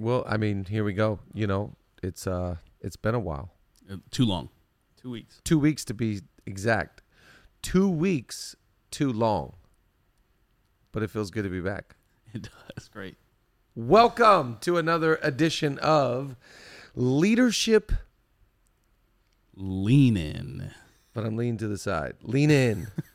Well, 0.00 0.24
I 0.26 0.38
mean, 0.38 0.64
here 0.64 0.82
we 0.82 0.94
go. 0.94 1.20
You 1.34 1.46
know, 1.46 1.76
it's 2.02 2.26
uh, 2.26 2.56
it's 2.80 2.96
been 2.96 3.14
a 3.14 3.20
while. 3.20 3.50
Uh, 3.90 3.96
Too 4.10 4.24
long. 4.24 4.48
Two 4.96 5.10
weeks. 5.10 5.42
Two 5.44 5.58
weeks 5.58 5.84
to 5.84 5.94
be 5.94 6.22
exact. 6.46 7.02
Two 7.60 7.86
weeks 7.86 8.56
too 8.90 9.12
long. 9.12 9.52
But 10.90 11.02
it 11.02 11.10
feels 11.10 11.30
good 11.30 11.42
to 11.44 11.50
be 11.50 11.60
back. 11.60 11.96
It 12.32 12.48
does. 12.76 12.88
Great. 12.88 13.16
Welcome 13.74 14.56
to 14.62 14.78
another 14.78 15.18
edition 15.20 15.78
of 15.80 16.36
Leadership, 16.94 17.90
Lean 19.56 20.16
in. 20.16 20.70
but 21.12 21.26
I'm 21.26 21.36
leaning 21.36 21.58
to 21.58 21.66
the 21.68 21.76
side. 21.76 22.14
Lean 22.22 22.50
in. 22.50 22.86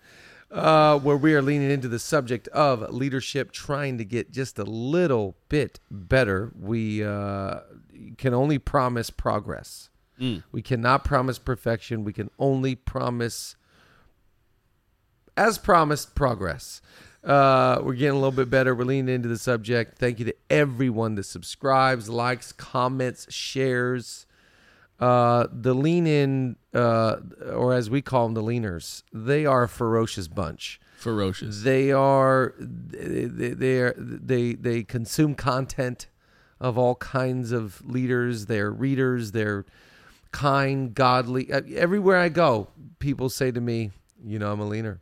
uh, 0.56 0.98
where 1.00 1.18
we 1.18 1.34
are 1.36 1.42
leaning 1.42 1.70
into 1.70 1.90
the 1.90 2.00
subject 2.00 2.48
of 2.50 2.94
leadership, 2.94 3.52
trying 3.52 3.98
to 3.98 4.06
get 4.06 4.32
just 4.32 4.58
a 4.58 4.64
little 4.64 5.36
bit 5.50 5.79
better. 5.92 6.54
We 6.57 7.04
uh, 7.04 7.60
can 8.18 8.34
only 8.34 8.57
promise 8.57 9.10
progress. 9.10 9.89
Mm. 10.20 10.43
We 10.54 10.62
cannot 10.62 11.04
promise 11.04 11.38
perfection. 11.38 12.06
We 12.06 12.14
can 12.14 12.32
only 12.39 12.74
promise, 12.74 13.57
as 15.36 15.57
promised, 15.57 16.15
progress. 16.15 16.82
Uh, 17.21 17.82
we're 17.84 17.96
getting 17.96 18.12
a 18.12 18.20
little 18.20 18.32
bit 18.32 18.50
better. 18.50 18.74
We're 18.74 18.86
leaning 18.86 19.14
into 19.14 19.28
the 19.28 19.37
subject. 19.37 19.98
Thank 19.98 20.20
you 20.20 20.26
to 20.26 20.36
everyone 20.50 21.15
that 21.15 21.24
subscribes, 21.24 22.07
likes, 22.07 22.54
comments, 22.54 23.28
shares. 23.29 24.26
Uh, 25.00 25.48
the 25.52 25.74
lean 25.74 26.08
in, 26.08 26.56
uh, 26.74 27.18
or 27.54 27.74
as 27.74 27.90
we 27.90 28.02
call 28.02 28.26
them, 28.28 28.34
the 28.34 28.42
leaners, 28.44 29.04
they 29.14 29.46
are 29.46 29.64
a 29.64 29.70
ferocious 29.70 30.28
bunch. 30.30 30.80
Ferocious. 30.98 31.64
They 31.64 31.92
are 31.92 32.54
they 32.58 33.26
they 33.28 33.80
are, 33.81 33.94
they 33.98 34.54
they 34.54 34.84
consume 34.84 35.36
content 35.36 36.08
of 36.62 36.78
all 36.78 36.95
kinds 36.95 37.52
of 37.52 37.86
leaders. 37.86 38.46
They're 38.46 38.72
readers. 38.72 39.34
They're 39.34 39.66
kind, 40.32 40.94
godly. 40.94 41.52
Uh, 41.52 41.62
Everywhere 41.76 42.18
I 42.18 42.30
go, 42.30 42.70
people 43.00 43.30
say 43.30 43.52
to 43.52 43.59
me, 43.62 43.92
"You 44.24 44.40
know, 44.40 44.52
I'm 44.52 44.59
a 44.62 44.66
leaner," 44.68 45.00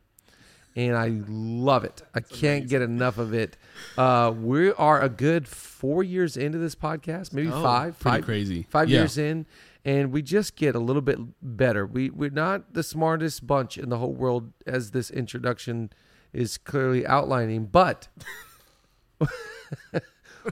and 0.76 0.96
I 0.96 1.20
love 1.28 1.84
it. 1.84 2.02
I 2.14 2.20
can't 2.20 2.68
get 2.68 2.82
enough 2.82 3.16
of 3.18 3.32
it. 3.32 3.56
Uh, 3.96 4.32
we 4.36 4.72
are 4.72 5.00
a 5.00 5.08
good 5.08 5.46
four 5.48 6.02
years 6.02 6.36
into 6.36 6.58
this 6.58 6.74
podcast, 6.74 7.32
maybe 7.32 7.48
Oh, 7.52 7.62
five, 7.62 7.98
Pretty 7.98 8.16
five, 8.18 8.24
crazy. 8.24 8.66
five 8.68 8.90
Yeah. 8.90 8.98
years 9.00 9.16
in 9.16 9.46
and 9.84 10.12
we 10.12 10.22
just 10.22 10.56
get 10.56 10.74
a 10.74 10.78
little 10.78 11.02
bit 11.02 11.18
better. 11.42 11.84
We 11.86 12.10
we're 12.10 12.30
not 12.30 12.72
the 12.74 12.82
smartest 12.82 13.46
bunch 13.46 13.76
in 13.78 13.88
the 13.90 13.98
whole 13.98 14.14
world 14.14 14.52
as 14.66 14.90
this 14.92 15.10
introduction 15.10 15.90
is 16.32 16.58
clearly 16.58 17.06
outlining 17.06 17.66
but 17.66 18.08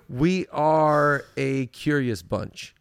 we 0.09 0.47
are 0.53 1.25
a 1.37 1.67
curious 1.67 2.23
bunch. 2.23 2.75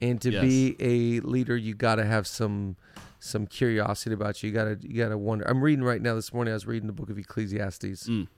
And 0.00 0.20
to 0.22 0.30
Yes. 0.30 0.42
be 0.42 0.76
a 0.78 1.20
leader 1.20 1.56
you 1.56 1.74
got 1.74 1.96
to 1.96 2.04
have 2.04 2.26
some 2.26 2.76
some 3.20 3.46
curiosity 3.48 4.14
about 4.14 4.42
you. 4.42 4.48
You 4.50 4.54
got 4.54 4.64
to 4.64 4.78
you 4.88 5.02
got 5.02 5.08
to 5.08 5.18
wonder. 5.18 5.44
I'm 5.48 5.60
reading 5.62 5.84
right 5.84 6.00
now 6.00 6.14
this 6.14 6.32
morning 6.32 6.52
i 6.52 6.54
was 6.54 6.66
reading 6.66 6.86
the 6.86 6.92
book 6.92 7.10
of 7.10 7.18
ecclesiastes. 7.18 8.08
Mm. 8.08 8.28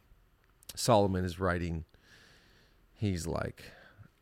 solomon 0.75 1.25
is 1.25 1.39
writing. 1.39 1.85
He's 2.95 3.27
like 3.27 3.63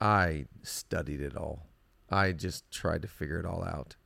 i 0.01 0.47
studied 0.63 1.21
it 1.21 1.37
all 1.37 1.67
i 2.11 2.33
just 2.33 2.71
tried 2.71 3.03
to 3.03 3.09
figure 3.09 3.39
it 3.39 3.47
all 3.47 3.63
out. 3.65 3.97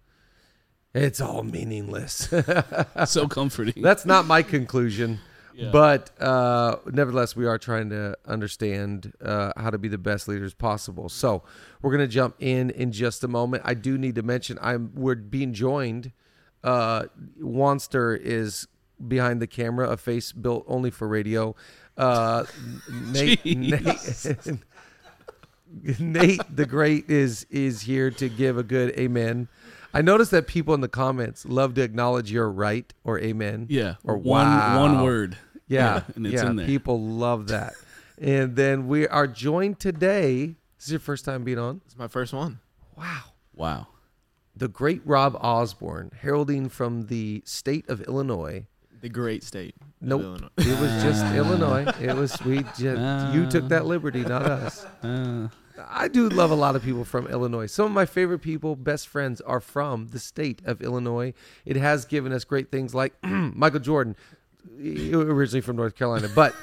It's 0.94 1.20
all 1.22 1.42
meaningless. 1.42 2.28
So 3.06 3.26
comforting. 3.40 3.82
that's 3.82 4.04
not 4.04 4.26
my 4.26 4.42
conclusion. 4.42 5.20
Yeah. 5.54 5.70
but 5.70 6.10
uh, 6.18 6.76
nevertheless 6.86 7.36
we 7.36 7.44
are 7.46 7.58
trying 7.58 7.90
to 7.90 8.16
understand 8.26 9.12
uh, 9.22 9.52
how 9.54 9.68
to 9.68 9.76
be 9.76 9.88
the 9.88 9.98
best 9.98 10.26
leaders 10.26 10.54
possible. 10.54 11.10
So 11.10 11.42
we're 11.82 11.90
going 11.90 12.08
to 12.08 12.14
jump 12.14 12.36
in 12.38 12.70
in 12.70 12.90
just 12.90 13.22
a 13.22 13.28
moment. 13.28 13.62
I 13.66 13.74
do 13.74 13.98
need 13.98 14.14
to 14.14 14.22
mention 14.22 14.58
i'm 14.62 14.92
we're 14.94 15.14
being 15.14 15.52
joined 15.52 16.12
uh 16.64 17.04
wanster 17.38 18.18
is 18.18 18.66
behind 19.06 19.42
the 19.42 19.46
camera 19.46 19.90
a 19.90 19.96
face 19.96 20.32
built 20.32 20.64
only 20.66 20.90
for 20.90 21.06
radio. 21.06 21.54
Uh 21.98 22.44
nate, 23.12 23.44
nate 23.44 24.36
Nate 25.98 26.40
the 26.54 26.66
Great 26.66 27.08
is 27.10 27.46
is 27.50 27.82
here 27.82 28.10
to 28.10 28.28
give 28.28 28.58
a 28.58 28.62
good 28.62 28.90
amen. 28.98 29.48
I 29.94 30.00
noticed 30.02 30.30
that 30.30 30.46
people 30.46 30.72
in 30.74 30.80
the 30.80 30.88
comments 30.88 31.44
love 31.44 31.74
to 31.74 31.82
acknowledge 31.82 32.30
your 32.32 32.50
right 32.50 32.92
or 33.04 33.18
amen. 33.20 33.66
yeah. 33.68 33.96
Or 34.04 34.16
one 34.16 34.46
wow. 34.46 34.80
one 34.80 35.02
word. 35.02 35.36
Yeah, 35.68 36.02
and 36.16 36.26
it's 36.26 36.42
yeah, 36.42 36.50
in 36.50 36.56
there. 36.56 36.66
people 36.66 37.00
love 37.00 37.48
that. 37.48 37.74
and 38.20 38.56
then 38.56 38.88
we 38.88 39.06
are 39.08 39.26
joined 39.26 39.78
today. 39.80 40.54
This 40.76 40.86
is 40.86 40.90
your 40.92 41.00
first 41.00 41.24
time 41.24 41.44
being 41.44 41.58
on. 41.58 41.80
It's 41.86 41.96
my 41.96 42.08
first 42.08 42.32
one. 42.32 42.58
Wow. 42.96 43.22
Wow. 43.54 43.86
The 44.54 44.68
great 44.68 45.00
Rob 45.04 45.36
Osborne, 45.40 46.10
heralding 46.20 46.68
from 46.68 47.06
the 47.06 47.42
state 47.46 47.88
of 47.88 48.02
Illinois. 48.02 48.66
The 49.00 49.08
great 49.08 49.42
state. 49.42 49.74
of 49.80 49.86
Nope, 50.00 50.22
Illinois. 50.22 50.48
it 50.58 50.80
was 50.80 51.02
just 51.02 51.24
Illinois. 51.34 51.86
It 52.00 52.14
was 52.14 52.38
we. 52.44 52.62
Just, 52.78 53.34
you 53.34 53.48
took 53.48 53.68
that 53.68 53.86
liberty, 53.86 54.20
not 54.22 54.42
us. 54.42 54.84
Uh, 55.02 55.48
I 55.88 56.08
do 56.08 56.28
love 56.28 56.50
a 56.50 56.54
lot 56.54 56.76
of 56.76 56.82
people 56.82 57.04
from 57.04 57.26
Illinois. 57.28 57.66
Some 57.66 57.86
of 57.86 57.92
my 57.92 58.06
favorite 58.06 58.40
people, 58.40 58.76
best 58.76 59.08
friends, 59.08 59.40
are 59.42 59.60
from 59.60 60.08
the 60.08 60.18
state 60.18 60.60
of 60.64 60.82
Illinois. 60.82 61.34
It 61.64 61.76
has 61.76 62.04
given 62.04 62.32
us 62.32 62.44
great 62.44 62.70
things 62.70 62.94
like 62.94 63.14
Michael 63.22 63.80
Jordan, 63.80 64.16
originally 64.80 65.60
from 65.60 65.76
North 65.76 65.94
Carolina, 65.96 66.28
but 66.34 66.54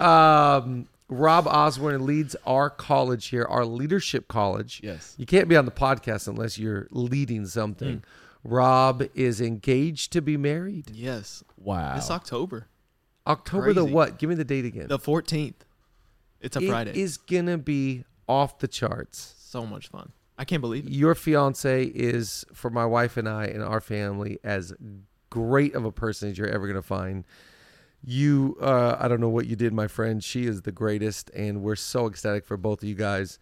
um, 0.00 0.88
Rob 1.08 1.46
Osborne 1.46 2.04
leads 2.06 2.36
our 2.46 2.70
college 2.70 3.26
here, 3.28 3.44
our 3.44 3.64
leadership 3.64 4.28
college. 4.28 4.80
yes. 4.82 5.14
You 5.18 5.26
can't 5.26 5.48
be 5.48 5.56
on 5.56 5.64
the 5.64 5.70
podcast 5.70 6.28
unless 6.28 6.58
you're 6.58 6.86
leading 6.90 7.46
something. 7.46 8.02
Rob 8.44 9.02
is 9.14 9.40
engaged 9.40 10.12
to 10.12 10.22
be 10.22 10.36
married. 10.36 10.90
Yes. 10.90 11.42
Wow. 11.56 11.96
It's 11.96 12.10
October. 12.10 12.68
October 13.26 13.72
the 13.72 13.84
what? 13.84 14.18
Give 14.18 14.30
me 14.30 14.36
the 14.36 14.44
date 14.44 14.64
again. 14.64 14.88
The 14.88 14.98
14th. 14.98 15.54
It's 16.40 16.56
a 16.56 16.60
It 16.60 16.68
Friday. 16.68 17.00
is 17.00 17.16
gonna 17.16 17.58
be 17.58 18.04
off 18.28 18.58
the 18.58 18.68
charts. 18.68 19.34
so 19.38 19.64
much 19.66 19.88
fun. 19.88 20.12
I 20.36 20.44
can't 20.44 20.60
believe 20.60 20.86
it. 20.86 20.92
your 20.92 21.14
fiance 21.16 21.84
is 21.86 22.44
for 22.52 22.70
my 22.70 22.86
wife 22.86 23.16
and 23.16 23.28
I 23.28 23.46
and 23.46 23.62
our 23.62 23.80
family 23.80 24.38
as 24.44 24.72
great 25.30 25.74
of 25.74 25.84
a 25.84 25.90
person 25.92 26.30
as 26.30 26.38
you're 26.38 26.48
ever 26.48 26.66
going 26.66 26.76
to 26.76 26.82
find. 26.82 27.24
You, 28.04 28.56
uh, 28.60 28.96
I 29.00 29.08
don't 29.08 29.20
know 29.20 29.28
what 29.28 29.46
you 29.46 29.56
did, 29.56 29.72
my 29.72 29.88
friend. 29.88 30.22
She 30.22 30.46
is 30.46 30.62
the 30.62 30.70
greatest, 30.70 31.30
and 31.30 31.62
we're 31.62 31.74
so 31.74 32.06
ecstatic 32.06 32.44
for 32.44 32.56
both 32.56 32.82
of 32.84 32.88
you 32.88 32.94
guys. 32.94 33.40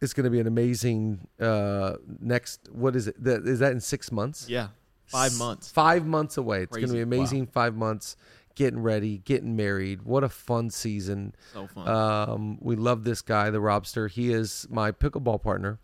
It's 0.00 0.12
going 0.12 0.24
to 0.24 0.30
be 0.30 0.38
an 0.38 0.46
amazing 0.46 1.26
uh, 1.40 1.94
next. 2.20 2.68
What 2.70 2.94
is 2.94 3.08
it? 3.08 3.22
That 3.24 3.46
is 3.46 3.58
that 3.58 3.72
in 3.72 3.80
six 3.80 4.12
months? 4.12 4.48
Yeah. 4.48 4.68
Five 5.06 5.32
S- 5.32 5.38
months. 5.38 5.72
Five 5.72 6.06
months 6.06 6.36
away. 6.36 6.62
It's 6.62 6.76
going 6.76 6.86
to 6.86 6.92
be 6.92 7.00
amazing. 7.00 7.46
Five 7.46 7.74
months. 7.74 8.16
Getting 8.54 8.80
ready, 8.82 9.18
getting 9.18 9.56
married. 9.56 10.02
What 10.02 10.22
a 10.22 10.28
fun 10.28 10.70
season. 10.70 11.34
So 11.52 11.66
fun. 11.66 11.88
Um, 11.88 12.58
we 12.60 12.76
love 12.76 13.02
this 13.04 13.20
guy, 13.20 13.50
the 13.50 13.58
Robster. 13.58 14.08
He 14.08 14.32
is 14.32 14.66
my 14.70 14.92
pickleball 14.92 15.42
partner. 15.42 15.78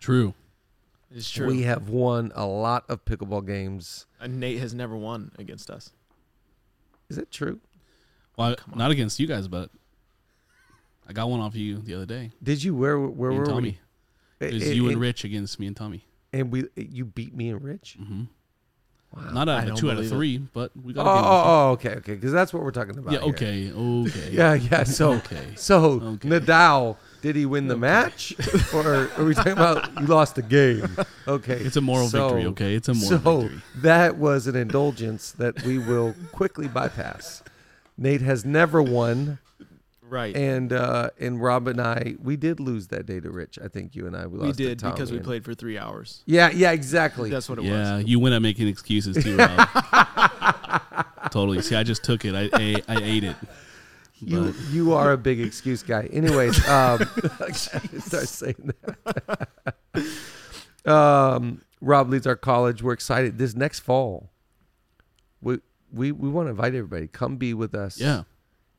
True. 0.00 0.34
it's 1.14 1.30
true. 1.30 1.46
We 1.46 1.62
have 1.62 1.88
won 1.88 2.32
a 2.34 2.44
lot 2.46 2.84
of 2.88 3.04
pickleball 3.04 3.46
games. 3.46 4.06
and 4.20 4.40
Nate 4.40 4.58
has 4.58 4.74
never 4.74 4.96
won 4.96 5.30
against 5.38 5.70
us. 5.70 5.92
Is 7.08 7.16
that 7.16 7.30
true? 7.30 7.60
Well, 8.36 8.56
Come 8.56 8.74
on. 8.74 8.78
not 8.78 8.90
against 8.90 9.18
you 9.20 9.26
guys, 9.26 9.46
but 9.48 9.70
I 11.08 11.12
got 11.12 11.30
one 11.30 11.40
off 11.40 11.54
you 11.56 11.78
the 11.78 11.94
other 11.94 12.06
day. 12.06 12.32
Did 12.42 12.62
you? 12.62 12.74
Where 12.74 12.98
where 13.00 13.30
Me 13.30 13.36
and 13.36 13.46
were 13.46 13.52
Tommy. 13.52 13.78
we? 14.40 14.46
It 14.46 14.54
was 14.54 14.74
you 14.76 14.88
and 14.88 15.00
Rich 15.00 15.24
against 15.24 15.58
me 15.58 15.66
and 15.66 15.76
Tommy. 15.76 16.04
And 16.32 16.50
we 16.52 16.66
you 16.76 17.04
beat 17.04 17.34
me 17.34 17.48
and 17.50 17.62
Rich. 17.62 17.96
hmm 17.98 18.24
Wow. 19.16 19.30
Not 19.32 19.48
out 19.48 19.68
of 19.68 19.76
two 19.78 19.88
out 19.88 19.92
of 19.92 19.96
believe 19.98 20.12
it. 20.12 20.14
three, 20.14 20.38
but 20.38 20.70
we 20.84 20.92
got 20.92 21.06
oh, 21.06 21.10
oh, 21.10 21.70
okay, 21.72 21.92
okay, 21.96 22.14
because 22.14 22.30
that's 22.30 22.52
what 22.52 22.62
we're 22.62 22.70
talking 22.70 22.98
about. 22.98 23.12
yeah. 23.12 23.20
here. 23.20 23.28
Okay. 23.30 23.72
Okay. 23.72 24.30
Yeah, 24.32 24.54
yeah. 24.54 24.84
So 24.84 25.12
Okay. 25.14 25.54
so 25.56 26.00
Okay. 26.00 26.28
Nadal, 26.28 26.96
did 27.22 27.34
he 27.34 27.46
win 27.46 27.68
the 27.68 27.76
match, 27.76 28.34
or 28.74 29.08
are 29.16 29.24
we 29.24 29.34
talking 29.34 29.52
about 29.52 29.98
you 30.00 30.06
lost 30.06 30.34
the 30.34 30.42
game? 30.42 30.94
Okay, 31.26 31.56
It's 31.56 31.76
a 31.76 31.80
moral 31.80 32.08
so- 32.08 32.28
victory. 32.28 32.46
Okay. 32.50 32.74
It's 32.74 32.88
a 32.88 32.94
moral 32.94 33.08
so 33.08 33.40
victory. 33.40 33.62
that 33.76 34.18
was 34.18 34.46
an 34.46 34.56
indulgence 34.56 35.32
that 35.32 35.62
we 35.64 35.78
will 35.78 36.14
quickly 36.32 36.68
bypass. 36.68 37.42
Nate 37.96 38.20
has 38.20 38.44
never 38.44 38.82
won, 38.82 39.38
Right. 40.08 40.34
and 40.36 40.72
uh, 40.72 41.10
and 41.18 41.40
Rob 41.42 41.68
and 41.68 41.80
I, 41.80 42.14
we 42.22 42.36
did 42.36 42.60
lose 42.60 42.88
that 42.88 43.06
day 43.06 43.20
to 43.20 43.30
Rich. 43.30 43.58
I 43.62 43.68
think 43.68 43.94
you 43.94 44.06
and 44.06 44.16
I 44.16 44.26
we, 44.26 44.38
we 44.38 44.46
lost 44.46 44.58
to 44.58 44.64
did 44.64 44.82
because 44.82 45.12
we 45.12 45.18
played 45.18 45.44
for 45.44 45.54
three 45.54 45.76
hours. 45.78 46.22
Yeah, 46.26 46.50
yeah, 46.50 46.72
exactly. 46.72 47.30
That's 47.30 47.48
what 47.48 47.58
it 47.58 47.64
Yeah, 47.64 47.72
was. 47.72 47.88
Yeah, 48.02 48.08
you 48.08 48.18
went 48.20 48.34
at 48.34 48.42
making 48.42 48.68
excuses 48.68 49.22
too, 49.22 49.36
Rob. 49.36 49.68
totally. 51.30 51.62
See, 51.62 51.74
I 51.74 51.82
just 51.82 52.04
took 52.04 52.24
it. 52.24 52.34
I 52.34 52.48
I, 52.52 52.82
I 52.88 53.02
ate 53.02 53.24
it. 53.24 53.36
You 54.20 54.46
But- 54.46 54.54
you 54.72 54.94
are 54.94 55.12
a 55.12 55.16
big 55.18 55.40
excuse 55.40 55.82
guy. 55.82 56.04
Anyways, 56.12 56.66
um, 56.68 56.98
start 57.52 58.26
saying 58.28 58.72
that. 59.94 60.06
um, 60.84 61.62
Rob 61.80 62.08
leads 62.10 62.26
our 62.26 62.36
college. 62.36 62.82
We're 62.82 62.92
excited. 62.94 63.38
This 63.38 63.54
next 63.54 63.80
fall, 63.80 64.30
we 65.40 65.58
we 65.92 66.12
we 66.12 66.28
want 66.28 66.46
to 66.46 66.50
invite 66.50 66.74
everybody. 66.74 67.06
Come 67.08 67.36
be 67.36 67.54
with 67.54 67.74
us. 67.74 68.00
Yeah. 68.00 68.24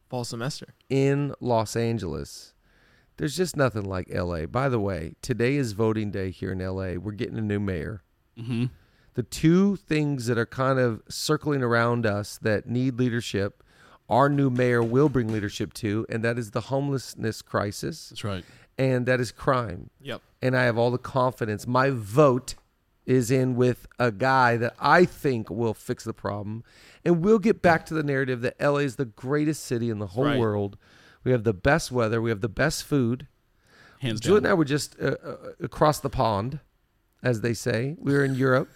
Fall 0.09 0.23
semester. 0.25 0.73
in 0.89 1.33
Los 1.39 1.75
Angeles. 1.75 2.53
There's 3.17 3.35
just 3.38 3.56
nothing 3.57 3.83
like 3.83 4.07
LA. 4.13 4.45
By 4.45 4.69
the 4.69 4.79
way, 4.79 5.13
today 5.21 5.56
is 5.56 5.73
voting 5.73 6.09
day 6.09 6.31
here 6.31 6.51
in 6.53 6.59
LA. 6.59 6.94
We're 6.94 7.11
getting 7.11 7.38
a 7.38 7.41
new 7.41 7.59
mayor. 7.59 8.01
hmm 8.38 8.65
The 9.15 9.23
two 9.23 9.75
things 9.75 10.25
that 10.27 10.38
are 10.38 10.45
kind 10.45 10.79
of 10.79 11.01
circling 11.09 11.61
around 11.61 12.06
us 12.06 12.38
that 12.41 12.67
need 12.67 12.97
leadership, 12.97 13.61
our 14.09 14.29
new 14.29 14.50
mayor 14.50 14.81
will 14.81 15.09
bring 15.09 15.27
leadership 15.31 15.73
to, 15.75 16.06
and 16.09 16.23
that 16.23 16.39
is 16.39 16.51
the 16.51 16.62
homelessness 16.62 17.41
crisis 17.41 18.09
That's 18.09 18.23
right. 18.23 18.45
and 18.77 19.05
that 19.05 19.19
is 19.19 19.31
crime. 19.31 19.89
Yep. 20.01 20.21
And 20.41 20.55
I 20.55 20.63
have 20.63 20.77
all 20.77 20.89
the 20.89 20.97
confidence. 20.97 21.67
My 21.67 21.89
vote 21.91 22.55
is 23.09 23.31
in 23.31 23.56
with 23.56 23.88
a 23.97 24.11
guy 24.11 24.56
that 24.56 24.75
I 24.79 25.03
think 25.03 25.50
will 25.50 25.73
fix 25.73 26.03
the 26.03 26.13
problem. 26.13 26.63
And 27.03 27.23
we'll 27.23 27.39
get 27.39 27.59
back 27.59 27.83
to 27.88 27.95
the 27.95 28.03
narrative 28.03 28.41
that 28.41 28.56
LA 28.61 28.77
is 28.81 28.97
the 28.97 29.06
greatest 29.06 29.65
city 29.65 29.89
in 29.89 29.97
the 29.97 30.06
whole 30.07 30.25
Right. 30.25 30.38
world. 30.39 30.77
We 31.23 31.31
have 31.31 31.44
the 31.44 31.53
best 31.53 31.91
weather, 31.91 32.21
we 32.21 32.29
have 32.29 32.41
the 32.41 32.47
best 32.50 32.83
food. 32.83 33.25
Hands 34.00 34.19
Julie 34.19 34.41
down. 34.41 34.45
and 34.45 34.51
I 34.51 34.53
were 34.53 34.63
just 34.63 34.95
uh, 35.01 35.15
uh, 35.23 35.35
across 35.59 36.00
the 36.00 36.09
pond, 36.09 36.59
as 37.23 37.41
they 37.41 37.53
say. 37.56 37.95
We 38.00 38.13
were 38.13 38.23
in 38.23 38.35
Europe, 38.35 38.69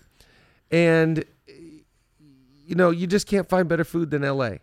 and 0.71 1.24
you 2.65 2.75
know 2.75 2.89
you 2.89 3.06
just 3.07 3.27
can't 3.27 3.47
find 3.47 3.69
better 3.69 3.83
food 3.83 4.09
than 4.09 4.24
L.A. 4.24 4.59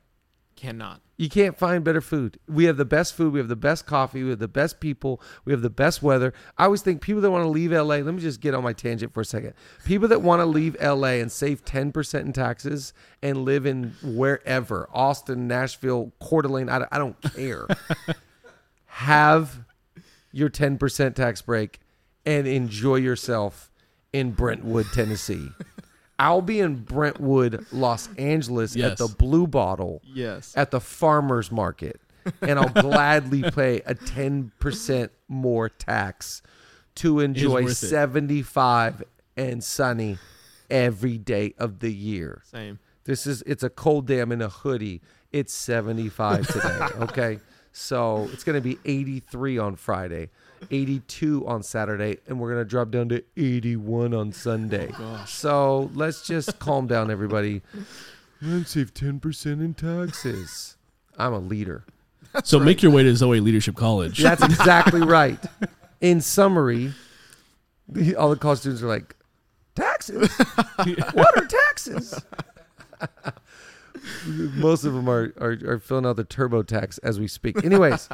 Cannot. 0.61 1.01
You 1.17 1.31
can't 1.31 1.57
find 1.57 1.83
better 1.83 2.03
food. 2.03 2.39
We 2.47 2.65
have 2.65 2.77
the 2.77 2.85
best 2.85 3.15
food. 3.15 3.33
We 3.33 3.39
have 3.39 3.49
the 3.49 3.57
best 3.57 3.87
coffee. 3.87 4.23
We 4.23 4.29
have 4.29 4.41
the 4.41 4.47
best 4.47 4.79
people. 4.79 5.23
We 5.47 5.55
have 5.55 5.63
the 5.63 5.71
best 5.71 6.03
weather. 6.03 6.35
I 6.59 6.65
always 6.65 6.83
think 6.83 7.01
people 7.01 7.23
that 7.23 7.31
want 7.31 7.45
to 7.45 7.49
leave 7.49 7.73
LA, 7.73 7.97
let 7.97 8.13
me 8.13 8.21
just 8.21 8.43
get 8.43 8.53
on 8.55 8.63
my 8.63 8.75
tangent 8.75 9.15
for 9.15 9.23
a 9.23 9.25
second. 9.25 9.55
People 9.87 10.07
that 10.09 10.21
want 10.21 10.41
to 10.41 10.45
leave 10.45 10.77
LA 10.79 11.15
and 11.15 11.33
save 11.33 11.65
10% 11.65 12.21
in 12.21 12.35
taxes 12.35 12.93
and 13.23 13.47
live 13.47 13.65
in 13.65 13.95
wherever, 14.03 14.87
Austin, 14.93 15.49
Nashville, 15.49 16.13
Coeur 16.21 16.43
d'Alene, 16.43 16.69
I, 16.69 16.87
I 16.93 16.99
don't 16.99 17.19
care. 17.35 17.67
have 18.85 19.61
your 20.31 20.51
10% 20.51 21.15
tax 21.15 21.41
break 21.41 21.81
and 22.27 22.47
enjoy 22.47 22.97
yourself 22.97 23.71
in 24.13 24.33
Brentwood, 24.33 24.85
Tennessee. 24.93 25.49
I'll 26.21 26.43
be 26.43 26.61
in 26.61 26.77
Brentwood, 26.77 27.67
Los 27.73 28.09
Angeles 28.17 28.77
at 28.77 28.99
the 28.99 29.09
Blue 29.09 29.47
Bottle 29.47 30.03
Yes. 30.05 30.53
at 30.57 30.71
the 30.71 30.81
farmer's 30.81 31.51
market 31.51 32.01
and 32.43 32.59
I'll 32.59 32.69
gladly 32.83 33.43
pay 33.51 33.81
a 33.87 33.95
10% 33.95 35.09
more 35.29 35.69
tax 35.69 36.43
to 36.97 37.21
enjoy 37.21 37.63
worth 37.65 37.83
it. 37.83 37.87
75 37.87 39.03
and 39.37 39.65
sunny 39.65 40.19
every 40.69 41.19
day 41.19 41.55
of 41.59 41.79
the 41.79 41.93
year. 41.93 42.43
Same. 42.45 42.79
This 43.05 43.27
is 43.27 43.43
it's 43.47 43.63
a 43.63 43.71
cold 43.71 44.07
day. 44.07 44.21
I'm 44.21 44.33
in 44.33 44.43
a 44.43 44.49
hoodie. 44.49 45.01
It's 45.33 45.55
75 45.55 46.47
today, 46.49 46.79
okay? 47.05 47.39
So, 47.73 48.29
it's 48.33 48.43
going 48.43 48.61
to 48.61 48.61
be 48.61 48.79
83 48.85 49.59
on 49.59 49.77
Friday, 49.77 50.31
82 50.71 51.47
on 51.47 51.63
Saturday, 51.63 52.19
and 52.27 52.41
we're 52.41 52.53
going 52.53 52.65
to 52.65 52.69
drop 52.69 52.91
down 52.91 53.09
to 53.11 53.23
81 53.37 54.15
on 54.15 54.33
Sunday. 54.33 54.91
Oh, 54.99 55.25
so, 55.27 55.91
let's 55.95 56.27
just 56.27 56.59
calm 56.59 56.87
down 56.87 57.11
everybody. 57.11 57.63
I'm 58.43 58.65
save 58.65 58.95
10% 58.95 59.47
in 59.47 59.75
taxes. 59.75 60.77
I'm 61.19 61.33
a 61.33 61.39
leader. 61.39 61.85
so 62.45 62.59
make 62.59 62.83
your 62.83 62.93
way 62.93 63.03
to 63.03 63.15
Zoe 63.15 63.41
Leadership 63.41 63.77
College. 63.77 64.19
That's 64.19 64.43
exactly 64.45 65.03
right. 65.03 65.39
In 66.01 66.21
summary, 66.21 66.93
the- 67.89 68.17
all 68.17 68.31
the 68.31 68.37
college 68.37 68.61
students 68.61 68.83
are 68.83 68.89
like, 68.89 69.15
taxes? 69.75 70.31
what 71.13 71.37
are 71.37 71.47
taxes? 71.47 72.21
Most 74.27 74.85
of 74.85 74.95
them 74.95 75.09
are, 75.09 75.33
are, 75.39 75.59
are 75.67 75.79
filling 75.79 76.07
out 76.07 76.17
the 76.17 76.25
TurboTax 76.25 76.99
as 77.03 77.21
we 77.21 77.27
speak. 77.29 77.63
Anyways, 77.65 78.09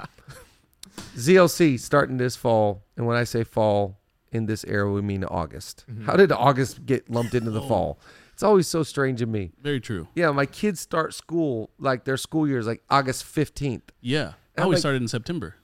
ZLC 1.16 1.78
starting 1.78 2.16
this 2.16 2.36
fall. 2.36 2.84
And 2.96 3.06
when 3.06 3.16
I 3.16 3.24
say 3.24 3.44
fall, 3.44 3.98
in 4.32 4.46
this 4.46 4.64
era, 4.64 4.90
we 4.90 5.00
mean 5.00 5.24
August. 5.24 5.84
Mm-hmm. 5.90 6.04
How 6.04 6.14
did 6.16 6.32
August 6.32 6.84
get 6.84 7.08
lumped 7.08 7.34
into 7.34 7.50
the 7.50 7.60
oh. 7.62 7.68
fall? 7.68 7.98
It's 8.32 8.42
always 8.42 8.66
so 8.66 8.82
strange 8.82 9.20
to 9.20 9.26
me. 9.26 9.52
Very 9.62 9.80
true. 9.80 10.08
Yeah, 10.14 10.30
my 10.30 10.44
kids 10.44 10.78
start 10.80 11.14
school, 11.14 11.70
like 11.78 12.04
their 12.04 12.18
school 12.18 12.46
year 12.46 12.58
is 12.58 12.66
like 12.66 12.82
August 12.90 13.24
15th. 13.24 13.82
Yeah. 14.02 14.32
I 14.58 14.62
always 14.62 14.76
like- 14.76 14.80
started 14.80 15.02
in 15.02 15.08
September. 15.08 15.54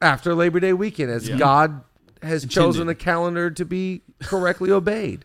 after 0.00 0.34
Labor 0.34 0.60
Day 0.60 0.72
weekend, 0.72 1.10
as 1.10 1.28
Yeah. 1.28 1.36
God 1.36 1.82
has 2.22 2.44
Intended. 2.44 2.54
chosen 2.54 2.86
the 2.86 2.94
calendar 2.94 3.50
to 3.50 3.64
be 3.64 4.02
correctly 4.22 4.70
obeyed. 4.80 5.24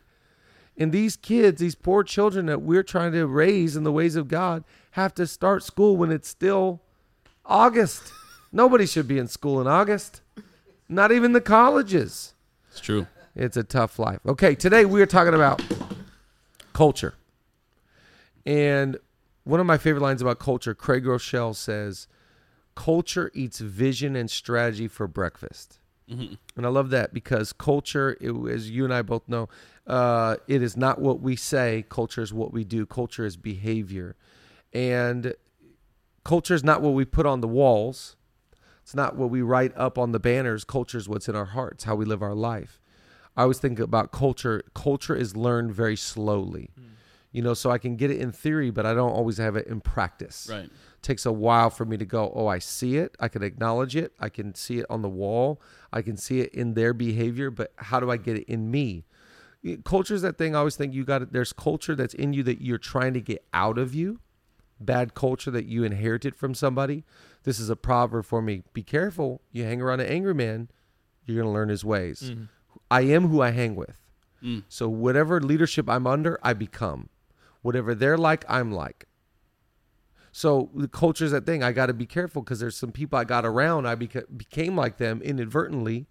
And 0.78 0.92
these 0.92 1.16
kids, 1.16 1.62
these 1.62 1.76
poor 1.76 2.04
children 2.04 2.48
that 2.48 2.62
we're 2.62 2.84
trying 2.84 3.12
to 3.14 3.26
raise 3.28 3.76
in 3.78 3.84
the 3.84 3.92
ways 3.92 4.16
of 4.16 4.28
God, 4.28 4.64
have 4.92 5.14
to 5.16 5.28
start 5.28 5.64
school 5.64 5.96
when 5.96 6.12
it's 6.12 6.28
still 6.28 6.82
August. 7.46 8.12
Nobody 8.56 8.86
should 8.86 9.06
be 9.06 9.18
in 9.18 9.28
school 9.28 9.60
in 9.60 9.68
August, 9.68 10.22
not 10.88 11.12
even 11.12 11.34
the 11.34 11.42
colleges. 11.42 12.36
It's 12.72 12.80
true. 12.80 13.06
It's 13.36 13.58
a 13.58 13.66
tough 13.66 14.00
life. 14.00 14.22
Okay, 14.26 14.56
today 14.56 14.86
we 14.86 15.02
are 15.02 15.06
talking 15.06 15.34
about 15.34 15.62
culture. 16.72 17.16
And 18.46 18.98
one 19.44 19.60
of 19.60 19.66
my 19.66 19.78
favorite 19.78 20.02
lines 20.02 20.22
about 20.22 20.40
culture, 20.40 20.74
Craig 20.74 21.04
Groeschel 21.04 21.54
says, 21.54 22.08
culture 22.76 23.30
eats 23.34 23.60
vision 23.60 24.16
and 24.16 24.32
strategy 24.32 24.88
for 24.88 25.06
breakfast. 25.06 25.80
Mhm. 26.10 26.38
And 26.56 26.66
I 26.66 26.70
love 26.70 26.92
that 26.92 27.14
because 27.14 27.52
culture, 27.52 28.16
it, 28.22 28.32
as 28.50 28.70
you 28.70 28.86
and 28.86 28.94
I 28.94 29.02
both 29.02 29.28
know, 29.28 29.50
uh, 29.86 30.38
it 30.48 30.62
is 30.62 30.78
not 30.78 31.02
what 31.02 31.20
we 31.20 31.36
say. 31.36 31.84
Culture 31.90 32.22
is 32.22 32.34
what 32.34 32.54
we 32.54 32.64
do. 32.64 32.86
Culture 32.86 33.26
is 33.26 33.36
behavior. 33.36 34.16
And 34.72 35.34
culture 36.24 36.54
is 36.54 36.64
not 36.64 36.82
what 36.82 36.92
we 36.92 37.04
put 37.04 37.26
on 37.26 37.42
the 37.42 37.50
walls. 37.50 38.16
It's 38.86 38.94
not 38.94 39.16
what 39.16 39.32
we 39.32 39.42
write 39.42 39.74
up 39.76 39.98
on 39.98 40.12
the 40.12 40.20
banners. 40.20 40.64
Culture 40.64 41.00
is 41.00 41.10
what's 41.10 41.28
in 41.28 41.36
our 41.36 41.46
hearts, 41.46 41.86
how 41.86 41.96
we 41.96 42.06
live 42.06 42.22
our 42.22 42.36
life. 42.36 42.80
I 43.36 43.42
always 43.42 43.58
think 43.58 43.80
about 43.80 44.12
culture. 44.12 44.62
Culture 44.76 45.16
is 45.16 45.36
learned 45.36 45.74
very 45.74 45.96
slowly. 45.96 46.70
Hmm. 46.78 46.84
You 47.32 47.42
know, 47.42 47.56
so 47.56 47.72
I 47.72 47.80
can 47.80 47.96
get 47.96 48.12
it 48.12 48.22
in 48.22 48.32
theory, 48.32 48.70
but 48.70 48.86
I 48.86 48.94
don't 48.94 49.10
always 49.10 49.40
have 49.40 49.56
it 49.56 49.66
in 49.66 49.82
practice 49.82 50.48
Right. 50.52 50.70
takes 51.02 51.26
a 51.26 51.32
while 51.32 51.72
for 51.72 51.84
me 51.84 51.98
to 51.98 52.06
go 52.06 52.32
oh 52.36 52.46
i 52.48 52.60
see 52.60 52.98
it 52.98 53.16
i 53.20 53.28
can 53.28 53.44
acknowledge 53.44 53.96
it 53.96 54.12
i 54.20 54.28
can 54.30 54.56
see 54.56 54.80
it 54.80 54.86
on 54.90 55.02
the 55.04 55.10
wall 55.10 55.62
i 55.94 56.02
can 56.02 56.18
see 56.18 56.40
it 56.42 56.52
in 56.54 56.74
their 56.74 56.94
behavior 56.94 57.52
but 57.52 57.72
how 57.78 58.00
do 58.00 58.10
i 58.10 58.18
get 58.18 58.36
it 58.38 58.46
in 58.52 58.72
me 58.72 59.06
culture 59.84 60.16
is 60.16 60.22
that 60.24 60.36
thing 60.38 60.56
i 60.56 60.60
always 60.60 60.76
think 60.76 60.94
you 60.96 61.04
got 61.06 61.22
it 61.22 61.32
there's 61.32 61.54
culture 61.54 61.94
that's 61.96 62.16
in 62.16 62.34
you 62.34 62.42
that 62.42 62.60
you're 62.62 62.80
trying 62.80 63.14
to 63.14 63.22
get 63.22 63.46
out 63.54 63.78
of 63.78 63.94
you 63.94 64.20
bad 64.80 65.14
culture 65.14 65.52
that 65.52 65.66
you 65.66 65.84
inherited 65.84 66.36
from 66.36 66.54
somebody 66.54 67.04
this 67.44 67.60
is 67.60 67.70
a 67.70 67.76
proverb 67.76 68.26
for 68.26 68.42
me 68.42 68.62
be 68.74 68.84
careful 68.84 69.42
you 69.52 69.64
hang 69.64 69.82
around 69.82 70.00
an 70.00 70.08
angry 70.08 70.34
man 70.34 70.70
you're 71.26 71.36
going 71.38 71.48
to 71.48 71.52
learn 71.54 71.70
his 71.70 71.86
ways 71.86 72.32
i 72.92 73.02
am 73.02 73.28
who 73.30 73.42
i 73.42 73.52
hang 73.52 73.76
with 73.76 74.02
Mm. 74.44 74.64
so 74.68 74.88
whatever 74.90 75.40
leadership 75.42 75.90
i'm 75.90 76.06
under 76.06 76.38
i 76.44 76.54
become 76.54 77.10
whatever 77.62 77.96
they're 77.96 78.18
like 78.18 78.44
i'm 78.50 78.72
like 78.72 79.06
so 80.32 80.70
the 80.76 80.90
culture 80.90 81.24
is 81.24 81.32
that 81.32 81.46
thing. 81.46 81.64
I 81.64 81.72
got 81.72 81.86
to 81.86 81.94
be 81.94 82.06
careful 82.06 82.42
because 82.42 82.60
there's 82.60 82.76
some 82.76 82.92
people 82.92 83.18
I 83.18 83.24
got 83.24 83.46
around. 83.46 83.88
I 83.88 83.96
beca- 83.96 84.26
became 84.36 84.76
like 84.76 84.98
them 84.98 85.22
inadvertently, 85.22 86.08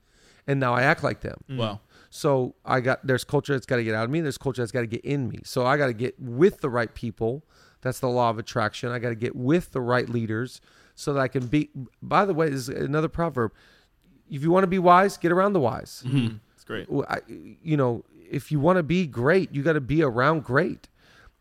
and 0.46 0.58
now 0.58 0.72
I 0.72 0.82
act 0.82 1.04
like 1.04 1.20
them. 1.20 1.44
Wow. 1.50 1.80
So 2.08 2.54
I 2.64 2.80
got 2.80 3.06
there's 3.06 3.22
culture 3.24 3.52
that's 3.52 3.66
got 3.66 3.76
to 3.76 3.84
get 3.84 3.94
out 3.94 4.04
of 4.04 4.10
me. 4.10 4.22
There's 4.22 4.38
culture 4.38 4.62
that's 4.62 4.72
got 4.72 4.80
to 4.80 4.86
get 4.86 5.04
in 5.04 5.28
me. 5.28 5.40
So 5.44 5.66
I 5.66 5.76
got 5.76 5.88
to 5.88 5.92
get 5.92 6.18
with 6.18 6.62
the 6.62 6.70
right 6.70 6.94
people. 6.94 7.44
That's 7.84 8.00
the 8.00 8.08
law 8.08 8.30
of 8.30 8.38
attraction. 8.38 8.90
I 8.90 8.98
got 8.98 9.10
to 9.10 9.14
get 9.14 9.36
with 9.36 9.70
the 9.70 9.80
right 9.80 10.08
leaders 10.08 10.60
so 10.96 11.12
that 11.12 11.20
I 11.20 11.28
can 11.28 11.46
be. 11.46 11.70
By 12.02 12.24
the 12.24 12.34
way, 12.34 12.48
this 12.48 12.68
is 12.68 12.68
another 12.70 13.08
proverb. 13.08 13.52
If 14.28 14.42
you 14.42 14.50
want 14.50 14.64
to 14.64 14.68
be 14.68 14.78
wise, 14.80 15.16
get 15.18 15.30
around 15.30 15.52
the 15.52 15.60
wise. 15.60 16.02
It's 16.54 16.64
great. 16.64 16.88
I, 17.08 17.20
you 17.28 17.76
know, 17.76 18.04
if 18.28 18.50
you 18.50 18.58
want 18.58 18.78
to 18.78 18.82
be 18.82 19.06
great, 19.06 19.54
you 19.54 19.62
got 19.62 19.74
to 19.74 19.82
be 19.82 20.02
around 20.02 20.44
great. 20.44 20.88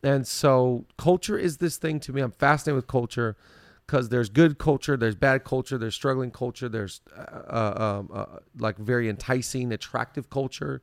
And 0.03 0.27
so 0.27 0.85
culture 0.97 1.38
is 1.38 1.57
this 1.57 1.77
thing 1.77 2.01
to 2.01 2.12
me. 2.12 2.21
I'm 2.21 2.31
fascinated 2.31 2.75
with 2.75 2.88
culture 2.88 3.38
because 3.88 4.09
there's 4.09 4.29
good 4.29 4.57
culture, 4.57 4.97
there's 4.97 5.15
bad 5.15 5.45
culture, 5.45 5.77
there's 5.77 5.95
struggling 5.95 6.31
culture, 6.31 6.67
there's 6.67 7.01
uh, 7.17 7.21
uh, 7.21 8.00
um, 8.00 8.09
uh, 8.13 8.25
like 8.57 8.77
very 8.77 9.07
enticing, 9.09 9.71
attractive 9.71 10.29
culture. 10.29 10.81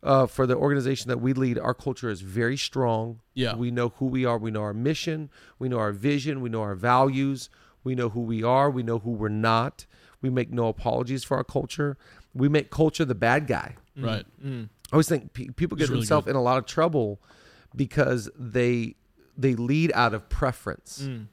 Uh, 0.00 0.26
for 0.26 0.46
the 0.46 0.54
organization 0.56 1.08
that 1.08 1.18
we 1.20 1.32
lead, 1.32 1.58
our 1.58 1.74
culture 1.74 2.08
is 2.08 2.20
very 2.20 2.56
strong. 2.56 3.18
Yeah. 3.34 3.56
We 3.56 3.72
know 3.72 3.88
who 3.98 4.06
we 4.06 4.24
are. 4.24 4.38
We 4.38 4.52
know 4.52 4.62
our 4.62 4.72
mission. 4.72 5.28
We 5.58 5.68
know 5.68 5.78
our 5.78 5.90
vision. 5.92 6.40
We 6.40 6.48
know 6.48 6.62
our 6.62 6.76
values. 6.76 7.50
We 7.82 7.96
know 7.96 8.08
who 8.10 8.20
we 8.20 8.44
are. 8.44 8.70
We 8.70 8.84
know 8.84 9.00
who 9.00 9.10
we're 9.10 9.28
not. 9.28 9.86
We 10.22 10.30
make 10.30 10.52
no 10.52 10.68
apologies 10.68 11.24
for 11.24 11.36
our 11.36 11.42
culture. 11.44 11.96
We 12.32 12.48
make 12.48 12.70
culture 12.70 13.04
the 13.04 13.16
bad 13.16 13.46
guy. 13.48 13.74
Right. 13.96 14.24
Mm. 14.44 14.68
I 14.92 14.94
always 14.94 15.08
think 15.08 15.32
pe- 15.32 15.48
people 15.48 15.76
get 15.76 15.84
It's 15.84 15.90
really 15.90 16.02
themselves 16.02 16.26
good. 16.26 16.30
in 16.30 16.36
a 16.36 16.42
lot 16.42 16.58
of 16.58 16.66
trouble 16.66 17.20
because 17.74 18.30
they 18.38 18.94
they 19.36 19.54
lead 19.54 19.90
out 19.94 20.14
of 20.14 20.28
preference. 20.28 21.02
Mm. 21.02 21.26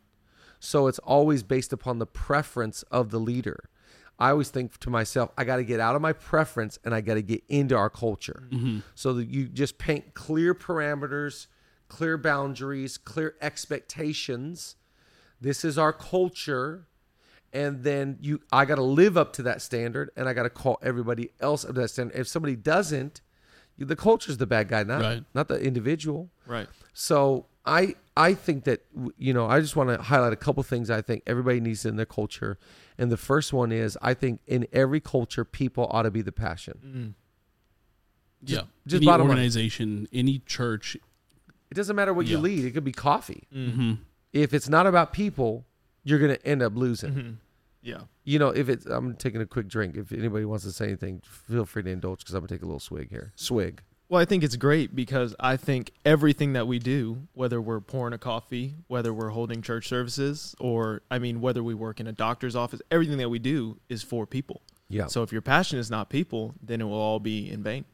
So 0.60 0.88
it's 0.88 1.00
always 1.00 1.44
based 1.44 1.72
upon 1.72 2.00
the 2.00 2.06
preference 2.08 2.84
of 2.92 3.12
the 3.12 3.20
leader. 3.20 3.70
I 4.18 4.30
always 4.30 4.50
think 4.50 4.78
to 4.80 4.90
myself, 4.90 5.32
I 5.38 5.44
got 5.44 5.58
to 5.58 5.64
get 5.64 5.80
out 5.80 5.96
of 5.96 6.02
my 6.02 6.14
preference 6.14 6.80
and 6.86 6.96
I 6.96 7.02
got 7.02 7.16
to 7.16 7.22
get 7.22 7.44
into 7.50 7.76
our 7.76 7.90
culture. 7.90 8.48
Mm-hmm. 8.52 8.80
So 8.96 9.14
that 9.14 9.28
you 9.30 9.48
just 9.48 9.78
paint 9.78 10.14
clear 10.14 10.56
parameters, 10.56 11.48
clear 11.90 12.18
boundaries, 12.18 12.98
clear 12.98 13.36
expectations. 13.42 14.76
This 15.42 15.66
is 15.66 15.78
our 15.78 15.94
culture 15.94 16.88
and 17.54 17.84
then 17.84 18.18
you 18.22 18.42
I 18.52 18.66
got 18.66 18.76
to 18.76 18.84
live 18.84 19.18
up 19.18 19.34
to 19.34 19.44
that 19.44 19.62
standard 19.62 20.12
and 20.18 20.28
I 20.28 20.34
got 20.34 20.44
to 20.44 20.50
call 20.50 20.78
everybody 20.82 21.32
else 21.40 21.64
up 21.64 21.74
to 21.76 21.82
that 21.82 21.90
standard. 21.90 22.18
If 22.18 22.28
somebody 22.28 22.56
doesn't, 22.56 23.22
the 23.78 23.96
culture's 23.96 24.38
the 24.38 24.46
bad 24.48 24.68
guy, 24.70 24.84
not 24.84 25.02
Right. 25.02 25.24
not 25.34 25.48
the 25.48 25.60
individual. 25.62 26.30
Right. 26.46 26.68
So 26.94 27.48
I 27.66 27.96
I 28.18 28.34
think 28.34 28.64
that 28.64 28.86
you 29.18 29.34
know 29.34 29.46
I 29.48 29.60
just 29.60 29.76
want 29.76 29.90
to 29.90 30.02
highlight 30.02 30.34
a 30.34 30.38
couple 30.38 30.64
things 30.64 30.90
I 30.90 31.02
think 31.02 31.24
everybody 31.28 31.60
needs 31.60 31.86
in 31.86 31.98
their 31.98 32.06
culture, 32.06 32.58
and 32.98 33.12
the 33.12 33.18
first 33.18 33.52
one 33.52 33.72
is 33.72 33.98
I 34.02 34.14
think 34.14 34.40
in 34.48 34.68
every 34.72 35.00
culture 35.02 35.44
people 35.44 35.88
ought 35.92 36.04
to 36.04 36.12
be 36.12 36.22
the 36.22 36.32
passion. 36.32 36.80
Mm. 36.86 38.50
yeah. 38.50 38.62
just 38.88 39.02
any 39.02 39.06
bottom 39.06 39.28
line. 39.28 39.38
organization, 39.38 40.08
any 40.14 40.40
church. 40.40 40.96
It 41.72 41.74
doesn't 41.74 41.96
matter 41.96 42.14
what 42.14 42.26
you 42.28 42.38
lead; 42.38 42.64
it 42.64 42.72
could 42.72 42.84
be 42.86 42.92
coffee. 42.94 43.48
hmm 43.52 43.94
If 44.32 44.54
it's 44.54 44.70
not 44.70 44.88
about 44.88 45.12
people, 45.14 45.66
you're 46.04 46.20
gonna 46.20 46.38
end 46.46 46.62
up 46.62 46.76
losing. 46.76 47.14
hmm 47.14 47.32
Yeah. 47.82 48.02
You 48.24 48.40
know, 48.40 48.50
if 48.50 48.70
it's 48.70 48.86
I'm 48.86 49.16
taking 49.16 49.42
a 49.42 49.46
quick 49.46 49.68
drink. 49.68 49.98
If 49.98 50.12
anybody 50.12 50.46
wants 50.46 50.64
to 50.64 50.72
say 50.72 50.86
anything, 50.86 51.22
feel 51.26 51.66
free 51.66 51.84
to 51.84 51.90
indulge 51.90 52.20
because 52.20 52.34
I'm 52.34 52.42
gonna 52.42 52.48
take 52.50 52.62
a 52.62 52.66
little 52.66 52.80
swig 52.80 53.10
here. 53.10 53.34
Swig. 53.36 53.82
Well, 54.08 54.22
I 54.22 54.26
think 54.26 54.44
it's 54.44 54.56
great 54.56 54.96
because 54.96 55.34
I 55.40 55.58
think 55.58 55.92
everything 56.06 56.54
that 56.54 56.68
we 56.68 56.78
do, 56.78 57.28
whether 57.34 57.60
we're 57.60 57.80
pouring 57.80 58.14
a 58.14 58.20
coffee, 58.20 58.76
whether 58.88 59.12
we're 59.12 59.30
holding 59.30 59.64
church 59.64 59.88
services, 59.88 60.56
or 60.60 61.02
I 61.10 61.18
mean, 61.18 61.42
whether 61.42 61.64
we 61.64 61.74
work 61.74 62.00
in 62.00 62.06
a 62.06 62.12
doctor's 62.12 62.56
office, 62.56 62.82
everything 62.92 63.18
that 63.18 63.30
we 63.30 63.40
do 63.40 63.80
is 63.90 64.04
for 64.04 64.28
people. 64.28 64.62
Yeah. 64.90 65.08
So 65.08 65.24
if 65.24 65.32
your 65.32 65.42
passion 65.42 65.80
is 65.80 65.90
not 65.90 66.10
people, 66.12 66.54
then 66.62 66.82
it 66.82 66.84
will 66.84 66.94
all 66.94 67.20
be 67.20 67.50
in 67.50 67.64
vain. 67.64 67.86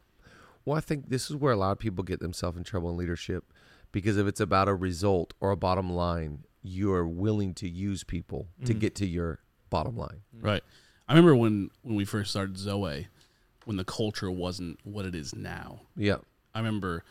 Well, 0.65 0.77
I 0.77 0.81
think 0.81 1.07
this 1.09 1.29
is 1.29 1.37
where 1.37 1.53
a 1.53 1.57
lot 1.57 1.71
of 1.71 1.79
people 1.79 2.03
get 2.03 2.19
themselves 2.19 2.57
in 2.57 2.65
trouble 2.65 2.89
in 2.89 2.97
leadership 2.97 3.45
because 3.93 4.17
if 4.17 4.27
it's 4.27 4.41
about 4.41 4.67
a 4.67 4.75
result 4.75 5.33
or 5.39 5.51
a 5.51 5.57
bottom 5.57 5.89
line, 5.89 6.43
you're 6.61 7.07
willing 7.07 7.53
to 7.55 7.69
use 7.69 8.03
people 8.03 8.49
to 8.65 8.73
Mhm. 8.73 8.79
get 8.79 8.95
to 8.95 9.05
your 9.07 9.39
bottom 9.69 9.95
line. 9.95 10.21
Right. 10.33 10.63
I 11.07 11.13
remember 11.13 11.35
when 11.35 11.71
when 11.83 11.95
we 11.95 12.03
first 12.05 12.29
started 12.31 12.57
Zoe, 12.57 13.07
when 13.71 13.77
the 13.77 13.85
culture 13.85 14.29
wasn't 14.29 14.77
what 14.83 15.05
it 15.05 15.15
is 15.15 15.33
now. 15.33 15.79
Yeah. 15.95 16.17
I 16.53 16.59
remember, 16.59 17.05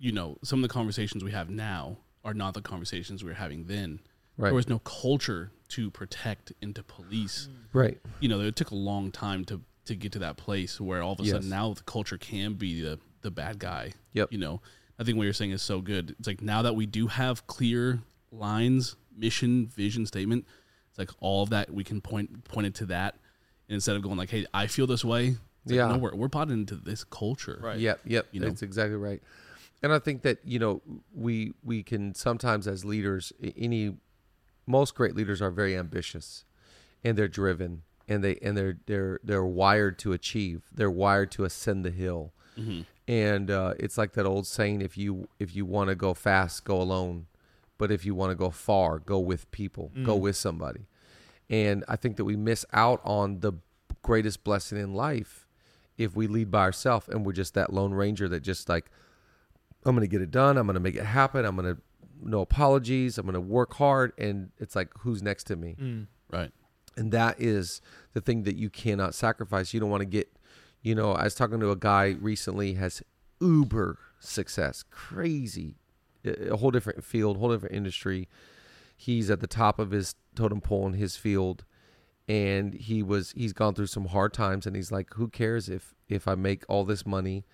you 0.00 0.10
know, 0.10 0.36
some 0.42 0.58
of 0.58 0.68
the 0.68 0.72
conversations 0.72 1.22
we 1.22 1.30
have 1.30 1.48
now 1.48 1.98
are 2.24 2.34
not 2.34 2.54
the 2.54 2.60
conversations 2.60 3.22
we 3.22 3.30
were 3.30 3.36
having 3.36 3.66
then. 3.66 4.00
Right. 4.36 4.48
There 4.48 4.54
was 4.56 4.68
no 4.68 4.80
culture 4.80 5.52
to 5.68 5.88
protect 5.92 6.52
and 6.60 6.74
to 6.74 6.82
police. 6.82 7.48
right. 7.72 8.00
You 8.18 8.28
know, 8.28 8.40
it 8.40 8.56
took 8.56 8.72
a 8.72 8.74
long 8.74 9.12
time 9.12 9.44
to 9.46 9.60
to 9.84 9.94
get 9.94 10.10
to 10.12 10.18
that 10.18 10.36
place 10.36 10.80
where 10.80 11.02
all 11.02 11.12
of 11.12 11.20
a 11.20 11.22
Yes. 11.22 11.32
sudden 11.34 11.48
now 11.48 11.72
the 11.72 11.82
culture 11.82 12.18
can 12.18 12.54
be 12.54 12.80
the 12.82 12.98
the 13.20 13.30
bad 13.30 13.60
guy. 13.60 13.92
Yep. 14.14 14.32
You 14.32 14.38
know, 14.38 14.60
I 14.98 15.04
think 15.04 15.18
what 15.18 15.24
you're 15.24 15.32
saying 15.32 15.52
is 15.52 15.62
so 15.62 15.80
good. 15.80 16.16
It's 16.18 16.26
like 16.26 16.42
now 16.42 16.62
that 16.62 16.74
we 16.74 16.86
do 16.86 17.06
have 17.06 17.46
clear 17.46 18.00
lines, 18.32 18.96
mission, 19.16 19.68
vision, 19.68 20.04
statement, 20.04 20.46
it's 20.88 20.98
like 20.98 21.10
all 21.20 21.44
of 21.44 21.50
that 21.50 21.70
we 21.72 21.84
can 21.84 22.00
point 22.00 22.42
point 22.42 22.66
it 22.66 22.74
to 22.76 22.86
that 22.86 23.14
and 23.68 23.74
instead 23.76 23.94
of 23.94 24.02
going 24.02 24.16
like, 24.16 24.30
"Hey, 24.30 24.46
I 24.52 24.66
feel 24.66 24.88
this 24.88 25.04
way." 25.04 25.36
It's 25.64 25.72
like, 25.72 25.76
Yeah. 25.76 25.88
no, 25.88 25.96
we're 25.98 26.14
we're 26.14 26.28
bought 26.28 26.50
into 26.50 26.74
this 26.76 27.04
culture. 27.04 27.58
Right. 27.62 27.78
Yep, 27.78 28.00
yep. 28.04 28.26
You 28.32 28.40
know? 28.40 28.46
That's 28.48 28.62
exactly 28.62 28.96
right. 28.96 29.22
And 29.82 29.92
I 29.92 29.98
think 29.98 30.22
that 30.22 30.38
you 30.44 30.58
know 30.58 30.82
we 31.14 31.52
we 31.62 31.82
can 31.82 32.14
sometimes 32.14 32.66
as 32.66 32.84
leaders, 32.84 33.32
any 33.56 33.96
most 34.66 34.94
great 34.94 35.14
leaders 35.14 35.40
are 35.42 35.50
very 35.50 35.76
ambitious, 35.76 36.44
and 37.02 37.16
they're 37.16 37.28
driven, 37.28 37.82
and 38.08 38.22
they 38.22 38.36
and 38.42 38.56
they're 38.56 38.78
they're 38.86 39.20
they're 39.24 39.44
wired 39.44 39.98
to 40.00 40.12
achieve. 40.12 40.62
They're 40.72 40.90
wired 40.90 41.30
to 41.32 41.44
ascend 41.44 41.84
the 41.84 41.90
hill. 41.90 42.32
hmm 42.56 42.82
And 43.08 43.50
uh, 43.50 43.74
it's 43.78 43.96
like 43.98 44.12
that 44.12 44.26
old 44.26 44.46
saying: 44.46 44.82
if 44.82 44.96
you 44.98 45.28
if 45.38 45.54
you 45.56 45.64
want 45.66 45.88
to 45.88 45.94
go 45.94 46.12
fast, 46.14 46.64
go 46.64 46.80
alone, 46.80 47.26
but 47.78 47.90
if 47.90 48.04
you 48.04 48.14
want 48.14 48.30
to 48.30 48.36
go 48.36 48.50
far, 48.50 48.98
go 48.98 49.18
with 49.18 49.50
people, 49.50 49.90
go 50.04 50.16
Mm. 50.16 50.20
with 50.20 50.36
somebody. 50.36 50.86
And 51.48 51.84
I 51.88 51.96
think 51.96 52.16
that 52.16 52.24
we 52.24 52.36
miss 52.36 52.64
out 52.72 53.00
on 53.02 53.40
the 53.40 53.54
greatest 54.02 54.44
blessing 54.44 54.78
in 54.78 54.94
life 54.94 55.46
if 56.00 56.16
we 56.16 56.26
lead 56.26 56.50
by 56.50 56.60
ourselves 56.62 57.08
and 57.08 57.24
we're 57.26 57.32
just 57.32 57.54
that 57.54 57.72
lone 57.72 57.92
ranger 57.92 58.28
that 58.28 58.40
just 58.40 58.68
like 58.68 58.90
I'm 59.84 59.94
going 59.94 60.06
to 60.06 60.10
get 60.10 60.20
it 60.22 60.30
done, 60.30 60.56
I'm 60.58 60.66
going 60.66 60.74
to 60.74 60.80
make 60.80 60.96
it 60.96 61.04
happen, 61.04 61.44
I'm 61.44 61.56
going 61.56 61.74
to 61.76 61.80
no 62.22 62.40
apologies, 62.40 63.16
I'm 63.18 63.24
going 63.24 63.34
to 63.34 63.40
work 63.40 63.74
hard, 63.74 64.12
and 64.18 64.50
it's 64.58 64.76
like 64.76 64.90
who's 65.00 65.22
next 65.22 65.44
to 65.44 65.56
me 65.56 65.76
Mm. 65.80 66.06
Right. 66.30 66.50
and 66.96 67.12
that 67.12 67.40
is 67.40 67.80
the 68.12 68.20
thing 68.20 68.42
that 68.44 68.56
you 68.56 68.68
cannot 68.70 69.14
sacrifice 69.14 69.72
you 69.72 69.80
don't 69.80 69.90
want 69.90 70.00
to 70.02 70.12
get 70.18 70.28
you 70.82 70.94
know 70.94 71.12
i 71.12 71.24
was 71.24 71.34
talking 71.34 71.58
to 71.60 71.70
a 71.70 71.76
guy 71.76 72.16
recently 72.20 72.74
has 72.74 73.02
uber 73.40 73.98
success 74.20 74.82
crazy 74.90 75.76
a 76.24 76.52
a 76.52 76.56
whole 76.56 76.70
different 76.70 77.02
field 77.04 77.36
whole 77.38 77.50
different 77.52 77.74
industry 77.74 78.28
he's 78.96 79.30
at 79.30 79.40
the 79.40 79.46
top 79.46 79.78
of 79.78 79.90
his 79.92 80.14
totem 80.36 80.60
pole 80.60 80.86
in 80.86 80.92
his 80.94 81.16
field 81.16 81.64
and 82.30 82.74
he 82.74 83.02
was 83.02 83.32
he's 83.36 83.52
gone 83.52 83.74
through 83.74 83.86
some 83.96 84.06
hard 84.06 84.32
times 84.32 84.66
and 84.66 84.76
he's 84.76 84.92
like 84.92 85.08
who 85.14 85.26
cares 85.28 85.68
if 85.68 85.94
if 86.08 86.28
i 86.28 86.34
make 86.34 86.62
all 86.68 86.84
this 86.84 87.04
money 87.04 87.44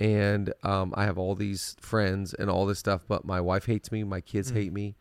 and 0.00 0.52
um, 0.62 0.92
i 0.96 1.04
have 1.04 1.18
all 1.18 1.34
these 1.34 1.76
friends 1.80 2.34
and 2.34 2.50
all 2.50 2.66
this 2.66 2.78
stuff 2.78 3.02
but 3.06 3.24
my 3.24 3.40
wife 3.40 3.66
hates 3.66 3.92
me 3.92 4.02
my 4.04 4.20
kids 4.20 4.50
Mm. 4.50 4.54
hate 4.54 4.72
me 4.72 4.96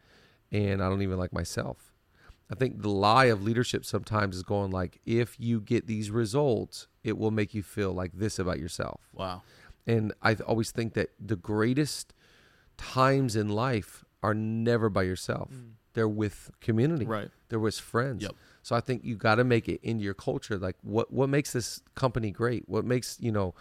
and 0.52 0.82
i 0.84 0.90
don't 0.90 1.02
even 1.02 1.18
like 1.18 1.34
myself 1.34 1.94
I 2.50 2.56
think 2.56 2.82
the 2.82 2.88
lie 2.90 3.26
of 3.26 3.44
leadership 3.44 3.84
sometimes 3.84 4.38
is 4.38 4.44
going 4.44 4.72
like, 4.72 5.02
if 5.06 5.36
you 5.38 5.60
get 5.60 5.86
these 5.86 6.10
results, 6.10 6.88
it 7.04 7.18
will 7.18 7.30
make 7.30 7.54
you 7.54 7.62
feel 7.62 7.92
like 7.92 8.14
this 8.14 8.40
about 8.40 8.58
yourself. 8.58 9.02
Wow. 9.14 9.42
And 9.86 10.14
I 10.22 10.36
always 10.36 10.72
think 10.72 10.94
that 10.94 11.10
the 11.20 11.36
greatest 11.36 12.14
times 12.78 13.36
in 13.36 13.50
life 13.50 14.06
are 14.24 14.34
never 14.34 14.90
by 14.90 15.04
yourself. 15.04 15.50
Mm. 15.52 15.72
They're 15.92 16.08
with 16.08 16.50
community. 16.62 17.04
Right. 17.06 17.30
They're 17.50 17.60
with 17.60 17.78
friends. 17.78 18.22
Yep. 18.24 18.36
So 18.68 18.76
I 18.76 18.82
think 18.82 19.06
you 19.06 19.16
got 19.16 19.36
to 19.36 19.46
make 19.46 19.70
it 19.70 19.80
into 19.82 20.04
your 20.04 20.14
culture. 20.14 20.58
Like 20.58 20.76
what 20.82 21.10
what 21.10 21.30
makes 21.30 21.54
this 21.54 21.82
company 21.96 22.32
great? 22.32 22.68
What 22.68 22.84
makes 22.84 23.18
you 23.22 23.32
know 23.32 23.56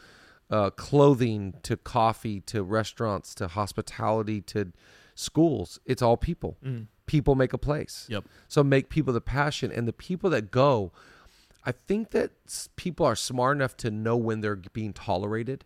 uh, 0.50 0.70
clothing 0.70 1.54
to 1.62 1.76
coffee 1.76 2.40
to 2.40 2.64
restaurants 2.64 3.32
to 3.36 3.46
hospitality 3.46 4.40
to 4.40 4.72
schools? 5.14 5.78
It's 5.86 6.02
all 6.02 6.16
people. 6.16 6.56
Mm. 6.60 6.88
People 7.06 7.36
make 7.36 7.52
a 7.52 7.58
place. 7.58 8.06
Yep. 8.08 8.24
So 8.48 8.64
make 8.64 8.88
people 8.88 9.12
the 9.12 9.20
passion 9.20 9.70
and 9.70 9.86
the 9.86 9.92
people 9.92 10.28
that 10.30 10.50
go. 10.50 10.90
I 11.64 11.70
think 11.70 12.10
that 12.10 12.32
people 12.74 13.06
are 13.06 13.14
smart 13.14 13.56
enough 13.56 13.76
to 13.76 13.92
know 13.92 14.16
when 14.16 14.40
they're 14.40 14.56
being 14.56 14.92
tolerated. 14.92 15.64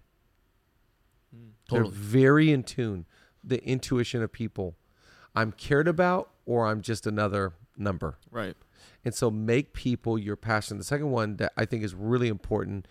Totally. 1.67 1.89
They're 1.89 1.99
very 1.99 2.53
in 2.53 2.63
tune. 2.63 3.07
The 3.43 3.67
intuition 3.67 4.23
of 4.23 4.33
people. 4.33 4.77
I'm 5.35 5.53
cared 5.53 5.89
about 5.89 6.29
or 6.45 6.67
I'm 6.67 6.83
just 6.83 7.07
another 7.07 7.55
number. 7.79 8.19
Right. 8.31 8.55
And 9.05 9.15
so 9.15 9.31
make 9.31 9.73
people 9.73 10.19
your 10.19 10.37
passion. 10.37 10.79
The 10.79 10.85
second 10.85 11.11
one 11.11 11.37
that 11.37 11.53
I 11.57 11.65
think 11.65 11.83
is 11.83 11.95
really 11.95 12.29
important 12.29 12.87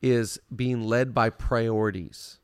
is 0.00 0.40
being 0.54 0.84
led 0.84 1.14
by 1.14 1.30
priorities. 1.30 2.38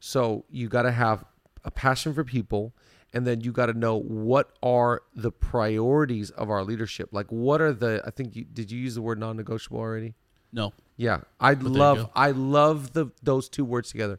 So 0.00 0.44
you 0.50 0.68
got 0.68 0.82
to 0.82 0.92
have 0.92 1.24
a 1.64 1.70
passion 1.70 2.12
for 2.12 2.24
people 2.24 2.74
and 3.12 3.26
then 3.26 3.40
you 3.42 3.52
got 3.52 3.66
to 3.66 3.74
know 3.74 3.98
what 3.98 4.52
are 4.62 5.02
the 5.14 5.30
priorities 5.30 6.30
of 6.30 6.50
our 6.50 6.64
leadership. 6.64 7.10
Like 7.12 7.26
what 7.28 7.60
are 7.60 7.72
the 7.72 8.02
I 8.06 8.10
think 8.10 8.34
you 8.34 8.44
did 8.44 8.70
you 8.70 8.78
use 8.78 8.94
the 8.94 9.02
word 9.02 9.18
non-negotiable 9.18 9.78
already? 9.78 10.14
No. 10.52 10.72
Yeah, 10.96 11.20
I 11.40 11.54
love. 11.54 12.10
I 12.14 12.30
love 12.30 12.92
the 12.92 13.10
those 13.22 13.48
two 13.48 13.64
words 13.64 13.90
together. 13.90 14.18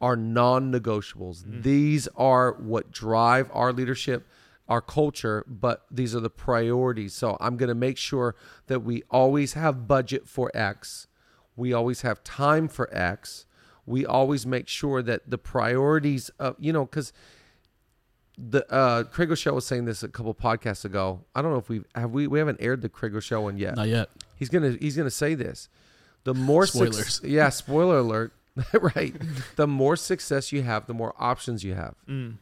Are 0.00 0.16
non-negotiables. 0.16 1.62
These 1.62 2.08
are 2.16 2.52
what 2.52 2.90
drive 2.90 3.50
our 3.52 3.72
leadership, 3.72 4.26
our 4.68 4.80
culture, 4.80 5.44
but 5.46 5.86
these 5.90 6.14
are 6.14 6.20
the 6.20 6.30
priorities. 6.30 7.14
So 7.14 7.36
I'm 7.40 7.56
going 7.56 7.68
to 7.68 7.74
make 7.74 7.98
sure 7.98 8.34
that 8.66 8.80
we 8.80 9.02
always 9.10 9.52
have 9.52 9.86
budget 9.86 10.28
for 10.28 10.50
X. 10.54 11.06
We 11.54 11.72
always 11.72 12.02
have 12.02 12.24
time 12.24 12.68
for 12.68 12.92
X. 12.94 13.46
We 13.86 14.04
always 14.04 14.46
make 14.46 14.68
sure 14.68 15.02
that 15.02 15.30
the 15.30 15.38
priorities 15.38 16.30
of, 16.38 16.56
you 16.58 16.72
know, 16.72 16.86
cuz 16.86 17.12
the 18.38 18.70
uh 18.70 19.04
Craig 19.04 19.34
Show 19.38 19.54
was 19.54 19.64
saying 19.64 19.86
this 19.86 20.02
a 20.02 20.08
couple 20.08 20.34
podcasts 20.34 20.84
ago. 20.84 21.24
I 21.34 21.40
don't 21.40 21.52
know 21.52 21.58
if 21.58 21.68
we 21.68 21.82
have 21.94 22.10
we 22.10 22.26
we 22.26 22.38
haven't 22.38 22.60
aired 22.60 22.82
the 22.82 22.88
Craig 22.88 23.20
Show 23.22 23.42
one 23.42 23.56
yet. 23.56 23.76
Not 23.76 23.88
yet. 23.88 24.10
He's 24.34 24.48
gonna 24.48 24.76
he's 24.78 24.96
gonna 24.96 25.10
say 25.10 25.34
this. 25.34 25.68
The 26.24 26.34
more 26.34 26.66
Spoilers. 26.66 27.20
yeah, 27.24 27.48
spoiler 27.48 27.98
alert. 27.98 28.32
right. 28.72 29.14
The 29.56 29.66
more 29.66 29.96
success 29.96 30.50
you 30.50 30.62
have, 30.62 30.86
the 30.86 30.94
more 30.94 31.14
options 31.18 31.62
you 31.62 31.74
have. 31.74 31.94
Mm. 32.08 32.38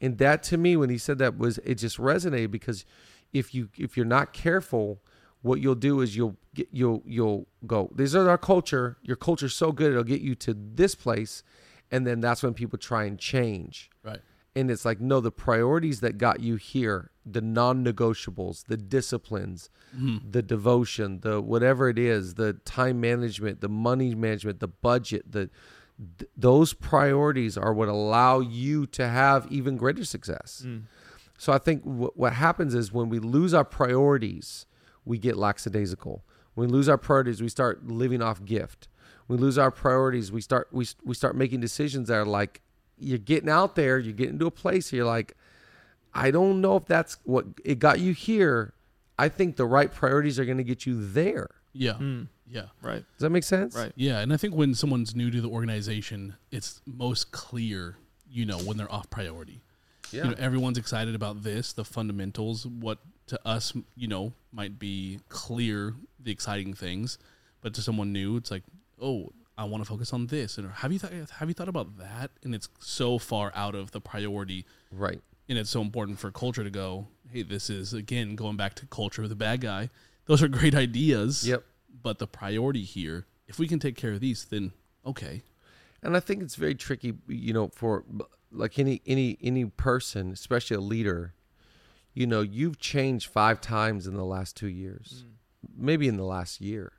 And 0.00 0.18
that 0.18 0.42
to 0.44 0.56
me, 0.58 0.76
when 0.76 0.90
he 0.90 0.98
said 0.98 1.18
that, 1.18 1.38
was 1.38 1.58
it 1.58 1.76
just 1.76 1.96
resonated 1.98 2.50
because 2.50 2.84
if 3.32 3.54
you 3.54 3.68
if 3.78 3.96
you're 3.96 4.06
not 4.06 4.32
careful, 4.32 5.00
what 5.42 5.60
you'll 5.60 5.74
do 5.74 6.00
is 6.00 6.16
you'll 6.16 6.36
get 6.54 6.68
you'll 6.72 7.02
you'll 7.06 7.46
go. 7.66 7.90
These 7.94 8.14
are 8.14 8.28
our 8.28 8.38
culture. 8.38 8.98
Your 9.02 9.16
culture's 9.16 9.54
so 9.54 9.72
good 9.72 9.92
it'll 9.92 10.04
get 10.04 10.20
you 10.20 10.34
to 10.36 10.54
this 10.54 10.94
place, 10.94 11.42
and 11.90 12.06
then 12.06 12.20
that's 12.20 12.42
when 12.42 12.54
people 12.54 12.78
try 12.78 13.04
and 13.04 13.18
change. 13.18 13.90
Right. 14.02 14.20
And 14.54 14.70
it's 14.70 14.86
like, 14.86 15.00
no, 15.02 15.20
the 15.20 15.30
priorities 15.30 16.00
that 16.00 16.16
got 16.16 16.40
you 16.40 16.56
here, 16.56 17.10
the 17.26 17.42
non 17.42 17.84
negotiables, 17.84 18.64
the 18.66 18.78
disciplines, 18.78 19.68
Mhm. 19.94 20.32
the 20.32 20.40
devotion, 20.42 21.20
the 21.20 21.42
whatever 21.42 21.88
it 21.90 21.98
is, 21.98 22.34
the 22.34 22.54
time 22.64 22.98
management, 23.00 23.60
the 23.60 23.68
money 23.68 24.14
management, 24.14 24.60
the 24.60 24.68
budget, 24.68 25.30
the 25.32 25.50
th- 26.18 26.30
those 26.36 26.72
priorities 26.72 27.56
are 27.56 27.72
what 27.72 27.88
allow 27.88 28.40
you 28.40 28.86
to 28.86 29.08
have 29.08 29.50
even 29.50 29.76
greater 29.76 30.04
success. 30.04 30.62
Mm. 30.64 30.82
So 31.38 31.52
I 31.52 31.58
think 31.58 31.82
wh- 31.82 32.16
what 32.16 32.34
happens 32.34 32.74
is 32.74 32.92
when 32.92 33.08
we 33.08 33.18
lose 33.18 33.54
our 33.54 33.64
priorities, 33.64 34.66
we 35.04 35.18
get 35.18 35.36
lackadaisical. 35.36 36.24
When 36.54 36.68
we 36.68 36.72
lose 36.72 36.88
our 36.88 36.98
priorities, 36.98 37.42
we 37.42 37.48
start 37.48 37.86
living 37.86 38.22
off 38.22 38.44
gift. 38.44 38.88
When 39.26 39.38
we 39.38 39.44
lose 39.44 39.58
our 39.58 39.70
priorities, 39.70 40.30
we 40.32 40.40
start 40.40 40.68
we 40.72 40.86
we 41.04 41.14
start 41.14 41.36
making 41.36 41.60
decisions 41.60 42.08
that 42.08 42.14
are 42.14 42.24
like 42.24 42.62
you're 42.98 43.18
getting 43.18 43.50
out 43.50 43.76
there, 43.76 43.98
you're 43.98 44.14
getting 44.14 44.38
to 44.38 44.46
a 44.46 44.50
place 44.50 44.92
you're 44.92 45.04
like, 45.04 45.36
I 46.14 46.30
don't 46.30 46.60
know 46.60 46.76
if 46.76 46.86
that's 46.86 47.18
what 47.24 47.44
it 47.64 47.78
got 47.78 48.00
you 48.00 48.12
here. 48.12 48.72
I 49.18 49.28
think 49.28 49.56
the 49.56 49.66
right 49.66 49.92
priorities 49.92 50.38
are 50.38 50.44
going 50.44 50.58
to 50.58 50.64
get 50.64 50.86
you 50.86 51.06
there. 51.06 51.48
Yeah. 51.72 51.94
Mm, 51.94 52.28
Yeah. 52.48 52.66
right. 52.82 53.04
Does 53.16 53.20
that 53.20 53.30
make 53.30 53.44
sense? 53.44 53.74
Right. 53.74 53.92
Yeah, 53.96 54.20
and 54.20 54.32
I 54.32 54.36
think 54.36 54.54
when 54.54 54.74
someone's 54.74 55.14
new 55.14 55.30
to 55.30 55.40
the 55.40 55.48
organization, 55.48 56.36
it's 56.50 56.80
most 56.86 57.32
clear, 57.32 57.96
you 58.30 58.46
know, 58.46 58.58
when 58.58 58.76
they're 58.76 58.92
off 58.92 59.10
priority. 59.10 59.60
Yeah. 60.12 60.24
You 60.24 60.30
know, 60.30 60.36
everyone's 60.38 60.78
excited 60.78 61.14
about 61.14 61.42
this, 61.42 61.72
the 61.72 61.84
fundamentals, 61.84 62.66
what 62.66 62.98
to 63.26 63.40
us, 63.44 63.72
you 63.96 64.06
know, 64.08 64.32
might 64.52 64.78
be 64.78 65.20
clear, 65.28 65.94
the 66.20 66.30
exciting 66.30 66.74
things, 66.74 67.18
but 67.60 67.74
to 67.74 67.82
someone 67.82 68.12
new, 68.12 68.36
it's 68.36 68.50
like, 68.50 68.62
oh, 69.02 69.32
I 69.58 69.64
want 69.64 69.82
to 69.82 69.88
focus 69.88 70.12
on 70.12 70.26
this, 70.26 70.58
and 70.58 70.70
have 70.70 70.92
you 70.92 70.98
thought 70.98 71.12
have 71.12 71.48
you 71.48 71.54
thought 71.54 71.68
about 71.68 71.96
that? 71.98 72.30
And 72.44 72.54
it's 72.54 72.68
so 72.78 73.18
far 73.18 73.52
out 73.54 73.74
of 73.74 73.90
the 73.90 74.00
priority, 74.00 74.66
right. 74.92 75.20
and 75.48 75.56
it's 75.56 75.70
so 75.70 75.80
important 75.80 76.18
for 76.18 76.30
culture 76.30 76.62
to 76.62 76.68
go, 76.68 77.06
hey, 77.32 77.42
this 77.42 77.70
is 77.70 77.94
again 77.94 78.36
going 78.36 78.56
back 78.56 78.74
to 78.74 78.86
culture 78.86 79.22
of 79.22 79.30
the 79.30 79.34
bad 79.34 79.62
guy. 79.62 79.88
Those 80.26 80.42
are 80.42 80.48
great 80.48 80.74
ideas. 80.74 81.48
Yep. 81.48 81.64
But 82.02 82.18
the 82.18 82.26
priority 82.26 82.82
here, 82.84 83.26
if 83.46 83.58
we 83.58 83.66
can 83.68 83.78
take 83.78 83.96
care 83.96 84.12
of 84.12 84.20
these, 84.20 84.44
then 84.44 84.72
okay. 85.04 85.42
And 86.02 86.16
I 86.16 86.20
think 86.20 86.42
it's 86.42 86.56
very 86.56 86.74
tricky, 86.74 87.14
you 87.26 87.52
know, 87.52 87.68
for 87.68 88.04
like 88.52 88.78
any 88.78 89.02
any 89.06 89.38
any 89.42 89.64
person, 89.64 90.32
especially 90.32 90.76
a 90.76 90.80
leader. 90.80 91.34
You 92.14 92.26
know, 92.26 92.40
you've 92.40 92.78
changed 92.78 93.26
five 93.28 93.60
times 93.60 94.06
in 94.06 94.14
the 94.14 94.24
last 94.24 94.56
two 94.56 94.68
years, 94.68 95.24
maybe 95.76 96.08
in 96.08 96.16
the 96.16 96.24
last 96.24 96.60
year. 96.62 96.92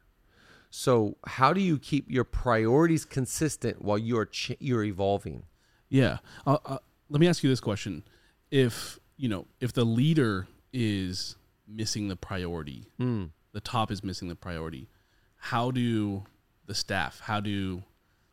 So, 0.69 1.17
how 1.25 1.53
do 1.53 1.61
you 1.61 1.79
keep 1.79 2.09
your 2.11 2.23
priorities 2.23 3.03
consistent 3.05 3.81
while 3.81 3.97
you're 3.97 4.25
ch- 4.25 4.57
you're 4.59 4.83
evolving? 4.83 5.43
Yeah. 5.89 6.17
Uh, 6.45 6.57
uh, 6.65 6.77
let 7.09 7.19
me 7.19 7.27
ask 7.27 7.43
you 7.43 7.49
this 7.49 7.59
question: 7.61 8.03
If 8.51 8.99
you 9.15 9.29
know, 9.29 9.47
if 9.59 9.73
the 9.73 9.85
leader 9.85 10.47
is 10.73 11.35
missing 11.67 12.07
the 12.09 12.15
priority, 12.15 12.85
Mm. 12.99 13.31
The 13.57 13.61
top 13.61 13.89
is 13.91 14.03
missing 14.03 14.27
the 14.27 14.35
priority, 14.35 14.87
how 15.37 15.71
do 15.71 16.23
the 16.67 16.75
staff? 16.75 17.19
How 17.21 17.39
do 17.39 17.81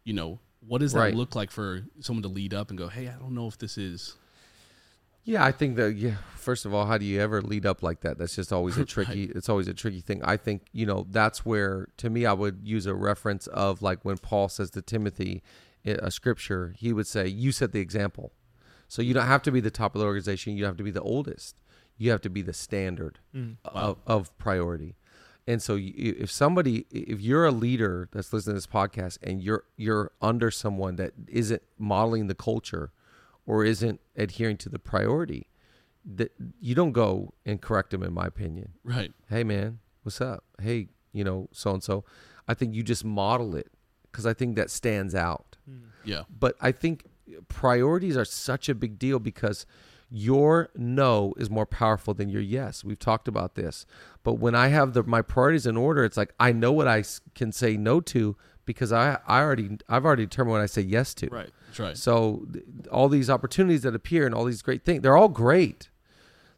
you 0.05 0.13
know? 0.13 0.39
What 0.67 0.79
does 0.83 0.93
that 0.93 0.99
Right. 1.01 1.15
look 1.15 1.35
like 1.35 1.51
for 1.51 1.83
someone 2.01 2.23
to 2.23 2.29
lead 2.29 2.53
up 2.53 2.69
and 2.69 2.77
go, 2.79 2.89
"Hey, 2.89 3.09
I 3.09 3.15
don't 3.15 3.35
know 3.35 3.47
if 3.49 3.57
this 3.57 3.79
is." 3.79 4.17
Yeah, 5.25 5.43
I 5.43 5.53
think 5.53 5.77
that 5.77 5.95
yeah. 5.97 6.17
First 6.37 6.67
of 6.67 6.75
all, 6.75 6.85
how 6.85 6.99
do 6.99 7.07
you 7.07 7.19
ever 7.21 7.41
lead 7.41 7.65
up 7.65 7.83
like 7.83 8.01
that? 8.01 8.19
That's 8.19 8.37
just 8.37 8.53
always 8.53 8.77
a 8.77 8.85
tricky. 8.95 9.25
It's 9.25 9.49
always 9.49 9.67
a 9.69 9.73
tricky 9.75 10.01
thing. 10.03 10.23
I 10.23 10.37
think 10.37 10.67
you 10.73 10.85
know 10.85 11.07
that's 11.11 11.47
where 11.47 11.89
to 11.97 12.11
me 12.11 12.27
I 12.27 12.35
would 12.35 12.61
use 12.63 12.85
a 12.87 12.95
reference 12.95 13.47
of 13.47 13.81
like 13.81 14.05
when 14.05 14.19
Paul 14.19 14.49
says 14.51 14.71
to 14.73 14.83
Timothy, 14.83 15.43
a 15.87 16.11
scripture, 16.11 16.75
he 16.77 16.93
would 16.93 17.07
say, 17.07 17.27
"You 17.29 17.51
set 17.53 17.73
the 17.73 17.81
example." 17.81 18.33
So 18.89 19.01
you 19.01 19.15
don't 19.15 19.27
have 19.27 19.43
to 19.45 19.51
be 19.51 19.61
the 19.61 19.71
top 19.71 19.95
of 19.95 20.01
the 20.01 20.07
organization. 20.07 20.57
You 20.59 20.67
have 20.67 20.77
to 20.77 20.85
be 20.85 20.91
the 20.91 21.01
oldest. 21.01 21.57
You 21.97 22.11
have 22.11 22.21
to 22.23 22.31
be 22.31 22.43
the 22.43 22.53
standard 22.53 23.19
Mm. 23.35 23.57
of, 23.65 23.99
of 24.07 24.37
priority. 24.37 24.97
And 25.47 25.61
so 25.63 25.79
if 25.79 26.31
somebody, 26.31 26.87
if 26.91 27.21
you're 27.21 27.45
a 27.45 27.51
leader 27.51 28.09
that's 28.13 28.33
listening 28.33 28.53
to 28.55 28.57
this 28.57 28.67
podcast 28.67 29.19
and 29.23 29.43
you're 29.43 29.65
you're 29.77 30.11
under 30.23 30.51
someone 30.51 30.97
that 30.97 31.13
isn't 31.29 31.63
modeling 31.79 32.29
the 32.29 32.35
culture 32.35 32.93
or 33.47 33.63
isn't 33.65 34.01
adhering 34.17 34.57
to 34.59 34.69
the 34.71 34.79
priority, 34.79 35.49
that 36.05 36.33
you 36.61 36.75
don't 36.75 36.93
go 36.93 37.35
and 37.45 37.61
correct 37.61 37.91
them. 37.91 38.03
In 38.03 38.13
my 38.15 38.27
opinion, 38.27 38.71
Right. 38.85 39.13
hey 39.29 39.45
man, 39.45 39.81
what's 40.03 40.21
up? 40.23 40.45
Hey, 40.61 40.89
you 41.13 41.25
know, 41.25 41.49
so 41.53 41.73
and 41.73 41.83
so. 41.83 42.05
I 42.49 42.55
think 42.55 42.75
you 42.75 42.83
just 42.83 43.05
model 43.05 43.55
it 43.57 43.71
because 44.11 44.25
I 44.27 44.33
think 44.35 44.57
that 44.57 44.71
stands 44.71 45.15
out. 45.15 45.57
Hmm. 45.69 45.89
Yeah. 46.05 46.23
But 46.31 46.57
I 46.61 46.73
think 46.73 47.05
priorities 47.49 48.17
are 48.17 48.25
such 48.25 48.69
a 48.69 48.75
big 48.75 48.99
deal 48.99 49.19
because 49.19 49.65
your 50.17 50.71
no 50.77 51.35
is 51.39 51.51
more 51.51 51.67
powerful 51.67 52.15
than 52.15 52.29
your 52.29 52.41
yes. 52.41 52.85
We've 52.85 52.99
talked 52.99 53.27
about 53.27 53.57
this. 53.57 53.85
But 54.23 54.35
when 54.35 54.55
I 54.55 54.69
have 54.69 54.93
the 54.93 55.03
my 55.03 55.23
priorities 55.23 55.67
in 55.67 55.77
order, 55.77 56.05
it's 56.05 56.17
like 56.17 56.33
I 56.39 56.53
know 56.53 56.71
what 56.71 56.87
I 56.87 57.03
can 57.35 57.51
say 57.51 57.77
no 57.77 58.01
to 58.01 58.37
because 58.65 58.93
I 58.93 59.19
I 59.27 59.41
already 59.41 59.79
I've 59.89 60.05
already 60.05 60.25
determined 60.25 60.53
what 60.53 60.61
I 60.61 60.67
say 60.67 60.83
yes 60.83 61.15
to. 61.15 61.27
Right. 61.27 61.51
That's 61.67 61.81
right. 61.81 61.97
So 61.97 62.47
th- 62.53 62.65
all 62.93 63.09
these 63.09 63.29
opportunities 63.29 63.83
that 63.83 63.97
appear 63.97 64.25
and 64.25 64.37
all 64.37 64.45
these 64.45 64.63
great 64.63 64.85
things, 64.85 65.03
they're 65.03 65.17
all 65.17 65.29
great. 65.29 65.91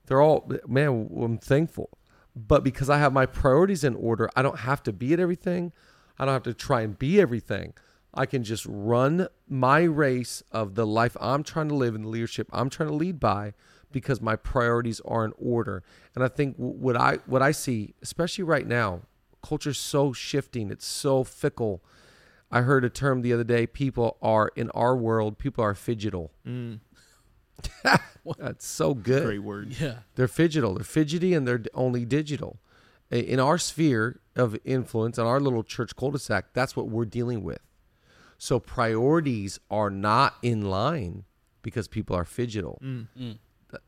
They're 0.04 0.20
all 0.20 0.52
man, 0.66 1.08
I'm 1.18 1.38
thankful. 1.38 1.88
But 2.36 2.62
because 2.62 2.90
I 2.90 2.98
have 2.98 3.14
my 3.14 3.24
priorities 3.24 3.84
in 3.84 3.94
order, 3.94 4.28
I 4.36 4.42
don't 4.42 4.58
have 4.60 4.82
to 4.82 4.92
be 4.92 5.14
at 5.14 5.20
everything. 5.20 5.72
I 6.18 6.26
don't 6.26 6.34
have 6.34 6.42
to 6.42 6.52
try 6.52 6.82
and 6.82 6.98
be 6.98 7.22
everything. 7.22 7.72
I 8.16 8.26
can 8.26 8.42
just 8.42 8.66
run 8.68 9.28
my 9.48 9.82
race 9.82 10.42
of 10.50 10.74
the 10.74 10.86
life 10.86 11.16
I'm 11.20 11.42
trying 11.42 11.68
to 11.68 11.74
live 11.74 11.94
and 11.94 12.04
the 12.04 12.08
leadership 12.08 12.48
I'm 12.52 12.70
trying 12.70 12.88
to 12.88 12.94
lead 12.94 13.20
by 13.20 13.52
because 13.92 14.20
my 14.20 14.36
priorities 14.36 15.00
are 15.04 15.24
in 15.24 15.32
order. 15.38 15.82
And 16.14 16.24
I 16.24 16.28
think 16.28 16.56
what 16.56 16.96
I 16.96 17.18
what 17.26 17.42
I 17.42 17.52
see, 17.52 17.94
especially 18.02 18.44
right 18.44 18.66
now, 18.66 19.02
culture's 19.42 19.78
so 19.78 20.12
shifting, 20.12 20.70
it's 20.70 20.86
so 20.86 21.24
fickle. 21.24 21.82
I 22.50 22.62
heard 22.62 22.84
a 22.84 22.90
term 22.90 23.22
the 23.22 23.32
other 23.32 23.44
day. 23.44 23.66
People 23.66 24.16
are 24.22 24.50
in 24.54 24.70
our 24.70 24.96
world. 24.96 25.36
People 25.38 25.64
are 25.64 25.74
fidgetal. 25.74 26.30
Mm. 26.46 26.80
That's 28.38 28.66
so 28.66 28.94
good. 28.94 29.24
Great 29.24 29.42
word. 29.42 29.74
yeah. 29.80 29.98
They're 30.14 30.28
fidgetal. 30.28 30.76
They're 30.76 30.84
fidgety, 30.84 31.34
and 31.34 31.46
they're 31.46 31.62
only 31.74 32.04
digital. 32.04 32.58
In 33.10 33.40
our 33.40 33.58
sphere 33.58 34.20
of 34.34 34.56
influence, 34.64 35.18
in 35.18 35.24
our 35.24 35.40
little 35.40 35.62
church 35.62 35.94
cul-de-sac, 35.96 36.46
that's 36.52 36.74
what 36.74 36.88
we're 36.88 37.04
dealing 37.04 37.44
with. 37.44 37.60
So 38.38 38.60
priorities 38.60 39.58
are 39.70 39.90
not 39.90 40.36
in 40.42 40.62
line 40.62 41.24
because 41.62 41.88
people 41.88 42.14
are 42.14 42.24
fidgetal. 42.24 42.80
Mm. 42.80 43.08
Mm. 43.18 43.38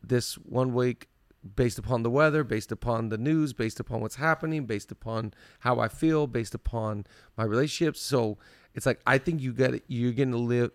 This 0.03 0.35
one 0.35 0.75
week, 0.75 1.09
based 1.55 1.79
upon 1.79 2.03
the 2.03 2.11
weather, 2.11 2.45
based 2.45 2.73
upon 2.73 3.09
the 3.09 3.19
news, 3.19 3.53
based 3.53 3.81
upon 3.81 4.01
what's 4.01 4.17
happening, 4.17 4.67
based 4.67 4.91
upon 4.91 5.33
how 5.61 5.79
I 5.79 5.89
feel, 5.89 6.27
based 6.27 6.55
upon 6.55 7.07
my 7.37 7.45
relationships. 7.45 8.01
So 8.01 8.39
it's 8.75 8.87
like 8.87 9.01
I 9.07 9.19
think 9.19 9.41
you 9.41 9.53
got 9.53 9.75
you're 9.87 10.13
going 10.13 10.33
to 10.33 10.39
live. 10.39 10.73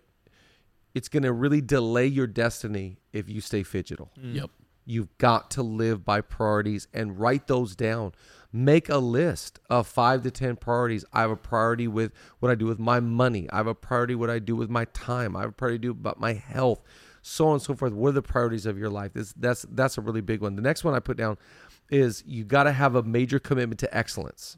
It's 0.94 1.08
going 1.08 1.24
to 1.24 1.32
really 1.32 1.60
delay 1.60 2.06
your 2.06 2.26
destiny 2.26 2.98
if 3.12 3.28
you 3.28 3.40
stay 3.40 3.62
fidgetal. 3.62 4.08
Mm. 4.18 4.36
Yep. 4.36 4.50
You've 4.86 5.16
got 5.18 5.50
to 5.52 5.62
live 5.62 6.04
by 6.04 6.20
priorities 6.20 6.88
and 6.92 7.18
write 7.18 7.46
those 7.46 7.74
down. 7.74 8.12
Make 8.56 8.88
a 8.88 8.98
list 8.98 9.58
of 9.68 9.88
five 9.88 10.22
to 10.22 10.30
10 10.30 10.56
priorities. 10.56 11.04
I 11.12 11.22
have 11.22 11.30
a 11.32 11.36
priority 11.36 11.88
with 11.88 12.12
what 12.38 12.52
I 12.52 12.54
do 12.54 12.66
with 12.66 12.78
my 12.78 13.00
money. 13.00 13.50
I 13.50 13.56
have 13.56 13.66
a 13.66 13.74
priority 13.74 14.14
what 14.14 14.30
I 14.30 14.38
do 14.38 14.54
with 14.54 14.70
my 14.70 14.84
time. 14.84 15.34
I 15.34 15.40
have 15.40 15.48
a 15.48 15.52
priority 15.52 15.78
do 15.78 15.90
about 15.90 16.20
my 16.20 16.34
health, 16.34 16.80
so 17.20 17.48
on 17.48 17.54
and 17.54 17.62
so 17.62 17.74
forth. 17.74 17.92
What 17.92 18.10
are 18.10 18.12
the 18.12 18.22
priorities 18.22 18.64
of 18.64 18.78
your 18.78 18.90
life? 18.90 19.12
This, 19.12 19.32
that's, 19.32 19.66
that's 19.72 19.98
a 19.98 20.00
really 20.00 20.20
big 20.20 20.40
one. 20.40 20.54
The 20.54 20.62
next 20.62 20.84
one 20.84 20.94
I 20.94 21.00
put 21.00 21.16
down 21.16 21.36
is 21.90 22.22
you 22.28 22.44
got 22.44 22.62
to 22.62 22.72
have 22.72 22.94
a 22.94 23.02
major 23.02 23.40
commitment 23.40 23.80
to 23.80 23.92
excellence. 23.96 24.56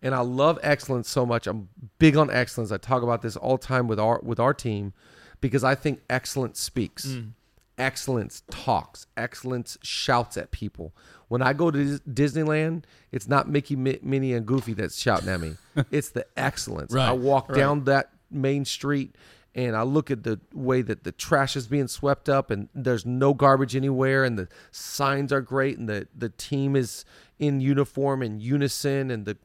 And 0.00 0.14
I 0.14 0.20
love 0.20 0.60
excellence 0.62 1.08
so 1.08 1.26
much. 1.26 1.48
I'm 1.48 1.70
big 1.98 2.16
on 2.16 2.30
excellence. 2.30 2.70
I 2.70 2.76
talk 2.76 3.02
about 3.02 3.22
this 3.22 3.36
all 3.36 3.58
time 3.58 3.88
with 3.88 3.98
our 3.98 4.20
with 4.22 4.38
our 4.38 4.54
team 4.54 4.92
because 5.40 5.64
I 5.64 5.74
think 5.74 6.02
excellence 6.08 6.60
speaks 6.60 7.06
Mm. 7.06 7.32
Excellence 7.78 8.42
talks 8.50 9.06
excellence 9.16 9.78
shouts 9.82 10.36
at 10.36 10.50
people 10.50 10.94
when 11.28 11.40
i 11.40 11.52
go 11.52 11.70
to 11.70 11.98
disneyland 12.10 12.84
it's 13.12 13.28
not 13.28 13.48
mickey 13.48 13.76
Mi- 13.76 14.00
minnie 14.02 14.32
and 14.32 14.44
goofy 14.46 14.74
that's 14.74 15.00
shouting 15.00 15.28
at 15.28 15.40
me 15.40 15.54
it's 15.90 16.10
the 16.10 16.26
excellence 16.36 16.94
i 16.94 17.12
walk 17.12 17.48
right. 17.48 17.56
down 17.58 17.84
that 17.84 18.10
main 18.30 18.64
street 18.64 19.14
and 19.54 19.76
i 19.76 19.82
look 19.82 20.10
at 20.10 20.24
the 20.24 20.40
way 20.52 20.82
that 20.82 21.04
the 21.04 21.12
trash 21.12 21.56
is 21.56 21.66
being 21.66 21.88
swept 21.88 22.28
up 22.28 22.50
and 22.50 22.68
there's 22.74 23.06
no 23.06 23.32
garbage 23.32 23.74
anywhere 23.76 24.24
and 24.24 24.38
the 24.38 24.48
signs 24.70 25.32
are 25.32 25.40
great 25.40 25.78
and 25.78 25.88
the, 25.88 26.06
the 26.16 26.28
team 26.28 26.76
is 26.76 27.04
in 27.38 27.60
uniform 27.60 28.22
and 28.22 28.42
unison 28.42 29.10
and 29.10 29.24
the 29.24 29.36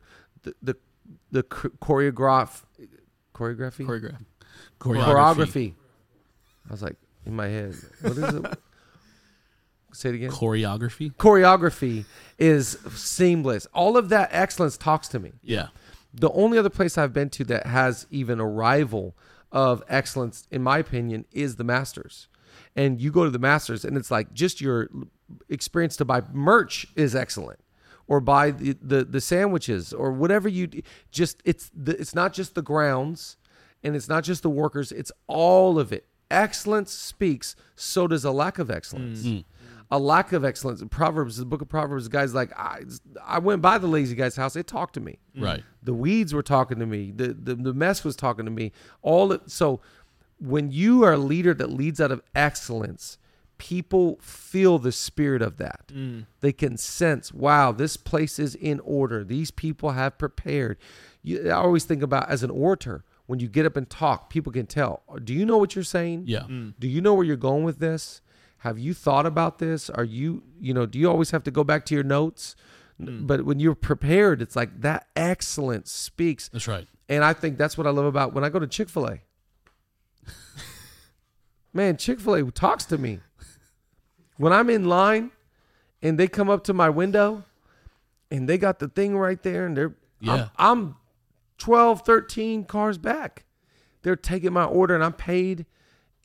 the 0.43 0.53
the, 0.61 0.75
the 1.31 1.43
choreograph 1.43 2.63
choreography 3.33 3.85
Choreograph. 3.85 4.25
choreography. 4.79 5.73
I 6.67 6.71
was 6.71 6.81
like 6.83 6.95
in 7.25 7.35
my 7.35 7.47
head, 7.47 7.75
what 8.01 8.17
is 8.17 8.33
it? 8.35 8.45
Say 9.93 10.09
it 10.09 10.15
again. 10.15 10.31
Choreography. 10.31 11.13
Choreography 11.15 12.05
is 12.39 12.77
seamless. 12.95 13.67
All 13.73 13.95
of 13.95 14.09
that 14.09 14.29
excellence 14.31 14.75
talks 14.75 15.07
to 15.09 15.19
me. 15.19 15.33
Yeah. 15.43 15.67
The 16.13 16.31
only 16.31 16.57
other 16.57 16.69
place 16.69 16.97
I've 16.97 17.13
been 17.13 17.29
to 17.31 17.43
that 17.45 17.67
has 17.67 18.07
even 18.09 18.39
a 18.39 18.47
rival 18.47 19.15
of 19.51 19.83
excellence, 19.87 20.47
in 20.51 20.63
my 20.63 20.79
opinion, 20.79 21.25
is 21.31 21.55
the 21.57 21.63
Masters. 21.63 22.27
And 22.75 22.99
you 22.99 23.11
go 23.11 23.23
to 23.23 23.29
the 23.29 23.39
Masters, 23.39 23.85
and 23.85 23.95
it's 23.95 24.09
like 24.09 24.33
just 24.33 24.61
your 24.61 24.89
experience 25.47 25.95
to 25.97 26.05
buy 26.05 26.23
merch 26.31 26.87
is 26.95 27.15
excellent, 27.15 27.59
or 28.07 28.19
buy 28.19 28.51
the 28.51 28.75
the, 28.81 29.05
the 29.05 29.21
sandwiches, 29.21 29.93
or 29.93 30.11
whatever 30.11 30.49
you 30.49 30.69
just. 31.11 31.41
It's 31.45 31.71
the, 31.75 31.99
it's 31.99 32.15
not 32.15 32.33
just 32.33 32.55
the 32.55 32.63
grounds, 32.63 33.37
and 33.83 33.95
it's 33.95 34.09
not 34.09 34.23
just 34.23 34.41
the 34.41 34.49
workers. 34.49 34.91
It's 34.91 35.11
all 35.27 35.79
of 35.79 35.93
it. 35.93 36.07
Excellence 36.31 36.91
speaks. 36.91 37.55
So 37.75 38.07
does 38.07 38.23
a 38.25 38.31
lack 38.31 38.59
of 38.59 38.69
excellence. 38.69 39.23
Mm. 39.23 39.45
a 39.91 39.99
lack 39.99 40.33
of 40.33 40.43
excellence. 40.43 40.83
Proverbs, 40.89 41.37
the 41.37 41.45
book 41.45 41.61
of 41.61 41.69
Proverbs, 41.69 42.05
the 42.05 42.09
guy's 42.09 42.33
like, 42.33 42.51
I, 42.57 42.81
I 43.23 43.37
went 43.39 43.61
by 43.61 43.77
the 43.77 43.87
lazy 43.87 44.15
guy's 44.15 44.35
house. 44.35 44.55
It 44.55 44.65
talked 44.65 44.95
to 44.95 44.99
me. 44.99 45.19
Right. 45.37 45.63
The 45.83 45.93
weeds 45.93 46.33
were 46.33 46.41
talking 46.41 46.79
to 46.79 46.85
me. 46.85 47.11
The, 47.15 47.33
the 47.33 47.55
the 47.55 47.73
mess 47.73 48.03
was 48.03 48.15
talking 48.15 48.45
to 48.45 48.51
me. 48.51 48.71
All 49.03 49.31
it, 49.31 49.51
so 49.51 49.81
when 50.39 50.71
you 50.71 51.03
are 51.03 51.13
a 51.13 51.17
leader 51.17 51.53
that 51.53 51.69
leads 51.69 52.01
out 52.01 52.11
of 52.11 52.21
excellence, 52.33 53.17
people 53.59 54.17
feel 54.19 54.79
the 54.79 54.91
spirit 54.91 55.41
of 55.41 55.57
that. 55.57 55.91
They 56.41 56.51
can 56.51 56.75
sense, 56.77 57.31
wow, 57.31 57.71
this 57.71 57.95
place 57.95 58.39
is 58.39 58.55
in 58.55 58.79
order. 58.81 59.23
These 59.23 59.51
people 59.51 59.91
have 59.91 60.17
prepared. 60.17 60.77
You, 61.21 61.49
I 61.49 61.53
always 61.53 61.85
think 61.85 62.01
about 62.01 62.29
as 62.29 62.41
an 62.43 62.49
orator, 62.49 63.03
when 63.33 63.39
you 63.39 63.47
get 63.47 63.65
up 63.65 63.75
and 63.75 63.89
talk, 63.89 64.29
people 64.29 64.51
can 64.51 64.67
tell. 64.67 65.01
Oh, 65.09 65.17
do 65.17 65.33
you 65.33 65.43
know 65.43 65.57
what 65.57 65.73
you're 65.73 65.83
saying? 65.83 66.25
Yeah. 66.27 66.41
Mm. 66.41 66.75
Do 66.77 66.87
you 66.87 67.01
know 67.01 67.15
where 67.15 67.25
you're 67.25 67.35
going 67.35 67.63
with 67.63 67.79
this? 67.79 68.21
Have 68.59 68.77
you 68.77 68.93
thought 68.93 69.25
about 69.25 69.57
this? 69.57 69.89
Are 69.89 70.03
you, 70.03 70.43
you 70.61 70.71
know, 70.71 70.85
do 70.85 70.99
you 70.99 71.09
always 71.09 71.31
have 71.31 71.41
to 71.45 71.49
go 71.49 71.63
back 71.63 71.83
to 71.87 71.95
your 71.95 72.03
notes? 72.03 72.55
N- 73.01 73.07
mm. 73.07 73.25
But 73.27 73.43
when 73.43 73.59
you're 73.59 73.73
prepared, 73.73 74.39
it's 74.39 74.55
like 74.55 74.81
that 74.81 75.07
excellence 75.15 75.91
speaks. 75.91 76.47
That's 76.49 76.67
right. 76.67 76.85
And 77.09 77.23
I 77.23 77.33
think 77.33 77.57
that's 77.57 77.75
what 77.75 77.87
I 77.87 77.89
love 77.89 78.05
about 78.05 78.33
when 78.35 78.43
I 78.43 78.49
go 78.49 78.59
to 78.59 78.67
Chick 78.67 78.87
fil 78.87 79.07
A. 79.07 79.21
Man, 81.73 81.97
Chick 81.97 82.19
fil 82.19 82.35
A 82.35 82.51
talks 82.51 82.85
to 82.85 82.99
me. 82.99 83.17
When 84.37 84.53
I'm 84.53 84.69
in 84.69 84.85
line 84.85 85.31
and 86.03 86.19
they 86.19 86.27
come 86.27 86.51
up 86.51 86.63
to 86.65 86.73
my 86.73 86.89
window 86.91 87.45
and 88.29 88.47
they 88.47 88.59
got 88.59 88.77
the 88.77 88.89
thing 88.89 89.17
right 89.17 89.41
there 89.41 89.65
and 89.65 89.75
they're, 89.75 89.95
Yeah. 90.19 90.49
I'm, 90.59 90.77
I'm 90.77 90.95
12, 91.57 92.01
13 92.05 92.65
cars 92.65 92.97
back. 92.97 93.45
They're 94.01 94.15
taking 94.15 94.53
my 94.53 94.65
order 94.65 94.95
and 94.95 95.03
I'm 95.03 95.13
paid 95.13 95.65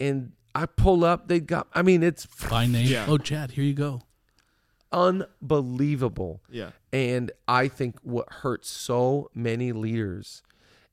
and 0.00 0.32
I 0.54 0.66
pull 0.66 1.04
up. 1.04 1.28
They 1.28 1.40
got, 1.40 1.68
I 1.74 1.82
mean, 1.82 2.02
it's 2.02 2.26
By 2.50 2.66
name. 2.66 2.86
Yeah. 2.86 3.06
Oh, 3.08 3.18
Chad, 3.18 3.52
here 3.52 3.64
you 3.64 3.74
go. 3.74 4.02
unbelievable. 4.92 6.40
Yeah. 6.50 6.70
And 6.92 7.30
I 7.46 7.68
think 7.68 7.96
what 8.02 8.30
hurts 8.32 8.68
so 8.70 9.30
many 9.34 9.72
leaders 9.72 10.42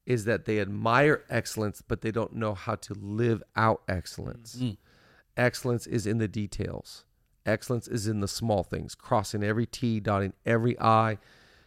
is 0.06 0.26
that 0.26 0.45
they 0.45 0.60
admire 0.60 1.24
excellence, 1.30 1.82
but 1.82 2.02
they 2.02 2.12
don't 2.12 2.34
know 2.36 2.54
how 2.54 2.76
to 2.76 2.93
live 2.93 3.41
out 3.56 3.82
excellence. 3.88 4.58
Mm. 4.62 4.78
Excellence 5.36 5.88
is 5.88 6.06
in 6.06 6.19
the 6.19 6.28
details. 6.28 7.06
Excellence 7.45 7.88
is 7.88 8.08
in 8.08 8.19
the 8.19 8.28
small 8.28 8.63
things, 8.63 8.95
crossing 8.95 9.43
every 9.43 9.65
T, 9.65 10.00
dotting 10.00 10.34
every 10.45 10.80
I. 10.80 11.17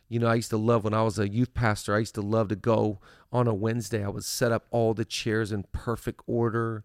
You 0.09 0.18
know, 0.18 0.27
I 0.27 0.37
used 0.37 0.51
to 0.51 0.57
love 0.57 0.85
when 0.85 0.94
I 0.94 1.03
was 1.03 1.18
a 1.18 1.29
youth 1.29 1.53
pastor, 1.55 1.94
I 1.94 1.99
used 1.99 2.14
to 2.14 2.23
love 2.23 2.49
to 2.49 2.57
go 2.57 2.99
on 3.33 3.47
a 3.47 3.55
Wednesday. 3.55 4.05
I 4.05 4.09
would 4.09 4.25
set 4.25 4.53
up 4.53 4.66
all 4.71 4.94
the 4.94 5.05
chairs 5.05 5.53
in 5.53 5.64
perfect 5.73 6.23
order. 6.27 6.85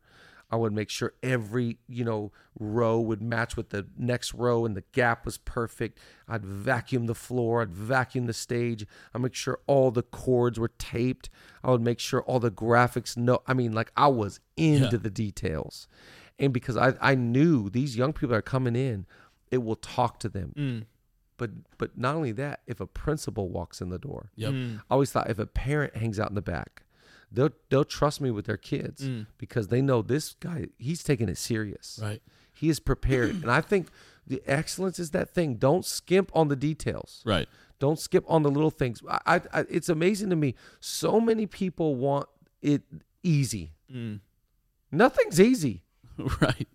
I 0.51 0.55
would 0.57 0.73
make 0.73 0.91
sure 0.91 1.13
every, 1.23 1.77
you 1.87 2.03
know, 2.03 2.31
row 2.59 2.99
would 2.99 3.23
match 3.23 3.57
with 3.57 3.69
the 3.69 3.87
next 3.97 4.35
row 4.35 4.65
and 4.65 4.75
the 4.77 4.83
gap 4.91 5.25
was 5.25 5.37
perfect. 5.39 5.97
I'd 6.27 6.45
vacuum 6.45 7.07
the 7.07 7.15
floor, 7.15 7.61
I'd 7.63 7.71
vacuum 7.73 8.27
the 8.27 8.33
stage. 8.33 8.85
I'd 9.15 9.21
make 9.21 9.33
sure 9.33 9.59
all 9.65 9.89
the 9.89 10.03
cords 10.03 10.59
were 10.59 10.71
taped. 10.77 11.29
I 11.63 11.71
would 11.71 11.81
make 11.81 11.99
sure 11.99 12.21
all 12.23 12.39
the 12.39 12.51
graphics 12.51 13.17
no 13.17 13.41
I 13.47 13.53
mean 13.55 13.71
like 13.73 13.91
I 13.97 14.07
was 14.09 14.39
into 14.55 14.91
Yeah. 14.91 14.97
the 15.01 15.09
details. 15.09 15.87
And 16.37 16.53
because 16.53 16.77
I 16.77 16.93
I 17.01 17.15
knew 17.15 17.69
these 17.69 17.95
young 17.97 18.13
people 18.13 18.35
are 18.35 18.41
coming 18.43 18.75
in, 18.75 19.07
it 19.49 19.63
will 19.63 19.75
talk 19.77 20.19
to 20.19 20.29
them. 20.29 20.53
Mm. 20.55 20.85
But 21.43 21.51
but 21.77 21.97
not 21.97 22.15
only 22.15 22.31
that, 22.33 22.61
if 22.67 22.79
a 22.79 22.87
principal 22.87 23.49
walks 23.49 23.81
in 23.81 23.89
the 23.89 23.99
door, 23.99 24.31
Yep. 24.35 24.51
Mm. 24.53 24.77
I 24.89 24.93
always 24.93 25.11
thought 25.11 25.29
if 25.29 25.39
a 25.39 25.45
parent 25.47 25.95
hangs 26.01 26.19
out 26.19 26.29
in 26.29 26.35
the 26.35 26.41
back, 26.55 26.83
they'll 27.31 27.51
they'll 27.69 27.83
trust 27.99 28.21
me 28.21 28.29
with 28.31 28.45
their 28.45 28.57
kids 28.73 29.01
Mm. 29.07 29.25
because 29.37 29.67
they 29.67 29.81
know 29.81 30.01
this 30.01 30.35
guy 30.39 30.67
he's 30.77 31.03
taking 31.03 31.27
it 31.29 31.37
serious. 31.37 31.99
Right. 32.01 32.21
He 32.61 32.69
is 32.69 32.79
prepared, 32.79 33.31
and 33.41 33.49
I 33.51 33.61
think 33.61 33.87
the 34.25 34.41
excellence 34.45 34.99
is 34.99 35.09
that 35.11 35.29
thing. 35.37 35.55
Don't 35.55 35.83
skimp 35.85 36.31
on 36.33 36.47
the 36.47 36.55
details. 36.55 37.21
Right. 37.25 37.47
Don't 37.79 37.99
skip 37.99 38.23
on 38.27 38.43
the 38.43 38.51
little 38.51 38.71
things. 38.71 39.01
I, 39.09 39.19
I, 39.25 39.41
I 39.51 39.59
it's 39.69 39.89
amazing 39.89 40.29
to 40.29 40.35
me. 40.37 40.55
So 40.79 41.19
many 41.19 41.45
people 41.47 41.95
want 41.95 42.27
it 42.61 42.83
easy. 43.23 43.73
Mm. 43.91 44.19
Nothing's 44.91 45.39
easy. 45.41 45.83
right. 46.41 46.67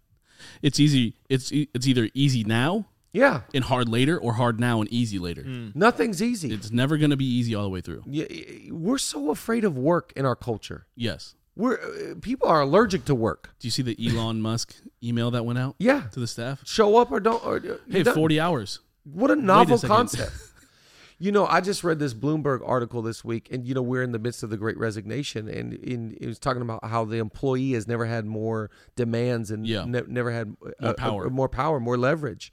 It's 0.63 0.79
easy. 0.81 1.17
It's 1.29 1.53
e- 1.53 1.69
it's 1.75 1.87
either 1.87 2.11
easy 2.15 2.43
now 2.45 2.89
Yeah, 3.13 3.41
and 3.55 3.65
hard 3.65 3.89
later, 3.89 4.19
or 4.19 4.35
hard 4.35 4.61
now 4.61 4.81
and 4.81 4.93
easy 4.93 5.19
later. 5.19 5.43
Mm. 5.43 5.75
nothing's 5.75 6.23
easy. 6.23 6.53
It's 6.53 6.71
never 6.71 6.97
going 6.99 7.11
to 7.11 7.17
be 7.17 7.25
easy 7.25 7.55
all 7.55 7.63
the 7.65 7.71
way 7.71 7.81
through. 7.81 8.05
Yeah, 8.07 8.27
we're 8.71 8.99
so 8.99 9.31
afraid 9.31 9.65
of 9.65 9.79
work 9.79 10.13
in 10.15 10.27
our 10.27 10.37
culture. 10.37 10.87
Yes. 10.95 11.35
We're 11.57 11.75
uh, 11.81 12.15
people 12.21 12.49
are 12.49 12.61
allergic 12.61 13.05
to 13.07 13.15
work. 13.15 13.51
Do 13.59 13.67
you 13.67 13.73
see 13.73 13.83
the 13.83 13.97
Elon 13.99 14.41
Musk 14.49 14.77
email 15.03 15.31
that 15.33 15.45
went 15.45 15.59
out 15.59 15.75
Yeah, 15.79 16.03
to 16.13 16.21
the 16.21 16.27
staff? 16.27 16.61
show 16.67 16.99
up 16.99 17.11
or 17.11 17.19
don't. 17.19 17.45
Or, 17.45 17.57
uh, 17.57 17.77
Hey, 17.91 18.03
don't- 18.03 18.15
forty 18.15 18.39
hours. 18.39 18.81
What 19.05 19.31
a 19.31 19.37
novel 19.37 19.79
second. 19.79 19.97
concept. 19.97 20.33
you 21.19 21.33
know, 21.33 21.47
I 21.47 21.63
just 21.63 21.83
read 21.83 21.99
this 21.99 22.13
Bloomberg 22.15 22.61
article 22.65 23.01
this 23.01 23.25
week, 23.25 23.49
and 23.51 23.67
you 23.67 23.73
know, 23.75 23.81
we're 23.83 24.03
in 24.03 24.13
the 24.13 24.19
midst 24.19 24.43
of 24.43 24.51
the 24.51 24.59
Great 24.59 24.77
Resignation, 24.77 25.49
and 25.49 25.73
in, 25.73 26.17
it 26.21 26.27
was 26.27 26.39
talking 26.39 26.61
about 26.63 26.85
how 26.85 27.05
the 27.07 27.17
employee 27.17 27.73
has 27.73 27.89
never 27.89 28.05
had 28.05 28.27
more 28.27 28.71
demands 28.97 29.51
and 29.51 29.67
Yeah. 29.67 29.85
ne- 29.87 30.03
never 30.07 30.31
had 30.31 30.55
uh, 30.63 30.69
More 30.83 30.91
uh, 30.91 30.95
power. 30.95 31.31
more 31.31 31.49
power, 31.49 31.81
more 31.81 31.97
leverage. 31.97 32.53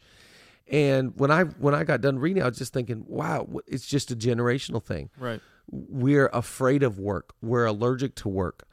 And 0.68 1.14
when 1.18 1.30
I 1.32 1.44
when 1.44 1.76
I 1.76 1.84
got 1.84 2.02
done 2.02 2.18
reading, 2.20 2.42
I 2.44 2.48
was 2.48 2.58
just 2.58 2.74
thinking, 2.74 3.06
wow, 3.08 3.48
it's 3.68 3.86
just 3.86 4.12
a 4.12 4.16
generational 4.16 4.84
thing. 4.84 5.10
Right. 5.20 5.40
We're 5.70 6.28
afraid 6.34 6.84
of 6.84 7.00
work. 7.00 7.34
We're 7.42 7.66
allergic 7.66 8.16
to 8.16 8.30
work. 8.30 8.68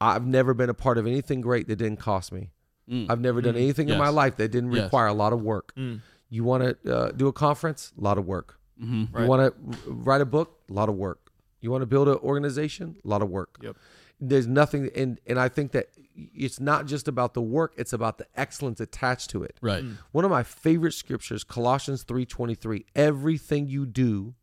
I've 0.00 0.26
never 0.26 0.54
been 0.54 0.70
a 0.70 0.74
part 0.74 0.98
of 0.98 1.06
anything 1.06 1.40
great 1.40 1.66
that 1.68 1.76
didn't 1.76 1.98
cost 1.98 2.32
me. 2.32 2.50
Mm. 2.88 3.06
I've 3.10 3.20
never 3.20 3.40
done 3.42 3.56
anything 3.56 3.88
in 3.88 3.98
my 3.98 4.08
life 4.08 4.36
that 4.36 4.50
didn't 4.50 4.72
Yes. 4.72 4.84
require 4.84 5.08
a 5.08 5.12
lot 5.12 5.32
of 5.32 5.42
work. 5.42 5.74
Mm. 5.76 6.00
You 6.30 6.44
want 6.44 6.62
to 6.84 6.94
uh, 6.96 7.12
do 7.12 7.26
a 7.28 7.32
conference? 7.32 7.92
A 7.98 8.00
lot 8.02 8.16
of 8.18 8.26
work. 8.26 8.58
hmm 8.78 9.04
Right. 9.12 9.22
You 9.22 9.28
want 9.28 9.54
to 9.54 9.72
write 9.90 10.20
a 10.20 10.26
book? 10.26 10.58
A 10.70 10.72
lot 10.72 10.88
of 10.88 10.94
work. 10.94 11.30
You 11.60 11.70
want 11.70 11.82
to 11.82 11.86
build 11.86 12.08
an 12.08 12.16
organization? 12.18 12.96
A 13.04 13.08
lot 13.08 13.20
of 13.22 13.28
work. 13.30 13.58
Yep. 13.62 13.76
There's 14.20 14.46
nothing, 14.46 14.90
and 14.94 15.20
and 15.26 15.38
I 15.38 15.48
think 15.48 15.72
that 15.72 15.88
it's 16.34 16.60
not 16.60 16.86
just 16.86 17.08
about 17.08 17.34
the 17.34 17.42
work; 17.42 17.74
it's 17.76 17.92
about 17.92 18.18
the 18.18 18.26
excellence 18.34 18.80
attached 18.80 19.30
to 19.30 19.42
it. 19.42 19.56
Right. 19.60 19.84
Mm. 19.84 19.98
One 20.12 20.24
of 20.24 20.30
my 20.30 20.42
favorite 20.42 20.92
scriptures, 20.92 21.44
Colossians 21.44 22.02
three 22.02 22.26
twenty 22.26 22.54
three. 22.54 22.86
Everything 22.94 23.68
you 23.68 23.86
do, 23.86 24.34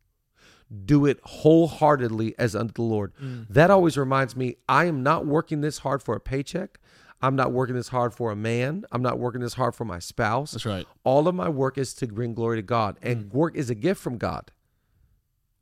do 0.84 1.06
it 1.06 1.20
wholeheartedly 1.22 2.34
as 2.38 2.56
unto 2.56 2.72
the 2.72 2.82
Lord. 2.82 3.12
Mm. 3.22 3.46
That 3.48 3.70
always 3.70 3.96
reminds 3.96 4.36
me: 4.36 4.56
I 4.68 4.86
am 4.86 5.02
not 5.02 5.26
working 5.26 5.60
this 5.60 5.78
hard 5.78 6.02
for 6.02 6.14
a 6.14 6.20
paycheck. 6.20 6.78
I'm 7.22 7.34
not 7.34 7.52
working 7.52 7.74
this 7.74 7.88
hard 7.88 8.12
for 8.12 8.30
a 8.30 8.36
man. 8.36 8.84
I'm 8.92 9.02
not 9.02 9.18
working 9.18 9.40
this 9.40 9.54
hard 9.54 9.74
for 9.74 9.86
my 9.86 9.98
spouse. 9.98 10.52
That's 10.52 10.66
right. 10.66 10.86
All 11.02 11.28
of 11.28 11.34
my 11.34 11.48
work 11.48 11.78
is 11.78 11.94
to 11.94 12.06
bring 12.06 12.34
glory 12.34 12.58
to 12.58 12.62
God, 12.62 12.98
and 13.02 13.24
mm. 13.24 13.32
work 13.32 13.56
is 13.56 13.70
a 13.70 13.74
gift 13.74 14.00
from 14.00 14.18
God. 14.18 14.52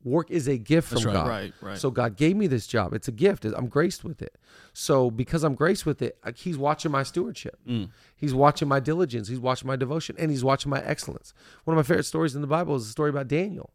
Work 0.04 0.30
is 0.30 0.46
a 0.48 0.58
gift 0.58 0.88
from 0.88 1.02
right. 1.04 1.12
God. 1.14 1.28
Right. 1.28 1.52
Right. 1.62 1.78
So 1.78 1.90
God 1.90 2.16
gave 2.16 2.36
me 2.36 2.46
this 2.46 2.66
job. 2.66 2.92
It's 2.92 3.08
a 3.08 3.12
gift. 3.12 3.44
I'm 3.46 3.68
graced 3.68 4.04
with 4.04 4.20
it. 4.20 4.36
So 4.74 5.10
because 5.10 5.42
I'm 5.42 5.54
graced 5.54 5.86
with 5.86 6.02
it, 6.02 6.18
He's 6.36 6.58
watching 6.58 6.92
my 6.92 7.02
stewardship. 7.02 7.58
Mm. 7.66 7.88
He's 8.14 8.34
watching 8.34 8.68
my 8.68 8.80
diligence. 8.80 9.28
He's 9.28 9.40
watching 9.40 9.66
my 9.66 9.76
devotion, 9.76 10.14
and 10.18 10.30
He's 10.30 10.44
watching 10.44 10.68
my 10.70 10.82
excellence. 10.84 11.32
One 11.64 11.74
of 11.74 11.78
my 11.78 11.88
favorite 11.88 12.04
stories 12.04 12.34
in 12.34 12.42
the 12.42 12.46
Bible 12.46 12.76
is 12.76 12.84
the 12.84 12.90
story 12.92 13.10
about 13.10 13.28
Daniel. 13.28 13.70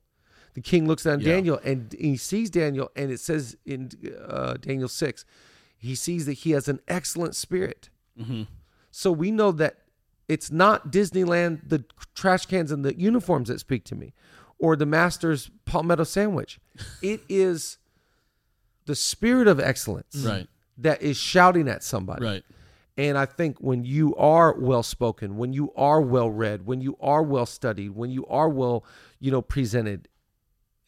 The 0.53 0.61
king 0.61 0.87
looks 0.87 1.03
down 1.03 1.19
Yeah. 1.21 1.33
Daniel, 1.33 1.59
and 1.63 1.95
he 1.99 2.15
sees 2.17 2.49
Daniel, 2.49 2.91
and 2.95 3.11
it 3.11 3.19
says 3.19 3.55
in 3.65 3.89
uh, 4.27 4.53
Daniel 4.53 4.87
six, 4.87 5.25
he 5.77 5.95
sees 5.95 6.25
that 6.27 6.33
he 6.33 6.51
has 6.51 6.67
an 6.67 6.79
excellent 6.87 7.35
spirit. 7.35 7.89
hmm 8.17 8.43
So 8.91 9.11
we 9.11 9.31
know 9.31 9.51
that 9.53 9.77
it's 10.27 10.51
not 10.51 10.91
Disneyland, 10.91 11.69
the 11.69 11.85
trash 12.13 12.45
cans 12.45 12.71
and 12.71 12.83
the 12.85 12.99
uniforms 12.99 13.47
that 13.49 13.59
speak 13.59 13.83
to 13.85 13.95
me, 13.95 14.13
or 14.59 14.75
the 14.75 14.85
master's 14.85 15.49
pimento 15.65 16.03
sandwich. 16.03 16.59
It 17.01 17.21
is 17.29 17.77
the 18.85 18.95
spirit 18.95 19.47
of 19.47 19.59
excellence 19.59 20.15
mm. 20.15 20.29
Right. 20.29 20.47
that 20.77 21.01
is 21.01 21.17
shouting 21.17 21.67
at 21.67 21.83
somebody. 21.83 22.23
Right. 22.23 22.43
And 22.97 23.17
I 23.17 23.25
think 23.25 23.59
when 23.59 23.85
you 23.85 24.13
are 24.17 24.53
well 24.59 24.83
spoken, 24.83 25.37
when 25.37 25.53
you 25.53 25.71
are 25.77 26.01
well 26.01 26.29
read, 26.29 26.65
when 26.65 26.81
you 26.81 26.97
are 26.99 27.23
well 27.23 27.45
studied, 27.45 27.91
when 27.91 28.11
you 28.11 28.25
are 28.27 28.49
well, 28.49 28.83
you 29.21 29.31
know, 29.31 29.41
presented, 29.41 30.09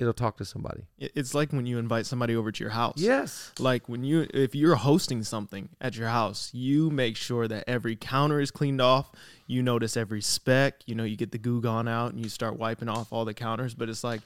it'll 0.02 0.14
talk 0.14 0.38
to 0.38 0.46
somebody. 0.46 0.84
It's 0.98 1.34
like 1.34 1.54
when 1.54 1.66
you 1.66 1.78
invite 1.78 2.06
somebody 2.06 2.36
over 2.36 2.52
to 2.52 2.64
your 2.64 2.72
house. 2.72 2.96
Yes. 2.98 3.52
Like 3.60 3.88
when 3.88 4.04
you 4.04 4.28
if 4.34 4.56
you're 4.56 4.76
hosting 4.76 5.24
something 5.24 5.70
at 5.80 5.96
your 5.96 6.10
house, 6.10 6.50
you 6.54 6.90
make 6.90 7.16
sure 7.16 7.48
that 7.48 7.64
every 7.68 7.96
counter 7.96 8.40
is 8.42 8.52
cleaned 8.52 8.82
off. 8.82 9.12
You 9.48 9.62
notice 9.64 9.96
every 9.96 10.22
speck, 10.22 10.82
you 10.88 10.96
know, 10.96 11.04
you 11.04 11.16
get 11.16 11.32
the 11.32 11.38
goo 11.38 11.62
gone 11.62 11.88
out 11.88 12.14
and 12.14 12.24
you 12.24 12.30
start 12.30 12.58
wiping 12.58 12.90
off 12.90 13.14
all 13.14 13.24
the 13.26 13.34
counters, 13.34 13.74
but 13.74 13.88
it's 13.90 14.04
like 14.04 14.22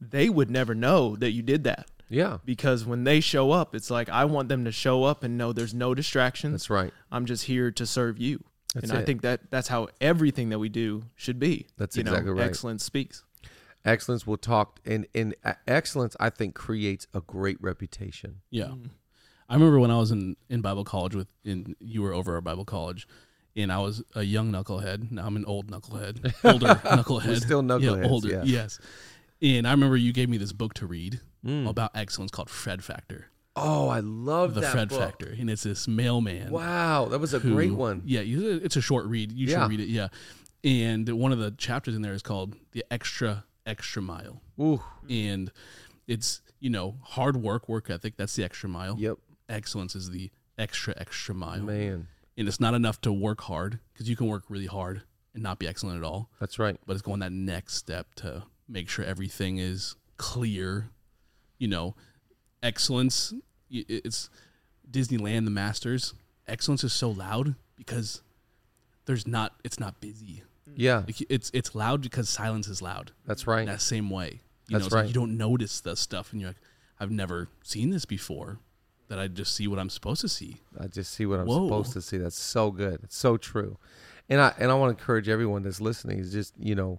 they 0.00 0.28
would 0.28 0.50
never 0.50 0.74
know 0.74 1.14
that 1.16 1.30
you 1.30 1.42
did 1.42 1.62
that 1.64 1.86
Yeah. 2.08 2.38
because 2.44 2.84
when 2.84 3.04
they 3.04 3.20
show 3.20 3.52
up, 3.52 3.74
it's 3.74 3.90
like 3.90 4.08
I 4.08 4.24
want 4.24 4.48
them 4.48 4.64
to 4.64 4.72
show 4.72 5.04
up 5.04 5.22
and 5.22 5.38
know 5.38 5.52
there's 5.52 5.74
no 5.74 5.94
distractions. 5.94 6.52
That's 6.52 6.70
right. 6.70 6.92
I'm 7.12 7.26
just 7.26 7.44
here 7.44 7.70
to 7.70 7.86
serve 7.86 8.18
you. 8.18 8.42
That's 8.74 8.88
and 8.90 8.98
I 8.98 9.04
think 9.04 9.20
that 9.22 9.50
that's 9.50 9.68
how 9.68 9.88
everything 10.00 10.48
that 10.48 10.58
we 10.58 10.70
do 10.70 11.04
should 11.14 11.38
be. 11.38 11.66
That's 11.76 11.96
you 11.96 12.02
know, 12.04 12.12
exactly 12.12 12.32
right. 12.32 12.44
Excellence 12.44 12.82
speaks. 12.82 13.22
Excellence 13.84 14.26
will 14.26 14.36
talk, 14.36 14.78
and, 14.86 15.06
and 15.14 15.34
uh, 15.44 15.54
excellence, 15.66 16.16
I 16.20 16.30
think, 16.30 16.54
creates 16.54 17.06
a 17.14 17.20
great 17.20 17.56
reputation. 17.60 18.42
Yeah. 18.50 18.72
I 19.48 19.54
remember 19.54 19.80
when 19.80 19.90
I 19.90 19.98
was 19.98 20.10
in, 20.12 20.36
in 20.48 20.60
Bible 20.60 20.84
college 20.84 21.14
with 21.14 21.28
in 21.44 21.74
you 21.80 22.00
were 22.02 22.12
over 22.14 22.38
at 22.38 22.44
Bible 22.44 22.64
college 22.64 23.06
and 23.54 23.70
I 23.70 23.78
was 23.80 24.02
a 24.14 24.22
young 24.22 24.50
knucklehead. 24.50 25.10
Now 25.10 25.26
I'm 25.26 25.36
an 25.36 25.44
old 25.44 25.70
knucklehead, 25.70 26.32
older 26.44 26.68
knucklehead. 26.68 27.26
We're 27.26 27.36
still 27.36 27.62
knuckleheads, 27.62 28.02
yeah, 28.04 28.08
older. 28.08 28.28
yeah. 28.28 28.42
Yes. 28.44 28.78
And 29.42 29.66
I 29.68 29.72
remember 29.72 29.96
you 29.98 30.12
gave 30.14 30.30
me 30.30 30.38
this 30.38 30.52
book 30.52 30.74
to 30.74 30.86
read 30.86 31.20
Mm. 31.44 31.68
about 31.68 31.90
excellence 31.96 32.30
called 32.30 32.48
Fred 32.48 32.84
Factor, 32.84 33.26
Oh, 33.56 33.88
I 33.88 33.98
love 33.98 34.54
the 34.54 34.60
that 34.60 34.70
Fred 34.72 34.88
book. 34.90 35.00
Factor, 35.00 35.34
and 35.38 35.50
it's 35.50 35.64
this 35.64 35.86
mailman. 35.88 36.50
Wow, 36.52 37.06
that 37.06 37.18
was 37.18 37.34
a 37.34 37.40
who- 37.40 37.52
great 37.54 37.72
one. 37.74 38.00
Yeah, 38.06 38.20
it's 38.24 38.76
a 38.76 38.80
short 38.80 39.04
read. 39.06 39.32
You 39.32 39.48
should 39.48 39.58
Yeah. 39.58 39.68
read 39.68 39.80
it. 39.80 39.88
Yeah. 39.88 40.08
And 40.64 41.08
one 41.10 41.32
of 41.32 41.40
the 41.40 41.50
chapters 41.50 41.96
in 41.96 42.00
there 42.02 42.14
is 42.14 42.22
called 42.22 42.54
the 42.70 42.84
extra 42.92 43.44
extra 43.66 44.02
mile, 44.02 44.40
Ooh, 44.60 44.82
and 45.08 45.50
it's 46.06 46.40
you 46.60 46.70
know 46.70 46.96
hard 47.02 47.36
work, 47.36 47.68
work 47.68 47.90
ethic. 47.90 48.16
That's 48.16 48.34
the 48.36 48.44
extra 48.44 48.68
mile. 48.68 48.96
yep, 48.98 49.18
Excellence 49.48 49.94
is 49.94 50.10
the 50.10 50.30
extra 50.58 50.94
extra 50.96 51.34
mile. 51.34 51.62
man, 51.62 52.08
and 52.36 52.48
it's 52.48 52.60
not 52.60 52.74
enough 52.74 53.00
to 53.02 53.12
work 53.12 53.42
hard 53.42 53.78
because 53.92 54.08
you 54.08 54.16
can 54.16 54.26
work 54.26 54.44
really 54.48 54.66
hard 54.66 55.02
and 55.34 55.42
not 55.42 55.58
be 55.58 55.66
excellent 55.66 55.96
at 55.98 56.04
all 56.04 56.28
that's 56.40 56.58
right. 56.58 56.76
but 56.86 56.92
it's 56.92 57.00
going 57.02 57.20
that 57.20 57.32
next 57.32 57.74
step 57.74 58.14
to 58.14 58.42
make 58.68 58.88
sure 58.88 59.02
everything 59.04 59.56
is 59.58 59.96
clear 60.18 60.90
you 61.58 61.66
know 61.66 61.94
excellence 62.62 63.32
it's 63.70 64.28
disneyland 64.90 65.44
the 65.46 65.50
masters 65.50 66.12
excellence 66.46 66.84
is 66.84 66.92
so 66.92 67.10
loud 67.10 67.54
because 67.76 68.22
there's 69.06 69.26
not 69.26 69.54
it's 69.64 69.80
not 69.80 70.00
busy 70.00 70.42
Yeah, 70.74 71.04
it's 71.28 71.50
it's 71.52 71.74
loud 71.74 72.02
because 72.02 72.28
silence 72.28 72.68
is 72.68 72.80
loud 72.80 73.12
that's 73.26 73.46
right. 73.46 73.66
that 73.66 73.80
same 73.80 74.08
way 74.10 74.40
you 74.68 74.78
That's 74.78 74.82
know 74.82 74.86
it's 74.86 74.94
like 74.94 75.00
right. 75.02 75.08
you 75.08 75.14
don't 75.14 75.36
notice 75.36 75.80
the 75.80 75.96
stuff 75.96 76.32
and 76.32 76.40
you're 76.40 76.50
like 76.50 76.60
i've 77.00 77.10
never 77.10 77.48
seen 77.64 77.90
this 77.90 78.04
before 78.04 78.60
that 79.08 79.18
i 79.18 79.26
just 79.28 79.54
see 79.54 79.66
what 79.66 79.78
i'm 79.80 79.90
supposed 79.90 80.20
to 80.22 80.28
see 80.28 80.60
I 80.80 80.86
just 80.86 81.12
see 81.12 81.26
what 81.26 81.40
I'm 81.40 81.46
Whoa. 81.46 81.66
supposed 81.66 81.92
to 81.94 82.00
see. 82.02 82.16
That's 82.16 82.38
so 82.40 82.70
good. 82.70 83.00
It's 83.04 83.16
so 83.16 83.36
true. 83.36 83.76
And 84.30 84.40
I 84.40 84.54
and 84.58 84.70
I 84.70 84.74
want 84.74 84.96
to 84.96 85.00
encourage 85.00 85.28
everyone 85.28 85.62
that's 85.64 85.80
listening 85.80 86.18
is 86.18 86.32
just, 86.32 86.54
you 86.58 86.74
know, 86.74 86.98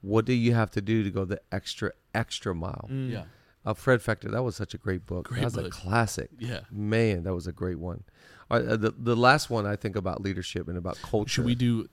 what 0.00 0.24
do 0.24 0.32
you 0.32 0.52
have 0.54 0.70
to 0.72 0.80
do 0.82 1.02
to 1.04 1.10
go 1.10 1.24
the 1.24 1.40
extra 1.52 1.92
extra 2.14 2.54
mile? 2.54 2.88
Mm. 2.90 3.10
yeah 3.12 3.24
Uh, 3.64 3.72
Fred 3.74 4.02
Factor, 4.02 4.28
that 4.30 4.42
was 4.42 4.56
such 4.56 4.74
a 4.74 4.78
great 4.78 5.06
book. 5.06 5.28
Great 5.28 5.42
that 5.42 5.54
was 5.56 5.66
a 5.66 5.70
classic. 5.70 6.30
yeah 6.38 6.60
Man, 6.72 7.22
that 7.22 7.34
was 7.34 7.46
a 7.46 7.52
great 7.52 7.78
one. 7.78 8.02
All 8.50 8.58
right, 8.58 8.68
uh, 8.68 8.76
the 8.76 8.90
the 8.98 9.14
last 9.16 9.48
one 9.48 9.64
I 9.64 9.76
think 9.76 9.94
about 9.96 10.20
leadership 10.20 10.66
and 10.68 10.76
about 10.76 10.96
culture. 11.02 11.30
should 11.30 11.44
we 11.44 11.54
do 11.54 11.88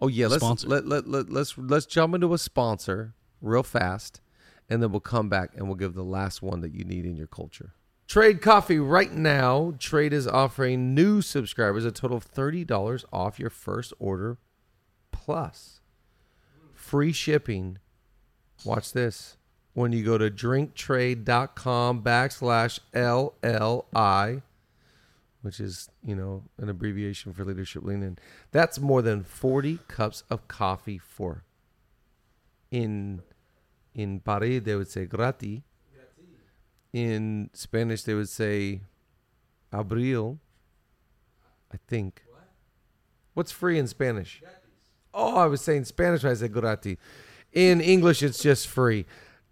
Oh 0.00 0.08
yeah, 0.08 0.28
let's 0.28 0.42
Sponsor. 0.42 0.68
let, 0.68 0.86
let, 0.86 1.08
let 1.08 1.30
let's 1.30 1.56
let's 1.58 1.86
jump 1.86 2.14
into 2.14 2.32
a 2.32 2.38
sponsor 2.38 3.14
real 3.40 3.62
fast, 3.62 4.20
and 4.68 4.82
then 4.82 4.90
we'll 4.90 5.00
come 5.00 5.28
back 5.28 5.50
and 5.56 5.66
we'll 5.66 5.76
give 5.76 5.94
the 5.94 6.04
last 6.04 6.42
one 6.42 6.60
that 6.60 6.72
you 6.72 6.84
need 6.84 7.04
in 7.04 7.16
your 7.16 7.26
culture. 7.26 7.72
Trade 8.06 8.40
Coffee 8.40 8.78
right 8.78 9.12
now. 9.12 9.74
Trade 9.78 10.12
is 10.12 10.26
offering 10.26 10.94
new 10.94 11.20
subscribers 11.20 11.84
a 11.84 11.90
total 11.90 12.16
of 12.16 12.22
thirty 12.22 12.64
dollars 12.64 13.04
off 13.12 13.38
your 13.38 13.50
first 13.50 13.92
order, 13.98 14.38
plus 15.10 15.80
free 16.74 17.12
shipping. 17.12 17.78
Watch 18.64 18.92
this. 18.92 19.36
When 19.74 19.92
you 19.92 20.04
go 20.04 20.18
to 20.18 20.30
drinktrade.com 20.30 22.02
backslash 22.02 22.80
LLI, 22.92 24.42
which 25.42 25.60
is, 25.60 25.88
you 26.04 26.14
know, 26.14 26.44
an 26.58 26.68
abbreviation 26.68 27.32
for 27.32 27.44
leadership 27.44 27.84
lean 27.84 28.02
in. 28.02 28.18
That's 28.50 28.78
more 28.78 29.02
than 29.02 29.22
40 29.22 29.78
cups 29.88 30.24
of 30.30 30.48
coffee 30.48 30.98
for 30.98 31.44
in 32.70 33.22
in 33.94 34.20
Paris 34.20 34.62
they 34.64 34.74
would 34.74 34.88
say 34.88 35.06
gratis. 35.06 35.60
In 36.92 37.50
Spanish 37.52 38.02
they 38.02 38.14
would 38.14 38.28
say 38.28 38.80
abril. 39.72 40.38
I 41.72 41.76
think. 41.86 42.22
What's 43.34 43.52
free 43.52 43.78
in 43.78 43.86
Spanish? 43.86 44.42
Oh, 45.12 45.36
I 45.36 45.46
was 45.46 45.60
saying 45.60 45.84
Spanish 45.84 46.24
I 46.24 46.34
said 46.34 46.52
gratis. 46.52 46.96
In 47.52 47.80
English 47.80 48.22
it's 48.22 48.42
just 48.42 48.68
free. 48.68 49.06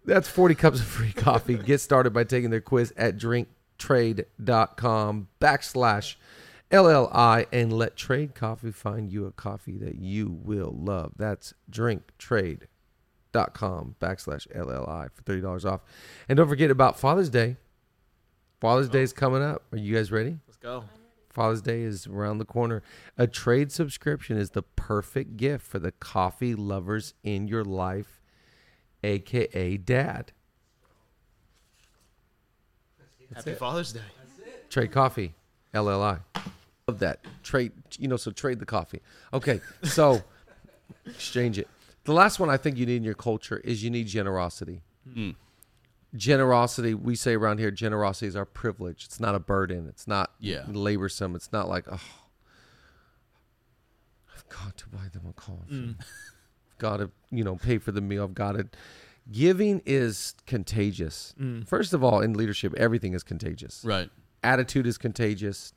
That's 0.05 0.27
40 0.27 0.55
cups 0.55 0.79
of 0.79 0.85
free 0.85 1.11
coffee. 1.11 1.55
Get 1.65 1.81
started 1.81 2.11
by 2.11 2.23
taking 2.23 2.49
their 2.49 2.61
quiz 2.61 2.93
at 2.95 3.17
drinktrade.com 3.77 5.27
backslash 5.39 6.15
LLI 6.71 7.45
and 7.51 7.71
let 7.71 7.95
Trade 7.95 8.33
Coffee 8.35 8.71
find 8.71 9.11
you 9.11 9.25
a 9.25 9.31
coffee 9.31 9.77
that 9.77 9.95
you 9.95 10.39
will 10.43 10.75
love. 10.77 11.13
That's 11.15 11.53
drinktrade.com 11.71 13.95
backslash 14.01 14.47
LLI 14.55 15.09
for 15.13 15.21
$30 15.23 15.65
off. 15.65 15.81
And 16.27 16.37
don't 16.37 16.49
forget 16.49 16.71
about 16.71 16.99
Father's 16.99 17.29
Day. 17.29 17.57
Father's 18.59 18.89
Day 18.89 19.01
is 19.01 19.13
coming 19.13 19.43
up. 19.43 19.63
Are 19.71 19.77
you 19.77 19.95
guys 19.95 20.11
ready? 20.11 20.39
Let's 20.47 20.57
go. 20.57 20.83
Father's 21.29 21.61
Day 21.61 21.81
is 21.81 22.07
around 22.07 22.39
the 22.39 22.45
corner. 22.45 22.81
A 23.17 23.27
trade 23.27 23.71
subscription 23.71 24.37
is 24.37 24.51
the 24.51 24.63
perfect 24.63 25.37
gift 25.37 25.65
for 25.65 25.77
the 25.77 25.91
coffee 25.91 26.55
lovers 26.55 27.13
in 27.23 27.47
your 27.47 27.63
life, 27.63 28.23
aka 29.03 29.77
dad. 29.77 30.31
Happy 33.35 33.53
Father's 33.53 33.93
Day. 33.93 34.01
Trade 34.69 34.91
coffee, 34.91 35.33
LLI. 35.73 36.19
Love 36.87 36.99
that. 36.99 37.19
Trade, 37.43 37.71
you 37.99 38.07
know, 38.07 38.17
so 38.17 38.31
trade 38.31 38.59
the 38.59 38.65
coffee. 38.65 39.01
Okay, 39.33 39.61
so 39.83 40.21
exchange 41.05 41.57
it. 41.59 41.67
The 42.05 42.13
last 42.13 42.39
one 42.39 42.49
I 42.49 42.57
think 42.57 42.77
you 42.77 42.85
need 42.85 42.97
in 42.97 43.03
your 43.03 43.13
culture 43.13 43.57
is 43.57 43.83
you 43.83 43.89
need 43.89 44.07
generosity. 44.07 44.81
Mm. 45.09 45.35
Generosity, 46.15 46.93
we 46.93 47.15
say 47.15 47.33
around 47.35 47.59
here, 47.59 47.69
generosity 47.71 48.27
is 48.27 48.35
our 48.35 48.45
privilege. 48.45 49.03
It's 49.05 49.19
not 49.19 49.35
a 49.35 49.39
burden. 49.39 49.87
It's 49.89 50.07
not 50.07 50.31
Yeah. 50.39 50.63
laborsome. 50.69 51.35
It's 51.35 51.51
not 51.51 51.67
like, 51.67 51.85
oh, 51.91 51.99
I've 54.33 54.47
got 54.49 54.77
to 54.77 54.87
buy 54.89 55.07
them 55.11 55.23
a 55.29 55.33
coffee. 55.33 55.71
Mm. 55.73 55.95
I've 55.99 56.77
got 56.77 56.97
to, 56.97 57.11
you 57.31 57.43
know, 57.43 57.55
pay 57.57 57.77
for 57.77 57.91
the 57.91 58.01
meal. 58.01 58.23
I've 58.23 58.33
got 58.33 58.53
to. 58.53 58.67
Giving 59.31 59.81
is 59.85 60.35
contagious. 60.45 61.33
Mm. 61.39 61.67
First 61.67 61.93
of 61.93 62.03
all, 62.03 62.21
in 62.21 62.33
leadership, 62.33 62.73
everything 62.75 63.13
is 63.13 63.23
contagious 63.23 63.83
right 63.85 64.09
attitude 64.43 64.87
is 64.87 64.97
contagious. 64.97 65.73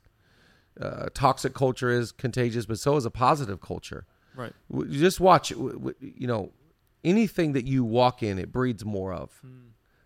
Uh, 0.79 1.07
toxic 1.13 1.53
culture 1.53 1.89
is 1.89 2.11
contagious, 2.13 2.65
but 2.65 2.79
so 2.79 2.95
is 2.95 3.05
a 3.05 3.11
positive 3.11 3.59
culture. 3.59 4.05
Right. 4.35 4.53
W- 4.71 4.89
you 4.89 4.99
Just 4.99 5.19
watch, 5.19 5.49
w- 5.49 5.73
w- 5.73 5.95
you 5.99 6.27
know, 6.27 6.51
anything 7.03 7.51
that 7.53 7.65
you 7.65 7.83
walk 7.83 8.23
in, 8.23 8.39
it 8.39 8.51
breeds 8.51 8.85
more 8.85 9.11
of. 9.13 9.41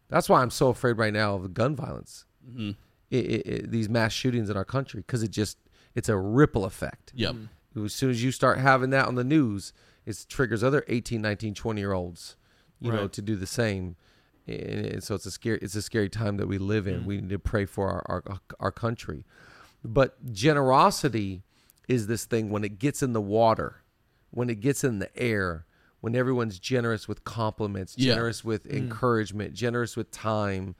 That's 0.08 0.28
why 0.30 0.42
I'm 0.42 0.50
so 0.50 0.70
afraid 0.70 0.94
right 0.98 1.14
now 1.14 1.36
of 1.36 1.54
gun 1.54 1.76
violence, 1.76 2.26
hmm 2.44 2.72
i 3.12 3.18
i 3.18 3.20
i 3.54 3.62
these 3.66 3.88
mass 3.88 4.12
shootings 4.14 4.50
in 4.50 4.58
our 4.58 4.66
country, 4.66 5.02
because 5.02 5.22
it 5.22 5.30
just 5.30 5.58
it's 5.94 6.10
a 6.10 6.18
ripple 6.18 6.66
effect. 6.66 7.12
yep 7.14 7.36
As 7.76 7.94
soon 7.94 8.10
as 8.10 8.24
you 8.24 8.32
start 8.32 8.58
having 8.58 8.90
that 8.92 9.08
on 9.08 9.16
the 9.16 9.24
news, 9.24 9.74
it 10.06 10.26
triggers 10.28 10.64
other 10.64 10.84
18, 10.88 11.22
19, 11.22 11.54
20 11.54 11.80
year 11.82 11.94
olds, 11.94 12.36
you 12.80 12.92
know, 12.92 13.08
to 13.08 13.22
do 13.22 13.36
the 13.36 13.48
same. 13.48 13.96
And 14.48 15.04
so 15.04 15.16
it's 15.16 15.26
a 15.26 15.32
scary, 15.32 15.60
it's 15.62 15.76
a 15.76 15.82
scary 15.82 16.10
time 16.10 16.38
that 16.38 16.48
we 16.48 16.58
live 16.58 16.88
in. 16.88 17.02
Mm. 17.02 17.06
We 17.06 17.16
need 17.22 17.30
to 17.30 17.40
pray 17.40 17.66
for 17.66 17.90
our, 17.90 18.24
our, 18.28 18.40
our 18.60 18.72
country. 18.72 19.26
But 19.84 20.32
generosity 20.32 21.44
is 21.88 22.08
this 22.08 22.26
thing 22.26 22.50
when 22.50 22.64
it 22.64 22.80
gets 22.80 23.02
in 23.02 23.14
the 23.14 23.22
water, 23.22 23.84
when 24.32 24.50
it 24.50 24.60
gets 24.60 24.84
in 24.84 25.00
the 25.00 25.16
air, 25.18 25.66
when 26.02 26.16
everyone's 26.16 26.60
generous 26.60 27.08
with 27.08 27.24
compliments, 27.24 27.96
Yeah. 27.98 28.14
generous 28.14 28.44
with 28.44 28.68
mm. 28.68 28.78
encouragement, 28.78 29.54
generous 29.54 29.96
with 29.96 30.12
time, 30.12 30.76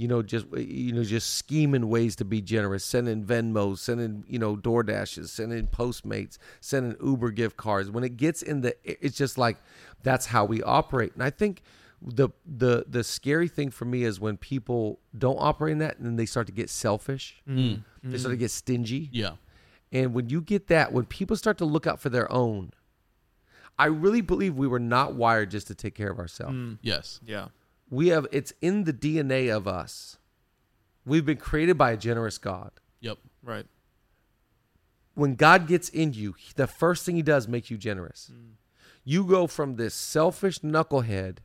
you 0.00 0.06
know, 0.06 0.22
just 0.22 0.46
you 0.56 0.92
know, 0.92 1.02
just 1.02 1.28
scheming 1.34 1.88
ways 1.88 2.14
to 2.16 2.24
be 2.24 2.40
generous, 2.40 2.84
sending 2.84 3.24
Venmos, 3.24 3.78
sending 3.78 4.24
you 4.28 4.38
know 4.38 4.56
DoorDashes, 4.56 5.28
sending 5.28 5.66
Postmates, 5.66 6.38
sending 6.60 6.94
Uber 7.04 7.30
gift 7.32 7.56
cards. 7.56 7.90
When 7.90 8.04
it 8.04 8.16
gets 8.16 8.40
in 8.42 8.60
the, 8.60 8.76
it's 8.84 9.16
just 9.16 9.36
like 9.38 9.56
that's 10.02 10.26
how 10.26 10.44
we 10.44 10.62
operate. 10.62 11.14
And 11.14 11.22
I 11.24 11.30
think 11.30 11.62
the 12.00 12.28
the 12.46 12.84
the 12.88 13.02
scary 13.02 13.48
thing 13.48 13.70
for 13.70 13.84
me 13.86 14.04
is 14.04 14.20
when 14.20 14.36
people 14.36 15.00
don't 15.16 15.38
operate 15.40 15.72
in 15.72 15.78
that 15.78 15.96
and 15.98 16.06
then 16.06 16.14
they 16.16 16.26
start 16.26 16.46
to 16.46 16.52
get 16.52 16.70
selfish, 16.70 17.42
Mm. 17.48 17.82
they 18.04 18.18
start 18.18 18.32
to 18.34 18.36
get 18.36 18.52
stingy. 18.52 19.08
yeah 19.12 19.32
And 19.90 20.14
when 20.14 20.28
you 20.28 20.40
get 20.40 20.68
that, 20.68 20.92
when 20.92 21.06
people 21.06 21.34
start 21.36 21.58
to 21.58 21.64
look 21.64 21.88
out 21.88 21.98
for 21.98 22.08
their 22.08 22.30
own, 22.30 22.70
I 23.76 23.86
really 23.86 24.20
believe 24.20 24.54
we 24.54 24.68
were 24.68 24.78
not 24.78 25.14
wired 25.14 25.50
just 25.50 25.66
to 25.68 25.74
take 25.74 25.96
care 25.96 26.10
of 26.10 26.18
ourselves. 26.20 26.54
Mm. 26.54 26.78
yes 26.82 27.20
Yeah. 27.26 27.48
We 27.90 28.08
have 28.08 28.26
it's 28.32 28.52
in 28.60 28.84
the 28.84 28.92
DNA 28.92 29.54
of 29.54 29.66
us. 29.66 30.18
We've 31.06 31.24
been 31.24 31.38
created 31.38 31.78
by 31.78 31.92
a 31.92 31.96
generous 31.96 32.38
God. 32.38 32.70
yep 33.00 33.18
Right. 33.42 33.66
When 35.14 35.34
God 35.34 35.66
gets 35.66 35.88
in 35.88 36.12
you, 36.12 36.34
the 36.54 36.66
first 36.66 37.04
thing 37.04 37.16
he 37.16 37.22
does 37.22 37.48
make 37.48 37.70
you 37.70 37.76
generous. 37.78 38.30
You 39.04 39.24
go 39.24 39.46
from 39.46 39.76
this 39.76 39.94
selfish 39.94 40.60
knucklehead 40.60 41.38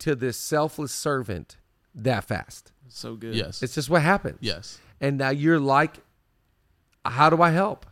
to 0.00 0.14
this 0.14 0.36
selfless 0.36 0.92
servant 0.92 1.56
that 1.94 2.24
fast. 2.24 2.72
So 2.88 3.14
good. 3.16 3.34
yes 3.34 3.62
It's 3.62 3.74
just 3.74 3.88
what 3.88 4.02
happens. 4.02 4.38
yes 4.40 4.78
And 5.00 5.18
now 5.18 5.30
you're 5.30 5.60
like, 5.60 5.98
how 7.04 7.30
do 7.30 7.40
I 7.40 7.50
help? 7.50 7.86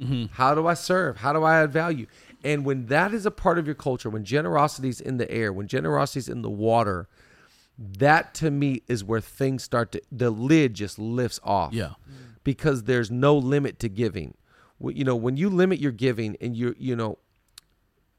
hmm 0.00 0.24
How 0.32 0.54
do 0.54 0.66
I 0.66 0.74
serve? 0.74 1.18
How 1.18 1.32
do 1.34 1.44
I 1.44 1.62
add 1.62 1.70
value? 1.72 2.06
And 2.42 2.64
when 2.64 2.86
that 2.86 3.12
is 3.12 3.26
a 3.26 3.30
part 3.30 3.58
of 3.58 3.66
your 3.66 3.74
culture, 3.74 4.08
when 4.10 4.24
generosity 4.24 4.88
is 4.88 5.00
in 5.00 5.18
the 5.18 5.30
air, 5.30 5.52
when 5.52 5.66
generosity 5.66 6.20
is 6.20 6.28
in 6.28 6.42
the 6.42 6.50
water, 6.50 7.08
that 7.78 8.34
to 8.34 8.50
me 8.50 8.82
is 8.88 9.02
where 9.04 9.20
things 9.20 9.62
start 9.62 9.92
to, 9.92 10.02
the 10.10 10.30
lid 10.30 10.74
just 10.74 10.98
lifts 10.98 11.40
off. 11.44 11.72
yeah 11.72 11.92
Because 12.44 12.84
there's 12.84 13.10
no 13.10 13.36
limit 13.36 13.78
to 13.80 13.88
giving. 13.88 14.34
you 14.80 15.04
know, 15.04 15.16
when 15.16 15.36
you 15.36 15.50
limit 15.50 15.78
your 15.80 15.92
giving 15.92 16.36
and 16.40 16.56
you 16.56 16.74
you 16.78 16.96
know, 16.96 17.18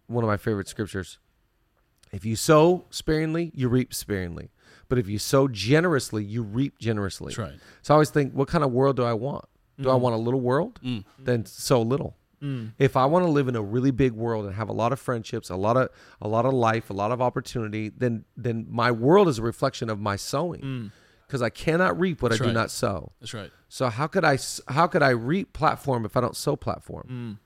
one 0.07 0.23
of 0.23 0.27
my 0.27 0.37
favorite 0.37 0.67
scriptures. 0.67 1.17
If 2.11 2.25
you 2.25 2.35
sow 2.35 2.85
sparingly, 2.89 3.51
you 3.55 3.69
reap 3.69 3.93
sparingly. 3.93 4.51
But 4.89 4.97
if 4.99 5.07
you 5.07 5.17
sow 5.17 5.47
generously, 5.47 6.23
you 6.25 6.43
reap 6.43 6.77
generously. 6.77 7.27
That's 7.33 7.37
right. 7.37 7.59
So 7.81 7.93
I 7.93 7.95
always 7.95 8.09
think, 8.09 8.33
what 8.33 8.49
kind 8.49 8.63
of 8.65 8.71
world 8.71 8.97
do 8.97 9.03
I 9.03 9.13
want? 9.13 9.45
Do 9.79 9.89
I 9.89 9.95
want 9.95 10.13
a 10.13 10.17
little 10.17 10.41
world? 10.41 10.79
Mm. 10.83 11.05
Then 11.17 11.45
sow 11.45 11.81
little. 11.81 12.15
Mm. 12.41 12.73
If 12.79 12.97
I 12.97 13.05
want 13.05 13.25
to 13.25 13.31
live 13.31 13.47
in 13.47 13.55
a 13.55 13.61
really 13.61 13.91
big 13.91 14.13
world 14.13 14.45
and 14.45 14.55
have 14.55 14.69
a 14.69 14.73
lot 14.73 14.91
of 14.91 14.99
friendships, 14.99 15.49
a 15.49 15.55
lot 15.55 15.77
of 15.77 15.89
a 16.21 16.27
lot 16.27 16.45
of 16.45 16.53
life, 16.53 16.89
a 16.89 16.93
lot 16.93 17.11
of 17.11 17.21
opportunity, 17.21 17.89
then 17.89 18.25
then 18.35 18.65
my 18.69 18.91
world 18.91 19.27
is 19.27 19.37
a 19.39 19.41
reflection 19.43 19.89
of 19.89 19.99
my 19.99 20.15
sowing. 20.15 20.61
Mm. 20.61 20.91
Because 21.27 21.41
I 21.41 21.49
cannot 21.49 21.97
reap 21.97 22.21
what 22.21 22.29
That's 22.31 22.41
I 22.41 22.43
do 22.45 22.49
right. 22.49 22.53
not 22.53 22.71
sow. 22.71 23.13
That's 23.21 23.33
right. 23.33 23.51
So 23.69 23.87
how 23.89 24.07
could 24.07 24.25
I 24.25 24.37
how 24.67 24.87
could 24.87 25.01
I 25.03 25.09
reap 25.11 25.53
platform 25.53 26.03
if 26.03 26.17
I 26.17 26.21
don't 26.21 26.35
sow 26.35 26.55
platform? 26.55 27.39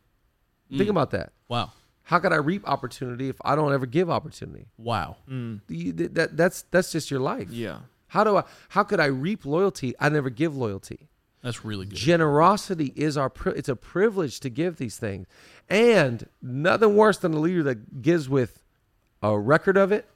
Mm. 0.72 0.78
Think 0.78 0.88
Mm. 0.88 0.92
about 0.92 1.12
that. 1.12 1.34
Wow. 1.50 1.72
How 2.04 2.20
could 2.20 2.34
I 2.34 2.38
reap 2.38 2.68
opportunity 2.68 3.30
if 3.30 3.36
I 3.44 3.56
don't 3.56 3.74
ever 3.74 3.86
give 3.86 4.10
opportunity? 4.10 4.68
Wow. 4.78 5.18
Mm. 5.30 5.62
You- 5.68 5.92
that 5.94 6.36
that's 6.38 6.64
that's 6.72 6.92
just 6.92 7.12
your 7.12 7.20
life. 7.20 7.50
Yeah. 7.52 7.80
How 8.08 8.24
do 8.24 8.38
I 8.38 8.44
how 8.70 8.84
could 8.84 9.00
I 9.00 9.06
reap 9.06 9.46
loyalty? 9.46 9.94
I 10.00 10.10
never 10.10 10.30
give 10.30 10.56
loyalty. 10.56 11.10
That's 11.46 11.64
really 11.64 11.86
good. 11.86 11.96
Generosity 11.96 12.92
is 12.96 13.18
our 13.18 13.30
pri- 13.30 13.54
it's 13.56 13.70
a 13.70 13.76
privilege 13.76 14.40
to 14.40 14.50
give 14.50 14.78
these 14.78 14.98
things. 14.98 15.28
And 15.70 16.28
nothing 16.42 16.96
worse 16.96 17.20
than 17.20 17.36
a 17.36 17.40
leader 17.40 17.62
that 17.62 18.02
gives 18.02 18.28
with 18.28 18.64
a 19.22 19.38
record 19.38 19.78
of 19.78 19.92
it 19.92 20.10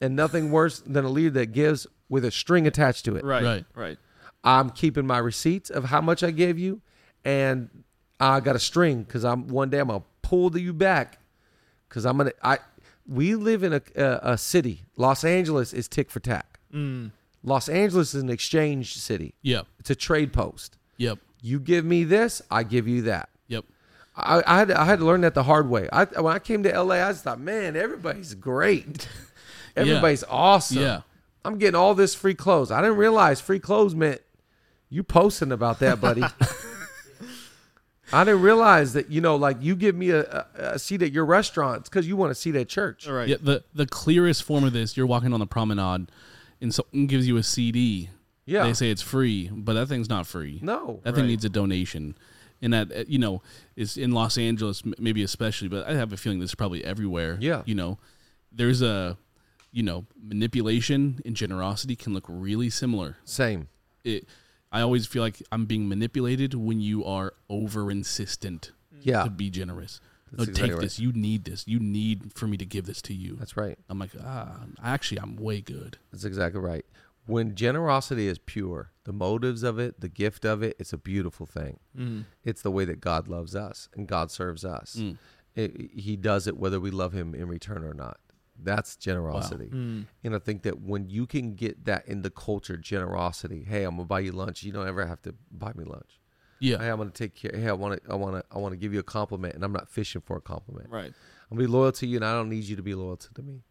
and 0.00 0.14
nothing 0.14 0.52
worse 0.52 0.78
than 0.78 1.04
a 1.04 1.08
leader 1.08 1.30
that 1.30 1.46
gives 1.46 1.88
with 2.08 2.24
a 2.24 2.30
string 2.30 2.68
attached 2.68 3.04
to 3.06 3.16
it. 3.16 3.24
Right. 3.24 3.42
Right. 3.42 3.64
Right. 3.74 3.98
I'm 4.44 4.70
keeping 4.70 5.08
my 5.08 5.18
receipts 5.18 5.70
of 5.70 5.86
how 5.86 6.00
much 6.00 6.22
I 6.22 6.30
gave 6.30 6.56
you 6.56 6.80
and 7.24 7.68
I 8.20 8.38
got 8.38 8.54
a 8.54 8.60
string 8.60 9.04
cuz 9.06 9.24
I'm 9.24 9.48
one 9.48 9.70
day 9.70 9.80
I'm 9.80 9.88
going 9.88 10.02
to 10.02 10.06
pull 10.22 10.56
you 10.56 10.72
back 10.72 11.18
cuz 11.88 12.06
I'm 12.06 12.16
going 12.18 12.30
to 12.30 12.46
I 12.46 12.58
we 13.08 13.34
live 13.34 13.64
in 13.64 13.72
a, 13.72 13.82
a 13.96 14.34
a 14.34 14.38
city. 14.38 14.84
Los 14.96 15.24
Angeles 15.24 15.72
is 15.72 15.88
tick 15.88 16.12
for 16.12 16.20
tack. 16.20 16.60
Mm. 16.72 17.10
Los 17.44 17.68
Angeles 17.68 18.14
is 18.14 18.22
an 18.22 18.30
exchange 18.30 18.96
city. 18.96 19.34
Yep. 19.42 19.66
It's 19.78 19.90
a 19.90 19.94
trade 19.94 20.32
post. 20.32 20.76
Yep. 20.96 21.18
You 21.42 21.60
give 21.60 21.84
me 21.84 22.04
this, 22.04 22.40
I 22.50 22.62
give 22.62 22.88
you 22.88 23.02
that. 23.02 23.28
Yep. 23.48 23.66
I, 24.16 24.42
I 24.46 24.58
had 24.58 24.68
to, 24.68 24.80
I 24.80 24.84
had 24.86 24.98
to 25.00 25.04
learn 25.04 25.20
that 25.20 25.34
the 25.34 25.42
hard 25.42 25.68
way. 25.68 25.88
I, 25.92 26.04
when 26.04 26.34
I 26.34 26.38
came 26.38 26.62
to 26.62 26.82
LA, 26.82 26.96
I 26.96 27.12
just 27.12 27.24
thought, 27.24 27.38
man, 27.38 27.76
everybody's 27.76 28.34
great. 28.34 29.08
Everybody's 29.76 30.24
awesome. 30.24 30.78
Yeah. 30.78 31.00
I'm 31.44 31.58
getting 31.58 31.74
all 31.74 31.94
this 31.94 32.14
free 32.14 32.34
clothes. 32.34 32.70
I 32.70 32.80
didn't 32.80 32.96
realize 32.96 33.40
free 33.40 33.58
clothes 33.58 33.94
meant 33.94 34.20
you 34.88 35.02
posting 35.02 35.52
about 35.52 35.80
that, 35.80 36.00
buddy. 36.00 36.22
I 38.12 38.24
didn't 38.24 38.42
realize 38.42 38.92
that 38.92 39.10
you 39.10 39.20
know, 39.20 39.34
like 39.34 39.56
you 39.60 39.74
give 39.74 39.96
me 39.96 40.10
a, 40.10 40.20
a, 40.22 40.46
a 40.56 40.78
seat 40.78 41.02
at 41.02 41.10
your 41.10 41.24
restaurant 41.24 41.84
because 41.84 42.06
you 42.06 42.16
want 42.16 42.30
a 42.30 42.34
seat 42.34 42.54
at 42.54 42.68
church. 42.68 43.08
All 43.08 43.14
right. 43.14 43.28
Yeah. 43.28 43.36
The 43.40 43.64
the 43.74 43.86
clearest 43.86 44.44
form 44.44 44.62
of 44.62 44.72
this, 44.72 44.96
you're 44.96 45.06
walking 45.06 45.34
on 45.34 45.40
the 45.40 45.46
promenade, 45.46 46.10
and 46.60 46.72
someone 46.74 47.06
gives 47.06 47.26
you 47.28 47.36
a 47.36 47.42
CD. 47.42 48.10
Yeah. 48.46 48.64
They 48.64 48.74
say 48.74 48.90
it's 48.90 49.02
free, 49.02 49.48
but 49.52 49.72
that 49.74 49.86
thing's 49.86 50.08
not 50.08 50.26
free. 50.26 50.58
No. 50.62 51.00
That 51.04 51.14
thing 51.14 51.24
Right. 51.24 51.30
needs 51.30 51.44
a 51.44 51.48
donation. 51.48 52.16
And 52.62 52.72
that 52.72 52.92
uh, 52.92 53.04
you 53.06 53.18
know 53.18 53.42
is 53.76 53.96
in 53.96 54.12
Los 54.12 54.38
Angeles, 54.38 54.82
maybe 54.98 55.22
especially, 55.22 55.68
but 55.68 55.86
I 55.86 55.94
have 55.94 56.12
a 56.12 56.16
feeling 56.16 56.38
this 56.40 56.50
is 56.50 56.54
probably 56.54 56.84
everywhere. 56.84 57.36
Yeah. 57.40 57.62
You 57.66 57.74
know, 57.74 57.98
there's 58.52 58.80
a, 58.82 59.16
you 59.72 59.82
know, 59.82 60.06
manipulation 60.22 61.20
and 61.24 61.34
generosity 61.34 61.96
can 61.96 62.12
look 62.14 62.24
really 62.28 62.70
similar. 62.70 63.16
Same. 63.24 63.68
It, 64.04 64.28
I 64.70 64.80
always 64.80 65.06
feel 65.06 65.22
like 65.22 65.42
I'm 65.52 65.66
being 65.66 65.88
manipulated 65.88 66.54
when 66.54 66.80
you 66.80 67.04
are 67.04 67.34
over 67.48 67.90
insistent 67.90 68.72
Yeah. 69.00 69.24
to 69.24 69.30
be 69.30 69.50
generous. 69.50 70.00
No, 70.36 70.42
exactly 70.42 70.68
take 70.68 70.72
right. 70.76 70.82
this. 70.82 70.98
You 70.98 71.12
need 71.12 71.44
this. 71.44 71.66
You 71.66 71.80
need 71.80 72.32
for 72.34 72.46
me 72.46 72.56
to 72.56 72.66
give 72.66 72.86
this 72.86 73.02
to 73.02 73.14
you. 73.14 73.36
That's 73.36 73.56
right. 73.56 73.78
I'm 73.88 73.98
like, 73.98 74.10
ah, 74.22 74.60
actually, 74.82 75.20
I'm 75.20 75.36
way 75.36 75.60
good. 75.60 75.98
That's 76.12 76.24
exactly 76.24 76.60
right. 76.60 76.84
When 77.26 77.54
generosity 77.54 78.28
is 78.28 78.38
pure, 78.38 78.90
the 79.04 79.12
motives 79.12 79.62
of 79.62 79.78
it, 79.78 80.00
the 80.00 80.08
gift 80.08 80.44
of 80.44 80.62
it, 80.62 80.76
it's 80.78 80.92
a 80.92 80.98
beautiful 80.98 81.46
thing. 81.46 81.80
Mm. 81.96 82.24
It's 82.42 82.60
the 82.60 82.70
way 82.70 82.84
that 82.84 83.00
God 83.00 83.28
loves 83.28 83.56
us 83.56 83.88
and 83.94 84.06
God 84.06 84.30
serves 84.30 84.64
us. 84.64 84.96
Mm. 84.98 85.16
It, 85.54 85.90
he 85.94 86.16
does 86.16 86.46
it 86.46 86.58
whether 86.58 86.80
we 86.80 86.90
love 86.90 87.12
Him 87.12 87.34
in 87.34 87.48
return 87.48 87.84
or 87.84 87.94
not. 87.94 88.18
That's 88.62 88.96
generosity. 88.96 89.70
Mm. 89.72 90.06
And 90.22 90.34
I 90.34 90.38
think 90.38 90.62
that 90.62 90.80
when 90.80 91.08
you 91.08 91.26
can 91.26 91.54
get 91.54 91.86
that 91.86 92.06
in 92.06 92.22
the 92.22 92.30
culture, 92.30 92.76
generosity. 92.76 93.64
Hey, 93.66 93.84
I'm 93.84 93.96
gonna 93.96 94.06
buy 94.06 94.20
you 94.20 94.32
lunch. 94.32 94.62
You 94.62 94.72
don't 94.72 94.86
ever 94.86 95.06
have 95.06 95.22
to 95.22 95.34
buy 95.50 95.72
me 95.74 95.84
lunch. 95.84 96.20
Yeah. 96.64 96.78
Hey, 96.78 96.88
I'm 96.88 96.98
gonna 96.98 97.10
take 97.10 97.34
care. 97.34 97.52
Hey, 97.54 97.68
I 97.68 97.72
want 97.72 98.02
to. 98.02 98.10
I 98.12 98.14
want 98.14 98.36
to. 98.36 98.44
I 98.54 98.58
want 98.58 98.72
to 98.72 98.76
give 98.76 98.92
you 98.92 99.00
a 99.00 99.04
compliment, 99.04 99.54
and 99.54 99.64
I'm 99.64 99.72
not 99.72 99.88
fishing 99.88 100.22
for 100.22 100.36
a 100.36 100.40
compliment. 100.40 100.88
Right. 100.90 101.12
I'm 101.50 101.56
gonna 101.56 101.60
be 101.68 101.72
loyal 101.72 101.92
to 101.92 102.06
you, 102.06 102.16
and 102.16 102.24
I 102.24 102.32
don't 102.32 102.48
need 102.48 102.64
you 102.64 102.76
to 102.76 102.82
be 102.82 102.94
loyal 102.94 103.16
to 103.16 103.42
me. 103.42 103.62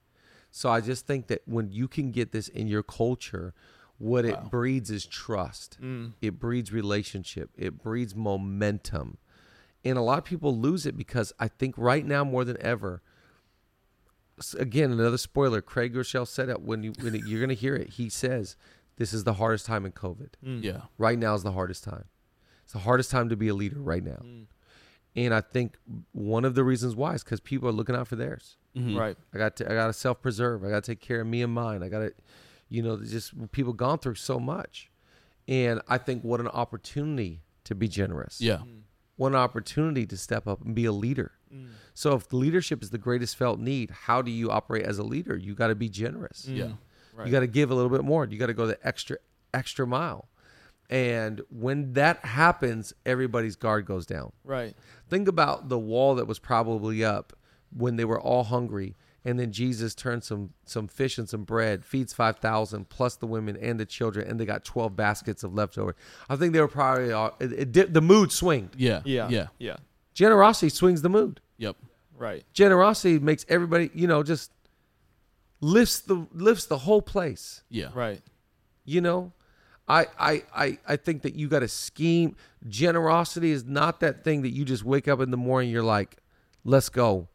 So 0.51 0.69
I 0.69 0.81
just 0.81 1.07
think 1.07 1.27
that 1.27 1.41
when 1.45 1.71
you 1.71 1.87
can 1.87 2.11
get 2.11 2.31
this 2.31 2.47
in 2.47 2.67
your 2.67 2.83
culture, 2.83 3.53
what 3.97 4.25
Wow. 4.25 4.31
it 4.31 4.51
breeds 4.51 4.91
is 4.91 5.05
trust. 5.07 5.79
Mm. 5.81 6.13
It 6.21 6.39
breeds 6.39 6.71
relationship. 6.71 7.49
It 7.57 7.81
breeds 7.81 8.15
momentum, 8.15 9.17
and 9.83 9.97
a 9.97 10.01
lot 10.01 10.19
of 10.19 10.23
people 10.25 10.55
lose 10.55 10.85
it 10.85 10.95
because 10.95 11.33
I 11.39 11.47
think 11.47 11.75
right 11.77 12.05
now 12.05 12.23
more 12.23 12.45
than 12.45 12.57
ever. 12.61 13.01
Again, 14.57 14.91
another 14.91 15.17
spoiler. 15.17 15.61
Craig 15.61 15.93
Groeschel 15.93 16.27
said 16.27 16.49
it 16.49 16.61
when 16.61 16.83
you 16.83 16.93
when 17.01 17.15
you're 17.25 17.39
gonna 17.41 17.53
hear 17.53 17.75
it. 17.75 17.89
He 17.91 18.09
says, 18.09 18.55
"This 18.97 19.13
is 19.13 19.23
the 19.23 19.33
hardest 19.35 19.65
time 19.65 19.85
in 19.85 19.91
COVID. 19.91 20.29
Mm. 20.43 20.63
yeah. 20.63 20.81
Right 20.97 21.17
now 21.19 21.35
is 21.35 21.43
the 21.43 21.51
hardest 21.51 21.83
time. 21.83 22.05
It's 22.73 22.73
the 22.73 22.79
hardest 22.79 23.11
time 23.11 23.29
to 23.29 23.35
be 23.35 23.47
a 23.47 23.53
leader 23.55 23.79
right 23.79 24.03
now." 24.03 24.21
Mm. 24.23 24.45
And 25.15 25.33
I 25.33 25.41
think 25.41 25.77
one 26.11 26.43
of 26.43 26.55
the 26.55 26.63
reasons 26.63 26.95
why 26.95 27.13
is 27.13 27.23
because 27.23 27.39
people 27.39 27.69
are 27.69 27.73
looking 27.73 27.95
out 27.95 28.07
for 28.07 28.15
theirs. 28.15 28.57
Mhm. 28.75 28.97
Right. 28.97 29.17
I 29.33 29.37
got 29.37 29.55
to 29.57 29.71
I 29.71 29.75
got 29.75 29.87
to 29.87 29.93
self 29.93 30.21
preserve. 30.21 30.63
I 30.63 30.69
got 30.69 30.83
to 30.83 30.91
take 30.91 30.99
care 30.99 31.21
of 31.21 31.27
me 31.27 31.41
and 31.43 31.53
mine. 31.53 31.83
I 31.83 31.89
got 31.89 31.99
to, 31.99 32.13
you 32.69 32.81
know, 32.81 32.97
just 33.03 33.51
people 33.51 33.73
gone 33.73 33.99
through 33.99 34.15
so 34.15 34.39
much, 34.39 34.89
and 35.47 35.81
I 35.87 35.97
think 35.99 36.23
what 36.23 36.39
an 36.39 36.47
opportunity 36.47 37.43
to 37.65 37.75
be 37.75 37.87
generous. 37.87 38.41
Yeah. 38.41 38.63
What 39.15 39.27
an 39.27 39.35
opportunity 39.35 40.07
to 40.07 40.17
step 40.17 40.47
up 40.47 40.61
and 40.65 40.73
be 40.73 40.85
a 40.85 40.91
leader. 40.91 41.33
Mm. 41.53 41.67
So 41.93 42.15
if 42.15 42.33
leadership 42.33 42.81
is 42.81 42.89
the 42.89 42.97
greatest 42.97 43.35
felt 43.35 43.59
need, 43.59 43.91
how 43.91 44.23
do 44.23 44.31
you 44.31 44.49
operate 44.49 44.83
as 44.83 44.97
a 44.97 45.03
leader? 45.03 45.37
You 45.37 45.53
got 45.53 45.67
to 45.67 45.75
be 45.75 45.87
generous. 45.89 46.47
Mm. 46.49 46.57
Yeah. 46.57 46.71
Right. 47.13 47.27
You 47.27 47.31
got 47.31 47.41
to 47.41 47.47
give 47.47 47.69
a 47.69 47.75
little 47.75 47.91
bit 47.91 48.03
more. 48.03 48.25
You 48.25 48.39
got 48.39 48.47
to 48.47 48.55
go 48.55 48.65
the 48.65 48.79
extra 48.85 49.17
extra 49.53 49.85
mile. 49.85 50.29
And 50.89 51.41
when 51.49 51.93
that 51.93 52.23
happens, 52.25 52.93
everybody's 53.05 53.55
guard 53.55 53.85
goes 53.85 54.05
down. 54.05 54.31
Right. 54.43 54.75
Think 55.09 55.27
about 55.27 55.69
the 55.69 55.79
wall 55.79 56.15
that 56.15 56.27
was 56.27 56.39
probably 56.39 57.03
up 57.03 57.33
when 57.75 57.95
they 57.95 58.05
were 58.05 58.21
all 58.21 58.43
hungry, 58.43 58.95
and 59.25 59.39
then 59.39 59.51
Jesus 59.51 59.95
turns 59.95 60.27
some 60.27 60.51
some 60.65 60.87
fish 60.87 61.17
and 61.17 61.27
some 61.27 61.43
bread, 61.43 61.83
feeds 61.83 62.13
five 62.13 62.37
thousand 62.37 62.89
plus 62.89 63.15
the 63.15 63.25
women 63.25 63.57
and 63.57 63.79
the 63.79 63.85
children, 63.85 64.29
and 64.29 64.39
they 64.39 64.45
got 64.45 64.63
twelve 64.63 64.95
baskets 64.95 65.43
of 65.43 65.53
leftover. 65.55 65.95
I 66.29 66.35
think 66.35 66.53
they 66.53 66.59
were 66.59 66.67
probably 66.67 67.11
all, 67.11 67.35
it, 67.39 67.53
it 67.53 67.71
did, 67.71 67.93
the 67.93 68.01
mood 68.01 68.31
swing. 68.31 68.69
Yeah. 68.77 69.01
Yeah. 69.05 69.29
Yeah. 69.29 69.47
Yeah. 69.57 69.77
Generosity 70.13 70.69
swings 70.69 71.01
the 71.01 71.09
mood. 71.09 71.41
Yep. 71.57 71.77
Right. 72.15 72.43
Generosity 72.53 73.17
makes 73.17 73.45
everybody, 73.49 73.89
you 73.95 74.05
know, 74.05 74.21
just 74.21 74.51
lifts 75.61 76.01
the 76.01 76.27
lifts 76.33 76.65
the 76.65 76.77
whole 76.79 77.01
place. 77.01 77.63
Yeah. 77.69 77.89
Right. 77.95 78.21
You 78.85 79.01
know, 79.01 79.31
I 79.87 80.07
I 80.19 80.43
I, 80.55 80.77
I 80.87 80.95
think 80.95 81.21
that 81.23 81.35
you 81.35 81.47
got 81.47 81.59
to 81.59 81.67
scheme. 81.67 82.35
Generosity 82.67 83.51
is 83.51 83.65
not 83.65 83.99
that 83.99 84.23
thing 84.23 84.41
that 84.43 84.51
you 84.51 84.65
just 84.65 84.83
wake 84.83 85.07
up 85.07 85.19
in 85.21 85.31
the 85.31 85.37
morning. 85.37 85.69
You're 85.69 85.83
like, 85.83 86.17
let's 86.63 86.89
go. 86.89 87.27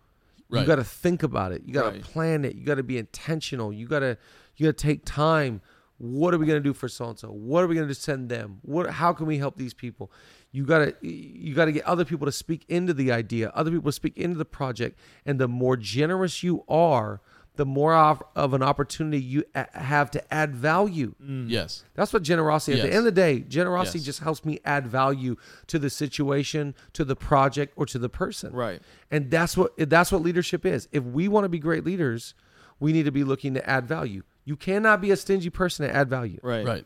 Right. 0.51 0.61
You 0.63 0.67
got 0.67 0.77
to 0.77 0.85
think 0.85 1.23
about 1.23 1.53
it. 1.53 1.63
You 1.67 1.75
got 1.75 1.83
to 1.85 1.91
Right. 1.91 2.03
plan 2.03 2.45
it. 2.45 2.55
You 2.55 2.65
got 2.65 2.77
to 2.77 2.83
be 2.83 2.97
intentional. 2.99 3.73
You 3.73 3.87
got 3.87 4.01
to 4.01 4.17
you 4.57 4.67
got 4.67 4.77
to 4.79 4.83
take 4.83 5.05
time. 5.05 5.61
What 5.99 6.33
are 6.33 6.39
we 6.39 6.47
going 6.47 6.63
to 6.63 6.67
do 6.69 6.73
for 6.73 6.89
so 6.89 7.09
and 7.09 7.19
so? 7.19 7.29
What 7.29 7.65
are 7.65 7.67
we 7.67 7.75
going 7.75 7.89
to 7.89 7.95
send 7.95 8.29
them? 8.29 8.59
What 8.63 8.89
how 8.91 9.13
can 9.13 9.27
we 9.27 9.39
help 9.39 9.57
these 9.57 9.75
people? 9.75 10.11
You 10.53 10.65
got 10.65 10.79
to 10.79 11.07
you 11.07 11.55
got 11.55 11.67
to 11.67 11.73
get 11.73 11.85
other 11.85 12.05
people 12.05 12.25
to 12.25 12.33
speak 12.33 12.65
into 12.69 12.95
the 12.95 13.13
idea, 13.13 13.51
other 13.51 13.71
people 13.71 13.89
to 13.91 13.93
speak 13.93 14.17
into 14.17 14.39
the 14.39 14.45
project, 14.47 14.99
and 15.27 15.39
the 15.39 15.49
more 15.49 15.77
generous 15.77 16.43
you 16.43 16.65
are, 16.69 17.21
the 17.59 17.67
more 17.67 17.93
of, 17.93 18.23
of 18.37 18.55
an 18.55 18.63
opportunity 18.63 19.21
you 19.21 19.43
a- 19.53 19.67
have 19.77 20.13
to 20.13 20.33
add 20.33 20.55
value. 20.55 21.17
Mm. 21.21 21.51
Yes. 21.51 21.83
That's 21.95 22.13
what 22.13 22.23
generosity. 22.23 22.81
At 22.81 22.85
the 22.85 22.91
end 22.91 22.99
of 22.99 23.05
the 23.07 23.11
day, 23.13 23.41
generosity 23.41 23.99
Yes. 23.99 24.07
just 24.07 24.21
helps 24.21 24.45
me 24.45 24.61
add 24.65 24.87
value 24.87 25.35
to 25.67 25.77
the 25.81 25.91
situation, 25.91 26.77
to 26.93 27.05
the 27.05 27.17
project, 27.17 27.73
or 27.75 27.85
to 27.87 27.99
the 27.99 28.09
person. 28.09 28.53
Right. 28.53 28.81
And 29.11 29.29
that's 29.29 29.57
what 29.57 29.73
that's 29.77 30.13
what 30.13 30.23
leadership 30.23 30.65
is. 30.65 30.89
If 30.93 31.03
we 31.03 31.27
want 31.27 31.47
to 31.47 31.49
be 31.49 31.59
great 31.59 31.85
leaders, 31.85 32.33
we 32.79 32.93
need 32.93 33.07
to 33.07 33.11
be 33.13 33.25
looking 33.25 33.55
to 33.55 33.69
add 33.69 33.89
value. 33.89 34.23
You 34.45 34.55
cannot 34.57 35.01
be 35.01 35.11
a 35.11 35.17
stingy 35.17 35.51
person 35.51 35.85
to 35.89 35.93
add 35.93 36.09
value. 36.09 36.39
Right. 36.45 36.65
Right. 36.65 36.85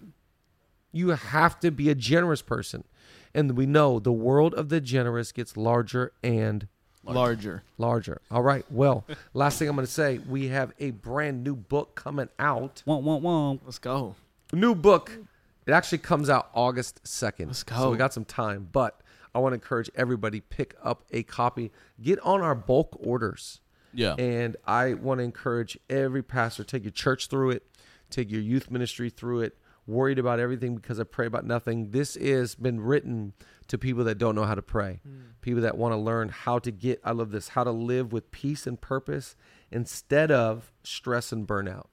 You 0.90 1.10
have 1.10 1.60
to 1.60 1.70
be 1.70 1.90
a 1.90 1.94
generous 1.94 2.40
person. 2.40 2.84
And 3.34 3.58
we 3.58 3.66
know 3.66 3.98
the 3.98 4.10
world 4.12 4.54
of 4.54 4.70
the 4.70 4.80
generous 4.80 5.32
gets 5.32 5.54
larger 5.54 6.12
and 6.22 6.66
Larger. 7.04 7.62
larger. 7.78 8.20
All 8.30 8.42
right. 8.42 8.64
Well, 8.70 9.04
last 9.34 9.58
thing 9.58 9.68
I'm 9.68 9.74
going 9.74 9.86
to 9.86 9.92
say, 9.92 10.18
we 10.18 10.48
have 10.48 10.72
a 10.78 10.90
brand 10.92 11.42
new 11.42 11.56
book 11.56 11.94
coming 11.94 12.28
out. 12.38 12.82
Womp, 12.86 13.02
womp, 13.02 13.22
womp. 13.22 13.60
Let's 13.64 13.78
go. 13.78 14.14
New 14.52 14.74
book. 14.74 15.10
It 15.66 15.72
actually 15.72 15.98
comes 15.98 16.28
out 16.28 16.50
August 16.54 17.02
2nd. 17.04 17.46
Let's 17.46 17.62
go. 17.62 17.76
So 17.76 17.90
we 17.90 17.96
got 17.96 18.12
some 18.12 18.24
time, 18.24 18.68
but 18.72 19.00
I 19.34 19.38
want 19.38 19.52
to 19.52 19.54
encourage 19.54 19.90
everybody 19.94 20.40
pick 20.40 20.74
up 20.82 21.04
a 21.10 21.22
copy. 21.22 21.72
Get 22.00 22.18
on 22.20 22.40
our 22.40 22.54
bulk 22.54 22.96
orders. 23.00 23.60
Yeah. 23.94 24.14
And 24.14 24.56
I 24.66 24.94
want 24.94 25.18
to 25.18 25.24
encourage 25.24 25.78
every 25.88 26.22
pastor 26.22 26.64
take 26.64 26.84
your 26.84 26.92
church 26.92 27.28
through 27.28 27.50
it, 27.50 27.66
take 28.10 28.30
your 28.30 28.40
youth 28.40 28.70
ministry 28.70 29.10
through 29.10 29.42
it. 29.42 29.56
Worried 29.86 30.18
about 30.18 30.38
everything 30.38 30.76
because 30.76 31.00
I 31.00 31.04
pray 31.04 31.26
about 31.26 31.44
nothing. 31.44 31.90
This 31.90 32.14
has 32.14 32.54
been 32.54 32.80
written 32.80 33.32
to 33.66 33.78
people 33.78 34.04
that 34.04 34.16
don't 34.16 34.34
know 34.34 34.44
how 34.44 34.54
to 34.54 34.62
pray, 34.62 35.00
hmm. 35.02 35.20
people 35.40 35.62
that 35.62 35.76
want 35.76 35.92
to 35.92 35.96
learn 35.96 36.28
how 36.28 36.58
to 36.60 36.70
get. 36.70 37.00
I 37.04 37.10
love 37.12 37.30
this 37.30 37.48
how 37.48 37.64
to 37.64 37.72
live 37.72 38.12
with 38.12 38.30
peace 38.30 38.66
and 38.66 38.80
purpose 38.80 39.34
instead 39.72 40.30
of 40.30 40.70
stress 40.84 41.32
and 41.32 41.46
burnout. 41.48 41.86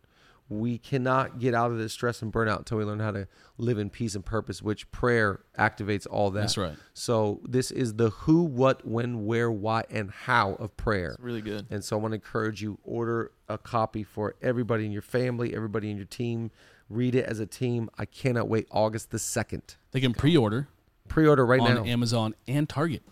We 0.50 0.80
cannot 0.80 1.38
get 1.38 1.54
out 1.54 1.70
of 1.72 1.78
this 1.78 1.94
stress 1.94 2.24
and 2.24 2.34
burnout 2.34 2.58
until 2.60 2.80
we 2.80 2.84
learn 2.84 3.00
how 3.00 3.12
to 3.12 3.28
live 3.58 3.78
in 3.78 3.92
peace 3.92 4.16
and 4.16 4.26
purpose, 4.26 4.64
which 4.64 4.92
prayer 4.92 5.42
activates 5.58 6.08
all 6.10 6.32
that. 6.32 6.42
That's 6.42 6.58
right. 6.58 6.76
So 6.96 7.40
this 7.48 7.70
is 7.70 7.94
the 7.96 8.10
who, 8.10 8.44
what, 8.44 8.86
when, 8.86 9.26
where, 9.26 9.52
why, 9.52 9.84
and 9.92 10.10
how 10.10 10.56
of 10.56 10.76
prayer. 10.76 11.16
Really 11.20 11.42
good. 11.42 11.68
And 11.70 11.84
so 11.84 11.98
I 11.98 12.00
want 12.02 12.14
to 12.14 12.16
encourage 12.16 12.64
you 12.64 12.80
order 12.84 13.32
a 13.48 13.60
copy 13.60 14.04
for 14.04 14.36
everybody 14.42 14.86
in 14.86 14.92
your 14.92 15.04
family, 15.04 15.56
everybody 15.56 15.92
in 15.92 15.98
your 15.98 16.08
team. 16.08 16.50
Read 16.90 17.14
it 17.16 17.26
as 17.26 17.40
a 17.40 17.46
team. 17.46 17.90
I 17.98 18.06
cannot 18.06 18.48
wait 18.48 18.68
August 18.72 19.12
the 19.12 19.18
2nd. 19.18 19.76
They 19.92 20.00
can 20.02 20.14
pre-order 20.14 20.68
Pre-order 21.08 21.46
right 21.46 21.60
now. 21.62 21.68
on 21.68 21.76
now. 21.76 21.84
Amazon 21.86 22.36
and 22.48 22.68
Target. 22.70 23.04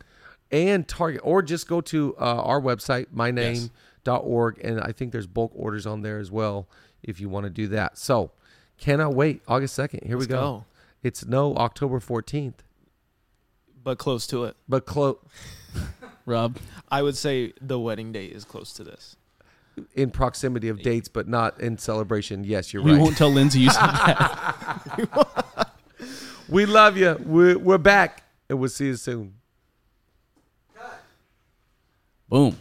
and 0.51 0.87
Target 0.87 1.21
or 1.23 1.41
just 1.41 1.67
go 1.67 1.81
to 1.81 2.15
uh, 2.19 2.41
our 2.43 2.59
website 2.61 3.07
myname.org 3.15 4.59
and 4.63 4.79
I 4.81 4.91
think 4.91 5.11
there's 5.11 5.27
bulk 5.27 5.51
orders 5.55 5.85
on 5.85 6.01
there 6.01 6.17
as 6.19 6.31
well 6.31 6.67
if 7.03 7.19
you 7.19 7.29
want 7.29 7.45
to 7.45 7.49
do 7.49 7.67
that. 7.69 7.97
So, 7.97 8.31
cannot 8.77 9.13
wait 9.13 9.41
August 9.47 9.77
2nd. 9.77 10.05
Here 10.05 10.15
Let's 10.17 10.27
we 10.27 10.31
go. 10.33 10.39
go. 10.41 10.65
It's 11.03 11.25
no 11.25 11.55
October 11.55 11.99
14th, 11.99 12.55
But 13.83 13.97
close 13.97 14.25
to 14.27 14.43
it. 14.45 14.55
but 14.67 14.85
close 14.85 15.17
Rob, 16.25 16.57
I 16.89 17.01
would 17.03 17.15
say 17.15 17.53
the 17.61 17.79
wedding 17.79 18.11
date 18.11 18.31
is 18.33 18.43
close 18.43 18.73
to 18.73 18.83
this. 18.83 19.15
In 19.93 20.11
proximity 20.11 20.69
of 20.69 20.81
dates 20.81 21.07
but 21.07 21.27
not 21.27 21.59
in 21.59 21.77
celebration. 21.77 22.43
Yes, 22.43 22.73
you're 22.73 22.83
we 22.83 22.91
right. 22.91 22.97
We 22.97 23.03
won't 23.03 23.17
tell 23.17 23.29
Lindsay 23.29 23.59
you 23.59 23.69
said 23.69 23.81
that. 23.81 25.73
We 26.49 26.65
love 26.65 26.95
you. 26.97 27.17
We're, 27.25 27.57
we're 27.57 27.77
back 27.77 28.23
and 28.49 28.59
we'll 28.59 28.69
see 28.69 28.87
you 28.87 28.95
soon. 28.95 29.33
Boom. 32.29 32.57